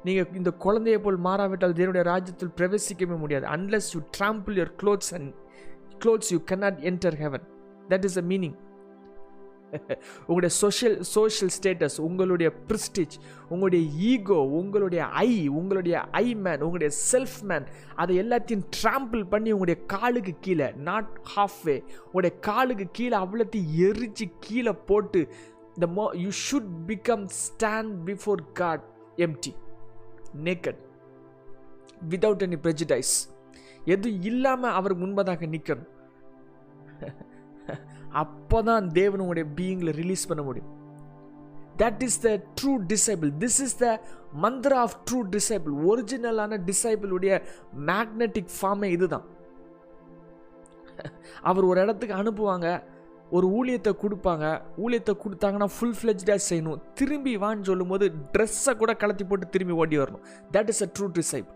நீங்கள் 0.07 0.37
இந்த 0.41 0.51
குழந்தையை 0.65 0.99
போல் 1.05 1.19
மாறாவிட்டால் 1.27 1.77
தேவனுடைய 1.79 2.05
ராஜ்யத்தில் 2.13 2.55
பிரவேசிக்கவே 2.59 3.17
முடியாது. 3.25 3.47
Unless 3.57 3.91
you 3.95 4.01
trample 4.19 4.57
your 4.59 4.73
clothes 4.83 5.13
and 5.19 5.31
clothes 6.05 6.31
you 6.35 6.39
cannot 6.53 6.81
enter 6.91 7.19
heaven 7.23 7.47
that 7.89 8.07
is 8.09 8.19
a 8.19 8.25
meaning 8.31 8.57
உங்களுடைய 10.27 10.51
சோஷியல் 10.59 10.97
சோஷியல் 11.11 11.51
ஸ்டேட்டஸ் 11.57 11.97
உங்களுடைய 12.01 12.49
ப்ரிஸ்டிஜ் 12.69 13.15
உங்களுடைய 13.49 13.83
ஈகோ 14.11 14.39
உங்களுடைய 14.59 15.03
ஐ 15.23 15.31
உங்களுடைய 15.59 15.97
ஐ 16.21 16.27
மேன் 16.45 16.63
உங்களுடைய 16.63 16.91
செல்ஃப் 17.03 17.39
மேன் 17.43 17.67
அதை 17.95 18.15
எல்லாத்தையும் 18.23 18.65
ட்ராம்பிள் 18.77 19.25
பண்ணி 19.25 19.53
உங்களுடைய 19.53 19.79
காலுக்கு 19.95 20.35
கீழே 20.41 20.69
நாட் 20.89 21.13
ஹாஃப் 21.35 21.61
வே 21.65 21.77
உங்களுடைய 22.07 22.35
காலுக்கு 22.41 22.89
கீழே 22.93 23.17
அவ்வளோத்தையும் 23.19 23.75
எரிச்சு 23.89 24.27
கீழே 24.41 24.75
போட்டு 24.89 25.23
the 25.77 25.89
more 25.97 26.07
you 26.25 26.33
should 26.45 26.73
become 26.87 27.27
stand 27.41 27.95
before 28.07 28.43
God 28.61 28.85
empty 29.19 29.55
naked 30.45 30.81
without 32.09 32.45
any 32.47 32.59
prejudice 32.65 33.15
எதுவும் 33.87 34.23
இல்லாமல் 34.23 34.75
அவருக்கு 34.75 35.05
முன்பதாக 35.05 35.49
நிற்கணும் 35.49 35.93
அப்போ 38.23 38.59
தான் 38.69 38.85
தேவன் 38.99 39.23
உங்களுடைய 39.25 39.47
பீயிங்கில் 39.59 39.97
ரிலீஸ் 40.01 40.29
பண்ண 40.31 40.43
முடியும். 40.49 40.71
That 41.83 42.03
is 42.07 42.21
the 42.27 42.31
true 42.59 42.73
disciple 42.93 43.31
this 43.43 43.61
is 43.65 43.79
the 43.85 43.87
mantra 44.45 44.73
of 44.85 44.97
true 45.09 45.19
disciple 45.35 45.75
ஒரிஜினலான 45.91 46.59
டிசைபிளுடைய 46.71 47.33
மேக்னெட்டிக் 47.91 48.53
ஃபார்மே 48.59 48.91
இதுதான். 48.97 49.27
அவர் 51.49 51.69
ஒரு 51.71 51.79
இடத்துக்கு 51.85 52.15
அனுப்புவாங்க 52.21 52.69
ஒரு 53.37 53.47
ஊழியத்தை 53.59 53.93
கொடுப்பாங்க. 54.03 54.47
ஊழியத்தை 54.85 55.15
கொடுத்தாங்கன்னா 55.23 55.69
ஃபுல் 55.77 55.97
ஃப்ளெஜ்டாக 55.99 56.41
செய்யணும். 56.49 56.81
திரும்பி 56.99 57.33
வான்னு 57.45 57.69
சொல்லும்போது 57.71 58.07
ட்ரெஸ்ஸை 58.35 58.75
கூட 58.83 58.93
கலத்தி 59.03 59.25
போட்டு 59.29 59.47
திரும்பி 59.55 59.75
ஓடி 59.83 59.99
வரணும். 60.03 60.25
That 60.55 60.71
is 60.75 60.83
a 60.87 60.89
true 60.99 61.09
disciple 61.19 61.55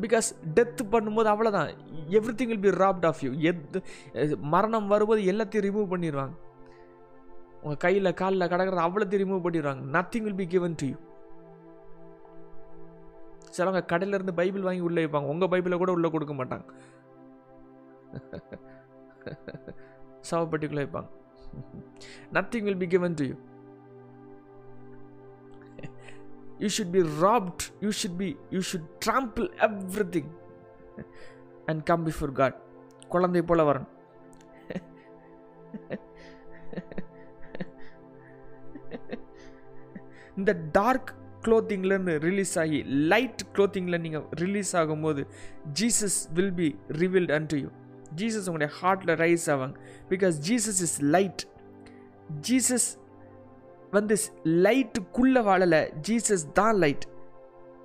because 0.00 0.32
death 0.54 0.90
பண்ணும்போது 0.90 1.32
அவ்வளோதான் 1.32 1.68
everything 2.38 2.52
will 2.52 2.60
be 2.60 2.68
wrapped 2.68 3.06
off 3.06 3.24
you 3.24 3.50
எது 3.50 3.82
மரணம் 4.38 4.86
வரும்போது 4.86 5.32
எல்லாத்தையும் 5.32 5.68
ரிமூவ் 5.68 5.92
பண்ணிடுவாங்க. 5.92 6.32
உங்கள் 7.62 7.76
கையில் 7.76 8.14
காலில் 8.14 8.48
கிடக்கிறது 8.48 8.86
அவ்வளோத்தையும் 8.86 9.24
ரிமூவ் 9.24 9.46
பண்ணிடுவாங்க. 9.46 9.96
Nothing 9.96 10.22
will 10.22 10.34
be 10.34 10.46
given 10.46 10.74
to 10.76 10.86
you 10.86 10.94
சிலவங்க 13.56 13.84
கடையிலேருந்து 13.92 14.34
பைபிள் 14.34 14.62
வாங்கி 14.62 14.80
உள்ளே 14.80 15.04
வைப்பாங்க. 15.04 15.28
உங்கள் 15.34 15.48
பைபிளை 15.48 15.76
கூட 15.76 15.92
உள்ளே 15.92 16.10
கொடுக்க 16.10 16.34
மாட்டாங்க. 16.34 16.64
சவப்பட்டிக்குள்ளே 20.30 20.84
வைப்பாங்க. 20.84 21.08
Nothing 22.32 22.62
will 22.62 22.76
be 22.76 22.86
given 22.86 23.14
to 23.14 23.24
you 23.24 23.34
you 26.62 26.70
should 26.76 26.90
be 26.90 27.24
wrapped 27.24 27.62
you 27.80 27.90
should 28.02 28.16
be 28.16 28.36
you 28.50 28.60
should 28.72 29.06
trample 29.06 29.48
everything 30.16 30.30
and 31.66 31.82
come 31.82 32.06
before 32.06 32.32
God 32.32 32.62
குழந்தை 33.08 33.42
போல 33.42 33.72
வரணும். 33.72 33.88
இந்த 40.36 40.66
டார்க் 40.72 41.14
க்ளோத்திங்லேருந்து 41.44 42.18
ரிலீஸ் 42.18 42.58
ஆகி 42.58 42.84
லைட் 43.12 43.54
க்ளோத்திங்கில் 43.54 44.00
நீங்கள் 44.00 44.24
ரிலீஸ் 44.30 44.76
ஆகும்போது 44.76 45.26
Jesus 45.80 46.34
will 46.34 46.52
be 46.52 46.76
revealed 47.02 47.32
unto 47.46 47.56
you 47.56 47.68
Jesus 48.16 48.50
உங்களுடைய 48.50 48.80
ஹார்ட்டில் 48.80 49.24
ரைஸ் 49.24 49.46
ஆவாங்க. 49.46 49.74
Because 50.08 50.34
Jesus 50.48 50.86
is 50.86 51.16
light 51.16 51.42
Jesus 52.50 53.01
வந்து 53.96 54.16
லைட்டுக்குள்ளே 54.66 55.42
வாழலை. 55.48 55.80
ஜீசஸ் 56.08 56.44
தான் 56.58 56.76
light 56.84 57.06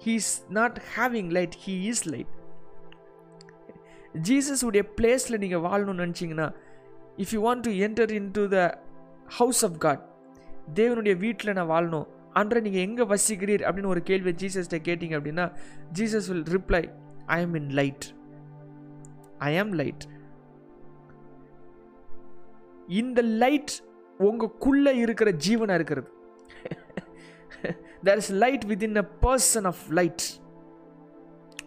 he 0.04 0.14
is 0.22 0.34
not 0.58 0.78
having 0.96 1.32
light 1.38 1.56
he 1.64 1.76
is 1.92 2.04
light 2.14 2.34
Jesus 4.28 4.64
உடைய 4.68 4.84
பிளேஸில் 4.98 5.42
நீங்கள் 5.44 5.64
வாழணும்னு 5.68 6.04
நினச்சிங்கன்னா 6.06 6.50
if 7.24 7.34
you 7.36 7.40
want 7.48 7.66
to 7.68 7.74
enter 7.88 8.14
into 8.38 8.44
the 8.56 8.60
house 9.40 9.64
of 9.68 9.80
God 9.86 10.04
தேவனுடைய 10.80 11.16
வீட்டில் 11.26 11.56
நான் 11.58 11.72
வாழணும். 11.74 12.08
அன்றை 12.40 12.60
நீங்கள் 12.66 12.86
எங்கே 12.88 13.04
வசிக்கிறீர் 13.12 13.64
அப்படின்னு 13.68 13.92
ஒரு 13.94 14.02
கேள்வி 14.10 14.32
ஜீசஸ்கிட்ட 14.42 14.80
கேட்டிங்க 14.88 15.16
அப்படின்னா 15.20 15.46
Jesus 15.98 16.28
will 16.32 16.48
reply 16.56 16.82
I 17.36 17.38
am 17.46 17.56
in 17.60 17.72
light 17.80 18.06
I 19.48 19.52
am 19.62 19.74
light 19.82 20.04
இந்த 23.02 23.22
லைட் 23.44 23.74
உங்களுக்குள்ளே 24.26 24.94
இருக்கிற 25.04 25.30
ஜீவனாக 25.46 25.78
இருக்கிறது. 25.80 26.10
There 28.08 28.22
is 28.24 28.34
light 28.44 28.66
within 28.72 29.02
a 29.04 29.08
person 29.26 29.68
of 29.72 29.84
light 30.00 30.26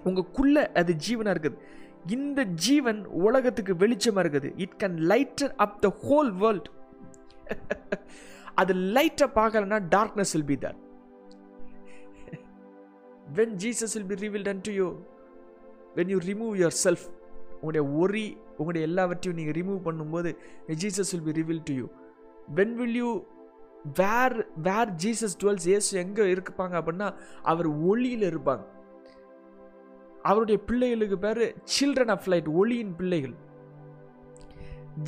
உங்களுக்குள்ளே 0.09 0.64
அது 0.80 0.92
ஜீவனாக 1.07 1.34
இருக்குது. 1.36 1.59
இந்த 2.16 2.40
ஜீவன் 2.66 3.01
உலகத்துக்கு 3.26 3.72
வெளிச்சமாக 3.82 4.22
இருக்குது. 4.24 4.51
It 4.64 4.76
can 4.82 4.96
lighten 5.12 5.55
up 5.64 5.78
the 5.84 5.88
whole 6.07 6.30
world 6.42 6.68
அது 8.61 8.72
லைட்டை 8.96 9.26
பார்க்கலன்னா 9.38 9.78
darkness 9.96 10.32
will 10.34 10.51
be 10.53 10.57
there 10.64 10.76
when 13.38 13.55
Jesus 13.64 13.94
will 13.96 14.11
be 14.12 14.18
revealed 14.24 14.48
unto 14.68 14.72
you 14.80 14.86
when 15.98 16.11
you 16.12 16.18
remove 16.30 16.53
yourself 16.84 17.05
உங்களுடைய 17.55 17.84
ஒரி 18.03 18.26
உங்களுடைய 18.59 18.82
எல்லாவற்றையும் 18.90 19.38
நீங்கள் 19.40 19.57
ரிமூவ் 19.61 19.80
பண்ணும்போது 19.88 20.30
Jesus 20.82 21.12
will 21.14 21.26
be 21.28 21.34
reveal 21.40 21.62
to 21.70 21.74
you 21.80 21.86
when 22.55 22.74
will 22.80 22.98
you 23.03 23.11
where 24.01 24.36
where 24.68 24.90
Jesus 25.05 25.36
dwells 25.42 25.66
இயேசு 25.70 25.98
எங்கே 25.98 26.22
இருப்பாங்க 26.34 26.74
அப்படின்னா 26.80 27.09
அவர் 27.42 27.68
ஒளியில் 27.90 28.26
இருப்பாங்க. 28.30 28.64
அவருடைய 30.22 30.61
பிள்ளைகளுக்கு 30.68 31.18
பேர் 31.18 31.44
சில்ட்ரன் 31.76 32.12
ஆஃப் 32.16 32.28
லைட் 32.32 32.48
ஒளியின் 32.62 32.96
பிள்ளைகள். 32.96 33.36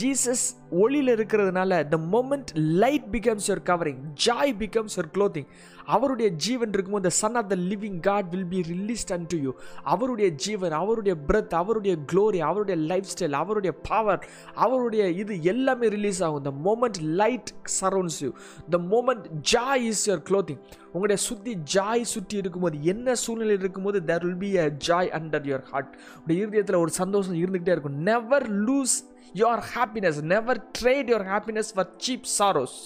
ஜீசஸ் 0.00 0.44
ஒளியில் 0.82 1.12
இருக்கிறதுனால 1.16 1.88
the 1.88 1.96
moment 2.14 2.50
light 2.82 3.08
becomes 3.12 3.48
your 3.48 3.64
covering 3.70 4.00
joy 4.26 4.52
becomes 4.62 4.94
your 4.96 5.10
clothing 5.16 5.48
அவருடைய 5.86 6.30
ஜீவன் 6.30 6.72
இருக்கும்போது 6.72 7.08
the 7.08 7.14
son 7.14 7.34
of 7.34 7.48
the 7.48 7.56
living 7.56 8.00
God 8.00 8.28
will 8.30 8.46
be 8.46 8.60
released 8.68 9.12
unto 9.26 9.38
you 9.38 9.52
அவருடைய 9.82 10.30
ஜீவன் 10.30 10.72
அவருடைய 10.72 11.16
பிரத் 11.28 11.54
அவருடைய 11.54 11.96
க்ளோரி 12.12 12.38
அவருடைய 12.38 12.80
லைஃப் 12.80 13.10
ஸ்டைல் 13.14 13.32
அவருடைய 13.32 13.72
பவர் 13.88 14.26
அவருடைய 14.54 15.08
இது 15.08 15.42
எல்லாமே 15.42 15.88
ரிலீஸ் 15.88 16.22
ஆகும். 16.22 16.42
The 16.42 16.52
moment 16.64 17.00
light 17.02 17.52
surrounds 17.80 18.20
you 18.24 18.30
the 18.70 18.80
moment 18.94 19.26
joy 19.52 19.82
is 19.82 20.10
your 20.10 20.24
clothing 20.30 20.60
உங்களுடைய 20.92 21.20
சுற்றி 21.22 21.58
ஜாய் 21.74 22.02
சுற்றி 22.02 22.36
இருக்கும்போது 22.36 22.84
என்ன 22.84 23.14
சூழ்நிலை 23.14 23.54
இருக்கும்போது 23.54 24.04
there 24.04 24.24
will 24.24 24.36
be 24.36 24.56
a 24.56 24.70
joy 24.88 25.10
under 25.20 25.46
your 25.50 25.62
heart 25.62 25.94
உடைய 26.22 26.42
இருதயத்தில் 26.42 26.76
ஒரு 26.76 26.90
சந்தோஷம் 26.90 27.34
இருந்துகிட்டே 27.34 27.74
இருக்கும். 27.76 27.98
Never 28.02 28.46
lose 28.66 28.96
your 29.34 29.62
happiness 29.74 30.22
never 30.22 30.60
trade 30.80 31.08
your 31.08 31.22
happiness 31.24 31.70
for 31.76 31.86
cheap 32.06 32.26
sorrows 32.38 32.78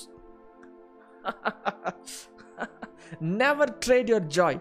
never 3.41 3.73
trade 3.85 4.09
your 4.13 4.27
joy 4.37 4.57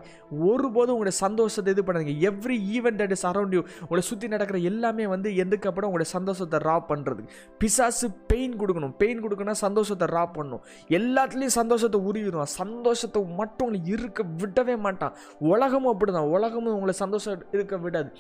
ஒருபோதும் 0.50 0.94
உங்களுடைய 0.96 1.16
சந்தோஷத்தை 1.24 1.70
இது 1.74 1.84
பண்ணாதீங்க. 1.86 2.16
Every 2.30 2.58
event 2.76 3.02
that 3.06 3.14
is 3.16 3.26
around 3.30 3.56
you 3.58 3.62
உங்களை 3.86 4.04
சுற்றி 4.10 4.28
நடக்கிற 4.34 4.58
எல்லாமே 4.72 5.06
வந்து 5.14 5.30
எதுக்கு 5.44 5.70
அப்புறம் 5.70 5.90
உங்களுடைய 5.90 6.10
சந்தோஷத்தை 6.18 6.60
ரா 6.68 6.76
பண்ணுறது 6.92 7.24
பிசாசு 7.64 8.08
பெயின் 8.32 8.56
கொடுக்கணும். 8.62 8.96
பெயின் 9.02 9.24
கொடுக்கணும் 9.26 9.60
சந்தோஷத்தை 9.66 10.08
ரா 10.16 10.24
பண்ணணும் 10.38 10.64
எல்லாத்துலேயும் 11.00 11.58
சந்தோஷத்தை 11.60 12.00
உருவிடுவான் 12.12 12.54
சந்தோஷத்தை 12.62 13.24
மட்டும் 13.42 13.68
உங்களை 13.68 13.82
இருக்க 13.96 14.24
விடவே 14.44 14.78
மாட்டான். 14.86 15.16
உலகமும் 15.54 15.92
அப்படிதான். 15.94 16.32
உலகமும் 16.38 16.76
உங்களை 16.78 16.96
சந்தோஷம் 17.04 17.44
இருக்க 17.58 17.78
விடாது. 17.88 18.12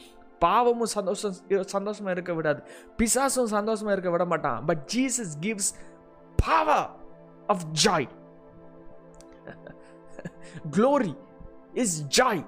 பாவமும் 0.43 0.93
சந்தோஷம் 0.97 1.35
சந்தோஷமாக 1.75 2.13
இருக்க 2.15 2.31
விடாது. 2.37 2.59
பிசாசும் 2.99 3.53
சந்தோஷமாக 3.57 3.95
இருக்க 3.95 4.11
விட 4.15 4.25
மாட்டான். 4.33 4.59
But 4.69 4.83
Jesus 4.93 5.33
gives 5.45 5.71
power 6.39 6.81
of 7.53 7.65
joy 7.85 8.07
glory 10.71 11.15
is 11.73 12.07
joy. 12.09 12.45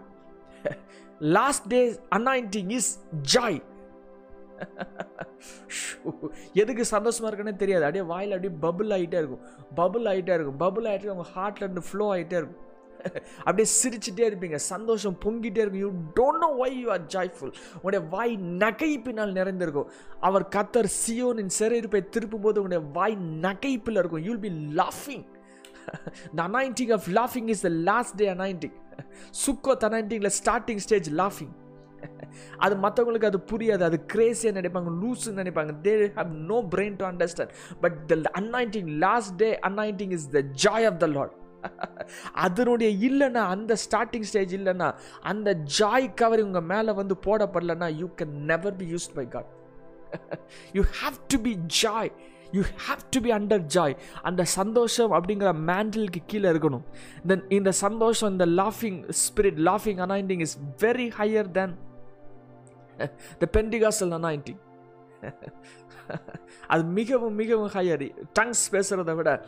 Last 1.19 1.67
days 1.67 1.99
anointing 2.15 2.71
is 2.71 2.83
joy. 3.21 3.61
எதுக்கு 6.53 6.85
சந்தோஷமாக 6.85 7.33
இருக்குன்னு 7.33 7.59
தெரியாது. 7.59 7.85
அப்படியே 7.85 8.09
வாயில் 8.09 8.35
அப்படியே 8.35 8.59
பபுள் 8.61 8.99
ஆகிட்டே 8.99 9.13
இருக்கும். 9.13 9.39
பபுள் 9.75 10.07
ஆகிட்டே 10.07 10.33
இருக்கும். 10.33 10.59
பபுள் 10.59 10.87
ஆகிட்டே 10.87 11.07
உங்கள் 11.07 11.31
ஹார்ட்ல 11.35 11.55
இருந்து 11.55 11.81
ஃப்ளோ 11.91 12.13
ஆகிட்டே 12.13 12.33
இருக்கும். 12.33 12.65
அப்படியே 13.37 13.73
சிரிச்சுட்டே 13.83 14.19
இருப்பீங்க. 14.19 14.55
சந்தோஷம் 14.55 15.17
பொங்கிட்டே 15.25 15.57
இருக்கும். 15.57 15.79
You 15.79 15.89
don't 16.15 16.37
know 16.37 16.45
why 16.45 16.79
you 16.79 16.91
are 16.91 17.05
joyful 17.05 17.53
உங்களுடைய 17.73 18.05
வாய் 18.09 18.37
நகைப்பினால் 18.37 19.31
நிறைந்திருக்கும். 19.31 19.89
அவர் 20.19 20.47
கத்தர் 20.55 20.89
சியோனின் 21.07 21.49
சிறையிருப்பை 21.59 22.05
திருப்பும் 22.09 22.41
போது 22.41 22.61
உங்களுடைய 22.61 22.79
வாய் 22.93 23.17
நகைப்பில் 23.41 23.97
இருக்கும். 23.97 24.23
யூல் 24.23 24.39
பி 24.39 24.49
லாஃபிங் 24.49 25.25
the 26.37 26.43
anointing 26.47 26.93
of 26.93 27.07
லாஃபிங் 27.19 27.47
is 27.47 27.61
the 27.61 27.69
last 27.89 28.15
day 28.15 28.27
anointing 28.33 28.75
Sukkot 29.45 29.85
அனாயிண்டிங்கில் 29.89 30.33
starting 30.39 30.83
stage 30.85 31.09
லாஃபிங் 31.21 31.55
அது 32.57 32.75
மற்றவங்களுக்கு 32.75 33.25
அது 33.25 33.39
புரியாது. 33.51 33.83
அது 33.89 33.97
கிரேஸியாக 34.13 34.55
நினைப்பாங்க 34.59 34.89
லூஸுன்னு 35.01 35.41
நினைப்பாங்க. 35.43 35.71
They 35.85 35.93
have 36.15 36.31
no 36.51 36.57
brain 36.73 36.95
to 36.95 37.05
understand 37.05 37.53
but 37.81 37.97
the 38.07 38.15
anointing 38.41 38.89
last 39.05 39.35
day 39.35 39.49
anointing 39.69 40.13
is 40.17 40.29
the 40.29 40.41
joy 40.65 40.87
of 40.91 40.99
the 41.03 41.07
Lord 41.07 41.35
அதனுடைய 42.33 42.89
இல்லைன்னா 43.09 43.43
அந்த 43.55 43.75
ஸ்டார்டிங் 43.85 44.27
ஸ்டேஜ் 44.31 44.55
இல்லைன்னா 44.55 44.89
அந்த 45.21 45.53
ஜாய் 45.79 46.13
கவர் 46.13 46.39
உங்கள் 46.39 46.67
மேலே 46.73 46.91
வந்து 46.91 47.15
போடப்படலைன்னா 47.25 47.87
you 48.01 48.09
can 48.21 48.35
never 48.51 48.75
be 48.75 48.85
used 48.93 49.15
by 49.15 49.27
God 49.27 49.49
you 50.73 50.83
have 51.01 51.17
to 51.27 51.39
be 51.41 51.53
joy 51.83 52.11
you 52.51 52.61
have 52.61 53.01
to 53.09 53.21
be 53.21 53.31
under 53.31 53.65
joy 53.75 53.95
அந்த 54.21 54.43
சந்தோஷம் 54.43 55.11
அப்படிங்கிற 55.11 55.51
மேண்டலுக்கு 55.69 56.21
கீழே 56.27 56.49
இருக்கணும். 56.49 56.83
தென் 57.27 57.49
இந்த 57.49 57.71
சந்தோஷம் 57.71 58.31
இந்த 58.31 58.45
லாஃபிங் 58.45 58.99
spirit 59.23 59.59
லாஃபிங் 59.69 60.01
anointing 60.05 60.39
is 60.39 60.57
very 60.81 61.09
higher 61.19 61.51
than 61.51 61.75
the 63.37 63.47
Pentecostal 63.51 64.15
anointing 64.19 64.61
அது 66.67 66.83
மிகவும் 66.83 67.35
மிகவும் 67.35 67.69
ஹையர் 67.69 68.11
டங்ஸ் 68.39 68.65
பேசுகிறத 68.71 69.15
விட 69.15 69.41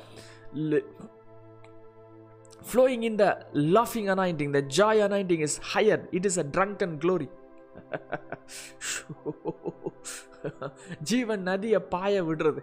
flowing 2.72 3.04
in 3.04 3.18
the 3.18 3.46
laughing 3.54 4.10
anointing, 4.10 4.52
the 4.52 4.62
joy 4.62 5.02
anointing 5.02 5.42
is 5.42 5.58
higher. 5.58 6.08
It 6.12 6.26
is 6.26 6.38
a 6.38 6.44
drunken 6.44 6.98
glory. 6.98 7.30
ஜீவன் 11.04 11.42
நதியை 11.42 11.80
பாய 11.80 12.24
விடுறது. 12.24 12.62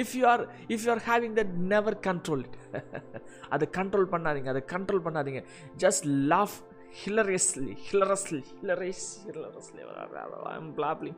If 0.00 0.14
you 0.18 0.24
are 0.34 0.44
if 0.74 0.84
you 0.86 0.90
are 0.94 1.02
having 1.10 1.34
that 1.40 1.52
never 1.74 1.98
control 2.08 2.44
அதை 3.54 3.66
control 3.78 4.08
பண்ணாதீங்க 4.14 4.50
அதை 4.54 4.64
கண்ட்ரோல் 4.74 5.04
பண்ணாதீங்க 5.08 5.42
just 5.84 6.06
laugh 6.32 6.56
hilariously, 7.02 7.74
hilariously, 7.74 8.42
hilarious, 8.60 9.20
hilariously. 9.26 9.82
I'm 10.46 10.72
blabbling. 10.72 11.14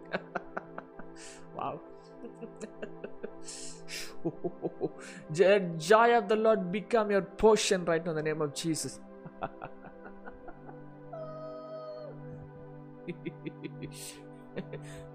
wow. 1.56 1.80
The 5.30 5.50
joy 5.78 6.16
of 6.16 6.28
the 6.28 6.36
Lord 6.36 6.72
become 6.72 7.10
your 7.10 7.22
portion 7.22 7.84
right 7.84 8.04
now 8.04 8.10
in 8.10 8.16
the 8.16 8.22
name 8.22 8.42
of 8.42 8.54
Jesus. 8.54 8.98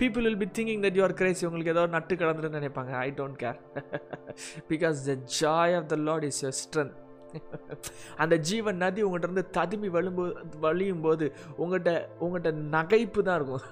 People 0.03 0.27
will 0.29 0.41
be 0.45 0.49
thinking 0.59 0.85
that 0.87 0.99
you're 1.01 1.17
are 1.19 1.45
உங்களுக்கு 1.49 1.75
ஏதோ 1.75 1.87
nut 1.97 2.15
கடந்துட்டு 2.23 2.59
நினைப்பாங்க. 2.61 2.95
I 3.07 3.11
don't 3.21 3.39
care 3.43 3.59
because 4.73 5.05
the 5.11 5.19
joy 5.41 5.77
of 5.81 5.91
the 5.93 5.99
Lord 6.09 6.27
is 6.31 6.41
your 6.45 6.59
strength 6.63 6.97
அந்த 8.23 8.35
ஜீவன் 8.49 8.79
நதி 8.83 9.01
உங்கள்கிட்ட 9.07 9.29
இருந்து 9.29 9.43
ததுமி 9.57 9.89
வழும்போது 9.97 10.61
வழியும் 10.63 11.03
போது 11.07 11.27
உங்கள்கிட்ட 11.63 11.93
உங்கள்கிட்ட 12.25 12.51
நகைப்பு 12.75 13.21
தான் 13.27 13.37
இருக்கும். 13.41 13.65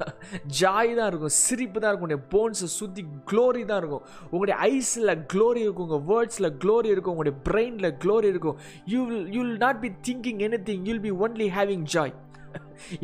ஜாய் 0.60 0.90
தான் 0.98 1.08
இருக்கும். 1.10 1.34
சிரிப்பு 1.44 1.78
தான் 1.80 1.90
இருக்கும். 1.90 2.06
உங்களுடைய 2.06 2.22
போன்ஸை 2.34 2.68
சுற்றி 2.78 3.04
க்ளோரி 3.30 3.62
தான் 3.70 3.80
இருக்கும். 3.82 4.04
உங்களுடைய 4.32 4.56
ஐஸில் 4.74 5.14
க்ளோரி 5.34 5.62
இருக்கும். 5.66 5.86
உங்கள் 5.88 6.04
வேர்ட்ஸில் 6.10 6.50
க்ளோரி 6.64 6.90
இருக்கும். 6.94 7.14
உங்களுடைய 7.14 7.36
பிரெயினில் 7.48 7.96
க்ளோரி 8.04 8.28
இருக்கும். 8.34 8.58
You 8.94 9.00
will 9.10 9.26
you 9.36 9.40
will 9.44 9.58
not 9.66 9.80
be 9.86 9.90
thinking 10.08 10.42
anything 10.68 10.84
you'll 10.90 11.04
be 11.08 11.14
only 11.26 11.48
having 11.58 11.86
joy 11.96 12.14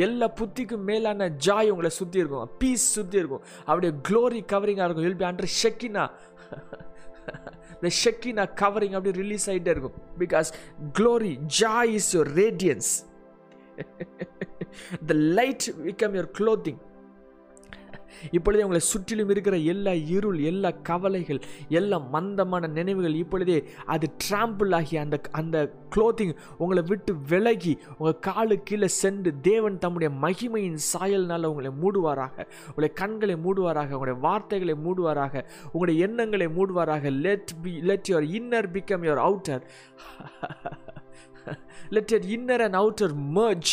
எல்லா 0.07 0.27
புத்திக்கும் 0.41 0.85
மேலான 0.91 1.29
ஜாய் 1.47 1.73
உங்களை 1.75 1.91
சுற்றி 2.01 2.19
இருக்கும். 2.23 2.51
பீஸ் 2.59 2.87
சுற்றி 2.97 3.19
இருக்கும். 3.23 3.45
அப்படியே 3.69 3.93
க்ளோரி 4.09 4.43
கவரிங்காக 4.53 4.87
இருக்கும். 4.89 5.07
யூல் 5.09 5.21
பி 5.23 5.29
அண்டர் 5.31 5.53
ஷெக்கினா 5.63 6.05
இந்த 7.75 7.91
ஷெக்கினா 8.03 8.45
கவரிங் 8.63 8.95
அப்படி 8.99 9.13
ரிலீஸ் 9.23 9.47
ஆகிட்டே 9.51 9.73
இருக்கும். 9.75 9.97
Because 10.23 10.49
glory 10.99 11.33
joy 11.61 11.93
is 11.99 12.11
your 12.17 12.33
radiance 12.43 12.91
the 15.11 15.15
light 15.39 15.67
become 15.87 16.15
your 16.19 16.33
clothing 16.41 16.81
இப்பொழுதே 18.31 18.63
உங்களை 18.63 18.81
சுற்றிலும் 18.81 19.29
இருக்கிற 19.29 19.57
எல்லா 19.57 19.93
இருள் 19.93 20.39
எல்லா 20.39 20.71
கவலைகள் 20.83 21.41
எல்லா 21.69 21.99
மந்தமான 21.99 22.67
நினைவுகள் 22.67 23.15
இப்பொழுதே 23.15 23.59
அது 23.87 24.09
ட்ராம்பிள் 24.25 24.75
ஆகி 24.75 24.97
அந்த 24.97 25.21
அந்த 25.31 25.57
க்ளோத்திங் 25.97 26.35
உங்களை 26.59 26.83
விட்டு 26.87 27.15
விலகி 27.29 27.79
உங்கள் 27.99 28.19
காலு 28.21 28.63
கீழே 28.63 28.89
சென்று 28.89 29.41
தேவன் 29.41 29.79
தம்முடைய 29.79 30.11
மகிமையின் 30.21 30.79
சாயல்னால் 30.93 31.45
உங்களை 31.45 31.71
மூடுவாராக. 31.83 32.37
உங்களுடைய 32.69 32.93
கண்களை 32.95 33.35
மூடுவாராக 33.35 33.91
உங்களுடைய 33.91 34.19
வார்த்தைகளை 34.21 34.75
மூடுவாராக 34.87 35.45
உங்களுடைய 35.73 36.07
எண்ணங்களை 36.07 36.47
மூடுவாராக. 36.47 37.11
Let 37.21 37.53
be 37.63 37.73
let 37.81 38.09
your 38.09 38.29
inner 38.39 38.69
become 38.73 39.05
your 39.07 39.23
outer 39.29 39.65
let 41.89 42.13
your 42.13 42.29
inner 42.37 42.63
and 42.63 42.75
outer 42.75 43.15
merge 43.35 43.73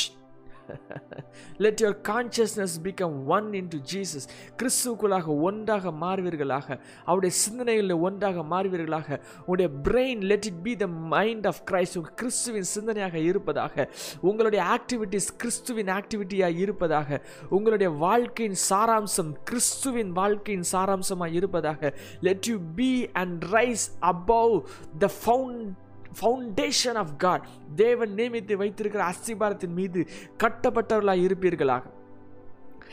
let 1.57 1.79
your 1.79 1.97
consciousness 2.09 2.75
become 2.83 3.25
one 3.25 3.53
into 3.67 3.77
Jesus 3.91 4.27
கிறிஸ்துக்குள்ளாக 4.57 5.41
ஒன்றாக 5.41 5.91
மாறுவீர்களாக. 5.91 6.79
அவருடைய 7.05 7.35
சிந்தனைகளில் 7.35 7.99
ஒன்றாக 7.99 8.41
மாறுவீர்களாக. 8.41 9.19
உங்களுடைய 9.45 9.69
brain 9.83 10.21
let 10.21 10.45
it 10.45 10.61
be 10.63 10.75
the 10.75 10.87
mind 10.87 11.47
of 11.47 11.61
Christ 11.71 12.01
கிறிஸ்துவின் 12.15 12.69
சிந்தனையாக 12.75 13.13
இருப்பதாக. 13.13 13.89
உங்களுடைய 14.21 14.79
ஆக்டிவிட்டிஸ் 14.79 15.29
கிறிஸ்துவின் 15.37 15.87
ஆக்டிவிட்டியாக 15.87 16.57
இருப்பதாக. 16.57 17.25
உங்களுடைய 17.49 17.93
வாழ்க்கையின் 17.93 18.57
சாராம்சம் 18.69 19.33
கிறிஸ்துவின் 19.43 20.11
வாழ்க்கையின் 20.11 20.63
சாராம்சமாக 20.71 21.33
இருப்பதாக. 21.33 21.93
Let 22.21 22.45
you 22.45 22.57
be 22.75 23.09
and 23.11 23.43
rise 23.43 23.85
above 24.01 24.61
the 24.97 25.09
found 25.25 25.87
foundation 26.21 26.93
of 26.93 27.17
God 27.17 27.47
தேவன் 27.75 28.13
நியமித்து 28.15 28.53
வைத்திருக்கிற 28.53 29.09
அஸ்திபாரத்தின் 29.09 29.73
மீது 29.73 30.07
கட்டப்பட்டவர்களாக 30.43 31.29
இருப்பீர்களாக. 31.29 31.83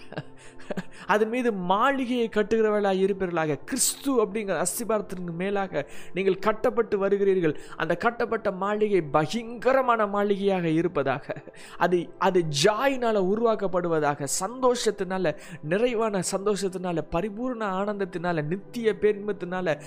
அதன் 1.07 1.29
மீது 1.29 1.53
மாளிகையை 1.53 2.29
கட்டுகிறவர்களாக 2.33 3.01
இருப்பீர்களாக. 3.01 3.65
கிறிஸ்து 3.65 4.25
அப்படிங்கிற 4.25 4.63
அஸ்திபாரத்திற்கு 4.63 5.31
மேலாக 5.37 5.89
நீங்கள் 6.15 6.39
கட்டப்பட்டு 6.39 7.09
வருகிறீர்கள். 7.09 7.57
அந்த 7.77 7.97
கட்டப்பட்ட 7.97 8.51
மாளிகை 8.51 9.03
பயங்கரமான 9.03 10.07
மாளிகையாக 10.07 10.69
இருப்பதாக. 10.69 11.35
அது 11.79 12.09
அது 12.19 12.45
ஜாயினால் 12.65 13.33
உருவாக்கப்படுவதாக 13.35 14.27
சந்தோஷத்தினால 14.41 15.37
நிறைவான 15.63 16.21
சந்தோஷத்தினால 16.37 16.99
பரிபூர்ண 17.11 17.67
ஆனந்தத்தினால 17.67 18.43
நித்திய 18.43 18.95
பேரின்பத்தினால 19.01 19.81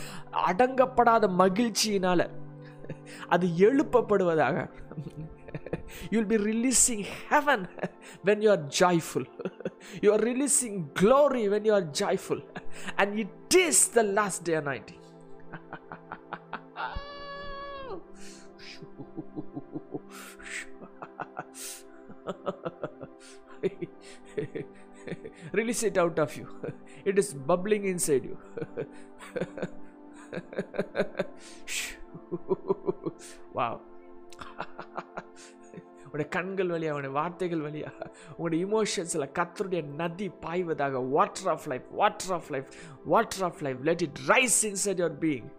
அடங்கப்படாத 0.48 1.30
மகிழ்ச்சியினால. 1.38 2.30
அது 3.34 3.48
எழுப்பப்படுவதாக 3.68 4.58
you'll 6.14 6.30
be 6.32 6.38
releasing 6.50 7.04
heaven 7.32 7.66
when 8.30 8.42
you 8.46 8.50
are 8.56 8.66
joyful 8.82 9.28
you 10.06 10.10
are 10.16 10.26
releasing 10.32 10.80
glory 11.02 11.44
when 11.56 11.68
you 11.70 11.76
are 11.80 11.90
joyful 12.02 12.44
and 12.96 13.14
it 13.26 13.60
is 13.66 13.84
the 13.98 14.04
last 14.20 14.44
day 14.50 14.62
ninety 14.72 14.98
Release 25.52 25.84
it 25.84 25.98
out 25.98 26.18
of 26.20 26.36
you. 26.38 26.48
It 27.06 27.18
is 27.18 27.34
bubbling 27.34 27.86
inside 27.86 28.26
you. 28.26 28.38
wow 33.54 33.82
உங்களுடைய 36.10 36.30
கண்கள் 36.38 36.72
வழியாக 36.74 36.96
உங்களுடைய 36.96 37.16
வார்த்தைகள் 37.20 37.64
வழியாக 37.68 38.12
உங்களுடைய 38.38 38.62
இமோஷன்ஸில் 38.66 39.28
கத்தருடைய 39.40 39.82
நதி 40.02 40.28
பாய்வதாக. 40.46 41.02
Water 41.10 41.50
of 41.54 41.68
life 41.72 41.86
water 41.92 42.34
of 42.38 42.50
life 42.50 42.68
water 43.06 43.44
of 43.44 43.62
life 43.62 43.78
let 43.84 44.02
it 44.02 44.20
rise 44.28 44.60
inside 44.70 45.00
your 45.02 45.18
being 45.24 45.50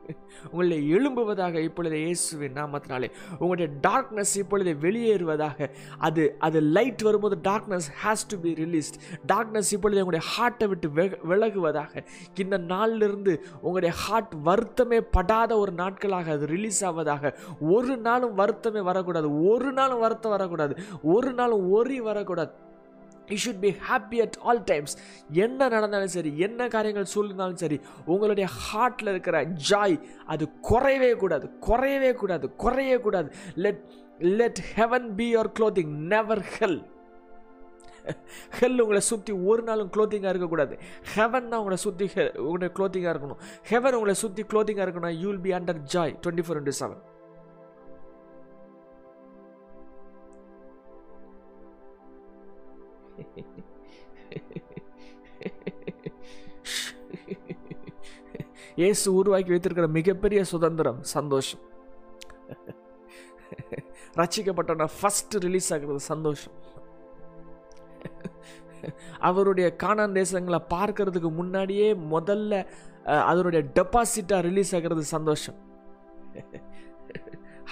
உங்களை 0.51 0.79
எழும்புவதாக 0.95 1.63
இப்பொழுது 1.69 1.97
இயேசுவின் 2.05 2.53
நாமத்தினாலே. 2.53 3.09
உங்களுடைய 3.39 3.69
டார்க்னஸ் 3.89 4.35
இப்பொழுது 4.43 4.73
வெளியேறுவதாக. 4.81 5.69
அது 5.99 6.23
அது 6.39 6.61
லைட் 6.61 7.03
வரும்போது 7.03 7.37
darkness 7.51 7.89
has 8.03 8.27
to 8.29 8.39
be 8.41 8.53
released 8.65 8.99
darkness 9.33 9.73
இப்பொழுது 9.77 10.05
உங்களுடைய 10.05 10.25
ஹார்ட்டை 10.35 10.69
விட்டு 10.69 10.89
விலகுவதாக. 11.33 12.05
இந்த 12.35 12.59
நாளிலிருந்து 12.75 13.35
உங்களுடைய 13.61 13.95
ஹார்ட் 14.05 14.35
வருத்தமே 14.45 15.01
படாத 15.11 15.59
ஒரு 15.59 15.73
நாட்களாக 15.73 16.33
அது 16.33 16.47
ரிலீஸ் 16.47 16.85
ஆவதாக. 16.85 17.35
ஒரு 17.61 17.97
நாளும் 17.97 18.37
வருத்தமே 18.39 18.83
வரக்கூடாது. 18.83 19.29
ஒரு 19.49 19.73
நாளும் 19.73 19.99
வருத்தம் 19.99 20.39
வரக்கூடாது. 20.41 20.75
ஒரு 21.15 21.33
நாளும் 21.39 21.65
ஒரி 21.79 22.01
வரக்கூடாது. 22.11 22.53
You 23.33 23.37
should 23.43 23.63
be 23.65 23.71
happy 23.89 24.19
at 24.23 24.37
all 24.49 24.63
times 24.71 24.95
என்ன 25.45 25.69
நடந்தாலும் 25.75 26.13
சரி 26.15 26.31
என்ன 26.47 26.69
காரியங்கள் 26.75 27.11
சூழ்ந்தாலும் 27.13 27.61
சரி 27.63 27.77
உங்களுடைய 28.13 28.47
ஹார்ட்டில் 28.63 29.11
இருக்கிற 29.15 29.37
ஜாய் 29.69 29.97
அது 30.35 30.45
குறையவே 30.69 31.11
கூடாது 31.23 31.49
குறையவே 31.67 32.13
கூடாது 32.23 32.49
குறையவே 32.65 32.99
கூடாது. 33.07 33.29
Let 33.65 33.85
let 34.41 34.63
heaven 34.79 35.07
be 35.21 35.29
your 35.35 35.53
clothing 35.59 35.93
never 36.15 36.43
hell 36.57 36.81
hell 38.59 38.81
உங்களை 38.83 39.01
சுற்றி 39.11 39.33
ஒரு 39.51 39.63
நாளும் 39.69 39.91
க்ளோத்திங்காக 39.95 40.33
இருக்கக்கூடாது. 40.35 40.75
ஹெவன் 41.15 41.49
தான் 41.51 41.61
உங்களை 41.63 41.79
சுற்றி 41.85 42.07
உங்களுடைய 42.45 42.71
க்ளோத்திங்காக 42.77 43.13
இருக்கணும். 43.15 43.41
ஹெவன் 43.71 43.97
உங்களை 43.99 44.15
சுற்றி 44.25 44.43
க்ளோத்திங்காக 44.53 44.87
இருக்கணும் 44.89 45.17
you 45.23 45.29
will 45.31 45.45
be 45.47 45.53
under 45.59 45.81
joy 45.95 46.15
twenty 46.23 46.45
four 46.47 46.61
into 46.61 46.79
seven 46.83 47.01
இயேசு 58.81 59.07
உருவாக்கி 59.15 59.51
வைத்திருக்கிற 59.53 59.87
மிகப்பெரிய 59.99 60.41
சுதந்திரம் 60.45 61.01
சந்தோஷம். 61.17 61.63
ரட்சிக்கப்பட்டோன்னா 64.21 64.87
ஃபர்ஸ்ட் 65.01 65.35
ரிலீஸ் 65.47 65.69
ஆகிறது 65.73 66.01
சந்தோஷம். 66.13 66.57
அவருடைய 69.29 69.67
காணான் 69.83 70.17
தேசங்களை 70.21 70.61
பார்க்கறதுக்கு 70.75 71.31
முன்னாடியே 71.41 71.89
முதல்ல 72.15 72.63
அதனுடைய 73.31 73.63
டெபாசிட்டாக 73.79 74.41
ரிலீஸ் 74.49 74.73
ஆகிறது 74.75 75.05
சந்தோஷம். 75.17 75.59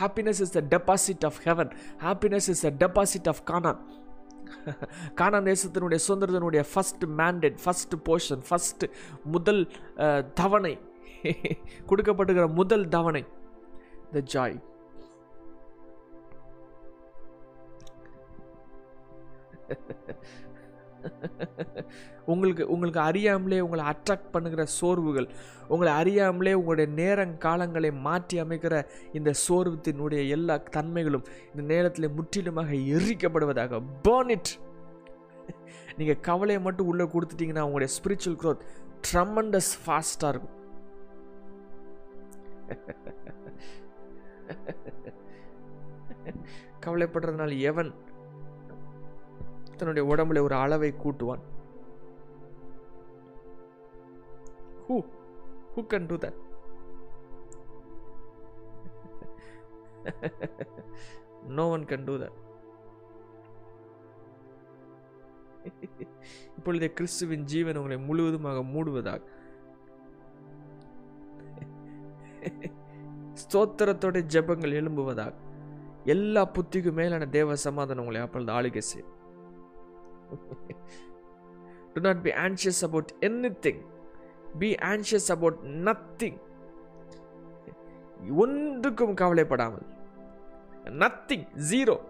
Happiness 0.00 0.40
is 0.44 0.54
the 0.56 0.60
deposit 0.74 1.24
of 1.28 1.40
heaven 1.44 1.70
happiness 2.06 2.48
is 2.52 2.62
the 2.66 2.70
deposit 2.82 3.28
of 3.32 3.42
Canaan 3.50 3.80
Canaan 5.14 5.38
தேசத்தினுடைய 5.42 5.98
சுதந்திரத்தினுடைய 6.06 6.62
first 6.72 7.04
mandate 7.20 7.58
first 7.64 7.94
portion 8.08 8.42
first 8.48 8.84
முதல் 9.26 9.62
தவணை 10.34 10.74
கொடுக்கப்படுகிற 11.90 12.46
முதல் 12.52 12.86
தவணை 12.88 13.22
த 14.12 14.22
ஜாய் 14.34 14.58
உங்களுக்கு 22.26 22.68
உங்களுக்கு 22.68 23.00
அறியாமலே 23.00 23.60
உங்களை 23.60 23.84
அட்ராக்ட் 23.84 24.30
பண்ணுகிற 24.30 24.66
சோர்வுகள் 24.66 25.28
உங்களை 25.68 25.92
அறியாமலே 25.92 26.54
உங்களுடைய 26.54 27.02
நேரங் 27.02 27.38
காலங்களை 27.38 28.00
மாற்றி 28.00 28.42
அமைக்கிற 28.42 28.86
இந்த 29.12 29.34
சோர்வத்தினுடைய 29.48 30.28
எல்லா 30.28 30.56
தன்மைகளும் 30.56 31.24
இந்த 31.56 31.74
நேரத்தில் 31.74 32.10
முற்றிலுமாக 32.10 32.72
எரிக்கப்படுவதாக. 32.72 33.82
Burn 34.08 34.38
நீங்கள் 35.96 36.20
கவலையை 36.20 36.62
மட்டும் 36.62 36.86
உள்ளே 36.86 37.04
கொடுத்துட்டீங்கன்னா 37.04 37.60
உங்களுடைய 37.60 37.96
ஸ்பிரிச்சுவல் 37.96 38.24
க்ரோத் 38.24 38.60
ட்ரமண்டஸ் 39.12 39.72
ஃபாஸ்ட்டாக 39.86 40.28
இருக்கும். 40.28 40.56
கவலைப்படுறதுனால 46.86 47.58
எவன் 47.58 47.94
தன்னுடைய 49.78 50.04
உடம்புல 50.12 50.40
ஒரு 50.40 50.54
அளவை 50.54 50.94
கூட்டுவான். 51.04 51.42
Who 54.88 54.96
who 55.74 55.80
can 55.90 56.06
do 56.06 56.16
that 56.24 56.38
no 61.56 61.64
one 61.68 61.84
can 61.84 62.04
do 62.04 62.14
that 62.16 62.36
இப்பொழுது 66.56 66.92
கிறிஸ்துவின் 66.92 67.44
ஜீவன் 67.44 67.76
உங்களை 67.76 67.98
முழுவதுமாக 67.98 68.60
மூடுவதாக. 68.74 69.22
ஸ்தோத்திரத்தோட 73.42 74.18
ஜெபங்கள் 74.34 74.76
எழும்புவதாக. 74.80 75.34
எல்லா 76.04 76.42
புத்திக்கும் 76.54 76.98
மேலான 77.00 77.26
தேவ 77.26 77.56
சமாதானம் 77.56 78.04
உங்களை 78.04 78.26
அப்பொழுது 78.26 78.52
ஆளுகை 78.52 78.82
செய்யும். 78.90 79.16
Do 81.94 82.00
not 82.00 82.16
be 82.22 82.32
anxious 82.32 82.82
about 82.82 83.06
anything. 83.20 83.86
Be 84.58 84.74
anxious 84.74 85.28
about 85.28 85.58
nothing 85.62 86.40
ஒன்றுக்கும் 88.36 89.14
கவலைப்படாமல். 89.14 89.86
நத்திங் 90.84 91.46
ஜீரோ 91.70 92.00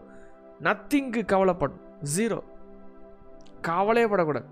நத்திங்கு 0.62 1.24
கவலைப்படும். 1.24 1.80
ஜீரோ 2.16 2.42
கவலைப்படக்கூடாது. 3.62 4.44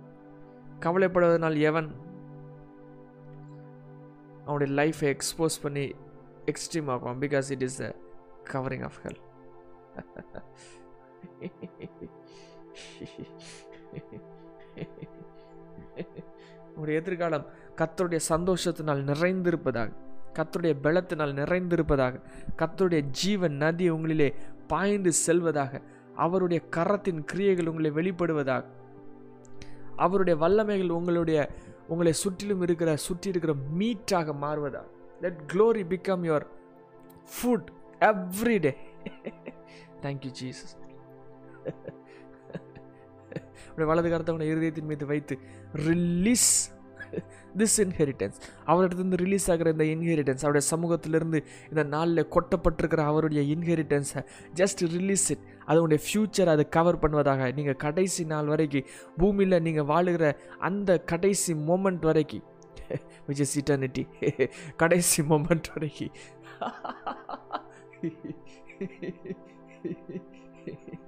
கவலைப்படுவதனால் 0.81 1.61
எவன்? 1.61 2.05
அவனுடைய 4.47 4.83
லைஃப்பை 4.83 5.17
எக்ஸ்போஸ் 5.17 5.61
பண்ணி 5.63 5.95
எக்ஸ்ட்ரீம் 6.45 6.91
ஆகும் 6.91 7.23
because 7.23 7.51
it 7.51 7.63
is 7.63 7.77
the 7.77 7.95
covering 8.53 8.85
of 8.85 8.93
hell 9.03 9.25
உங்களுடைய 16.69 17.01
எதிர்காலம் 17.01 17.47
கத்தருடைய 17.77 18.21
சந்தோஷத்தினால் 18.29 19.03
நிறைந்திருப்பதாக 19.05 19.93
கத்தருடைய 20.35 20.75
பலத்தினால் 20.83 21.33
நிறைந்திருப்பதாக 21.33 22.21
கத்தருடைய 22.57 23.03
ஜீவன் 23.11 23.57
நதி 23.57 23.91
உங்களிலே 23.91 24.29
பாய்ந்து 24.67 25.13
செல்வதாக 25.27 25.81
அவருடைய 26.15 26.63
கரத்தின் 26.71 27.25
கிரியைகள் 27.25 27.67
உங்களை 27.67 27.91
வெளிப்படுவதாக 27.91 28.65
அவருடைய 29.97 30.37
வல்லமைகள் 30.41 30.89
உங்களுடைய 30.89 31.51
உங்களை 31.87 32.13
சுற்றிலும் 32.13 32.63
இருக்கிற 32.63 32.97
சுற்றி 32.97 33.29
இருக்கிற 33.29 33.55
மீட்டாக 33.79 34.33
மாறுவதாக. 34.41 34.87
Let 35.21 35.41
glory 35.53 35.85
become 35.89 36.25
your 36.25 36.47
food 37.29 37.69
every 38.01 38.59
day 38.59 38.73
thank you 40.03 40.33
Jesus 40.43 40.75
உடைய 43.71 43.87
வலது 43.87 44.09
கரத்தை 44.09 44.29
அவனை 44.29 44.49
இருதயத்தின் 44.53 44.85
மீது 44.85 45.07
வைத்து 45.07 45.35
ரிலீஸ் 45.87 46.49
திஸ் 47.57 47.77
இன்ஹெரிட்டன்ஸ் 47.83 48.39
அவரிடத்துலேருந்து 48.67 49.21
ரிலீஸ் 49.21 49.51
ஆகிற 49.51 49.71
இந்த 49.71 49.85
இன்ஹெரிட்டன்ஸ் 49.85 50.43
அவருடைய 50.43 50.65
சமூகத்திலிருந்து 50.71 51.39
இந்த 51.71 51.83
நாளில் 51.85 52.29
கொட்டப்பட்டிருக்கிற 52.29 53.03
அவருடைய 53.05 53.43
இன்ஹெரிட்டன்ஸை 53.55 54.23
ஜஸ்ட் 54.55 54.83
ரிலீஸ் 54.89 55.31
இட் 55.31 55.45
அதனுடைய 55.65 55.99
ஃப்யூச்சர் 56.07 56.47
அதை 56.47 56.69
கவர் 56.69 57.01
பண்ணுவதாக. 57.03 57.55
நீங்கள் 57.55 57.77
கடைசி 57.77 58.25
நாள் 58.25 58.47
வரைக்கும் 58.47 58.89
பூமியில் 59.17 59.63
நீங்கள் 59.63 59.85
வாழுகிற 59.85 60.27
அந்த 60.61 60.99
கடைசி 61.05 61.55
மோமெண்ட் 61.69 62.05
வரைக்கும் 62.05 62.45
விச் 63.29 63.41
இஸ் 63.41 63.57
இட்டர்னிட்டி 63.59 64.05
கடைசி 64.77 65.23
மோமெண்ட் 65.23 65.71
வரைக்கும் 65.75 66.15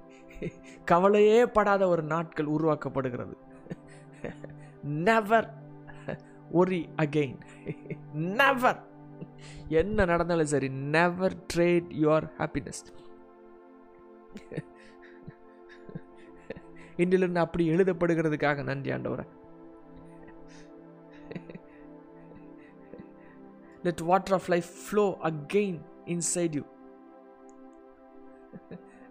கவலையே 0.85 1.39
படாத 1.45 1.87
ஒரு 1.87 2.03
நாட்கள் 2.03 2.53
உருவாக்கப்படுகிறது. 2.55 3.35
நெவர் 5.07 5.49
ஒரி 6.51 6.81
அகெயின் 6.97 7.39
நெவர் 8.13 8.79
என்ன 9.81 10.05
நடந்தாலும் 10.05 10.51
சரி 10.53 10.69
நெவர் 10.95 11.35
ட்ரேட் 11.53 11.89
யுவர் 12.03 12.27
ஹாப்பினஸ் 12.37 12.83
இன்றிலிருந்து 16.97 17.43
அப்படி 17.45 17.63
எழுதப்படுகிறதுக்காக 17.69 18.63
நன்றி 18.63 18.91
ஆண்டவரை. 18.91 19.25
Let 23.83 24.01
water 24.01 24.33
of 24.33 24.49
life 24.49 24.71
flow 24.85 25.05
again 25.29 25.79
inside 26.05 26.55
you 26.57 26.63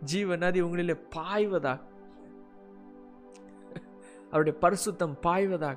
ஜீவ 0.02 0.36
நதி 0.36 0.62
உங்களிலே 0.62 0.96
பாய்வதாக. 1.16 1.80
அவருடைய 4.30 4.58
பரிசுத்தம் 4.62 5.16
பாய்வதாக. 5.26 5.76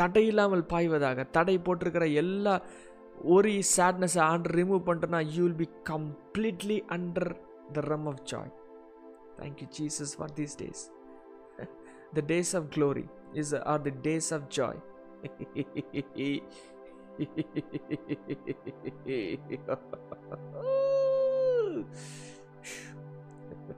தடையில்லாமல் 0.00 0.64
பாய்வதாக. 0.72 1.24
தடை 1.30 1.58
போட்டிருக்கிற 1.58 2.12
எல்லா 2.12 2.60
ஒரு 3.24 3.50
சேட்னஸை 3.76 4.22
ஆண்டு 4.22 4.48
ரிமூவ் 4.48 4.82
பண்ணுறேன்னா 4.86 5.20
you 5.34 5.42
will 5.42 5.54
be 5.54 5.68
completely 5.90 6.82
under 6.88 7.32
the 7.72 7.80
rum 7.80 8.06
of 8.06 8.22
joy 8.32 8.52
thank you 9.40 9.68
Jesus 9.80 10.16
for 10.18 10.32
these 10.32 10.56
days 10.62 10.90
the 12.14 12.22
days 12.26 12.56
of 12.56 12.68
glory 12.76 13.04
is 13.32 13.54
are 13.54 13.82
the 13.82 13.90
days 13.90 14.32
of 14.34 14.46
joy 14.58 14.80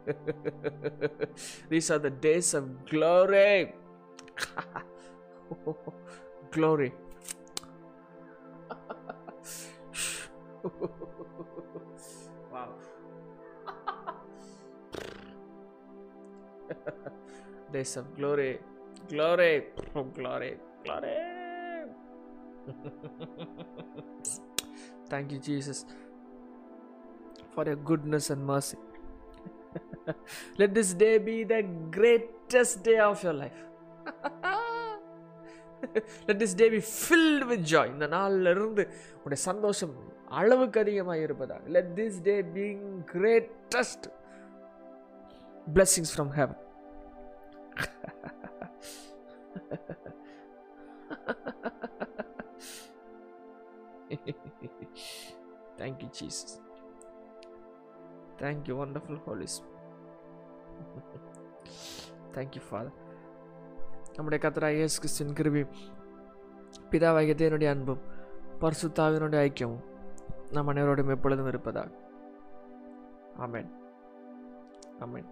These 1.69 1.91
are 1.91 1.99
the 1.99 2.11
days 2.11 2.55
of 2.55 2.87
glory. 2.87 3.75
glory. 6.51 6.93
wow. 12.53 12.69
days 17.73 17.97
of 17.97 18.15
glory. 18.17 18.59
Glory. 19.09 19.65
Oh, 19.95 20.05
glory. 20.05 20.57
Glory. 20.85 21.17
Thank 25.09 25.33
you, 25.33 25.39
Jesus, 25.39 25.85
for 27.55 27.65
your 27.65 27.77
goodness 27.77 28.31
and 28.31 28.45
mercy. 28.45 28.79
Let 30.61 30.71
this 30.75 30.91
day 30.95 31.15
be 31.29 31.37
the 31.45 31.61
greatest 31.91 32.83
day 32.89 32.99
of 33.11 33.23
your 33.25 33.37
life. 33.43 33.61
Let 36.29 36.37
this 36.43 36.53
day 36.55 36.69
be 36.71 36.81
filled 37.05 37.45
with 37.51 37.63
joy. 37.75 37.87
இந்த 37.95 38.07
நாளில் 38.17 38.51
இருந்து 38.55 38.85
உடைய 39.25 39.41
சந்தோஷம் 39.51 39.95
அளவுக்கு 40.41 40.79
அதிகமாக 40.85 41.25
இருப்பதாக 41.27 41.73
let 41.77 41.91
this 41.99 42.19
day 42.29 42.37
being 42.57 42.85
greatest 43.15 44.07
blessings 45.67 46.13
from 46.15 46.33
heaven 46.39 46.61
Thank 55.79 56.03
you, 56.03 56.09
Jesus. 56.13 56.59
Thank 58.39 58.69
you, 58.69 58.77
wonderful 58.77 59.17
Holy 59.19 59.47
Spirit. 59.47 59.71
Thank 62.33 62.57
you, 62.57 62.65
Father. 62.71 62.93
நம்முடைய 64.17 64.39
கத்தராக 64.43 64.75
இயேசு 64.75 64.97
கிறிஸ்தின் 64.99 65.37
கிருபி 65.39 65.63
பிதாவாகிய 66.91 67.35
தேவனுடைய 67.35 67.71
அன்பும் 67.71 68.03
பரிசுத்தாவினுடைய 68.61 69.47
ஐக்கியமும் 69.49 69.85
நம் 70.53 70.71
அனைவரோடும் 70.73 71.15
எப்பொழுதும் 71.15 71.49
இருப்பதாக 71.49 71.91
ஆமேன் 73.47 73.71
ஆமேன் 75.05 75.29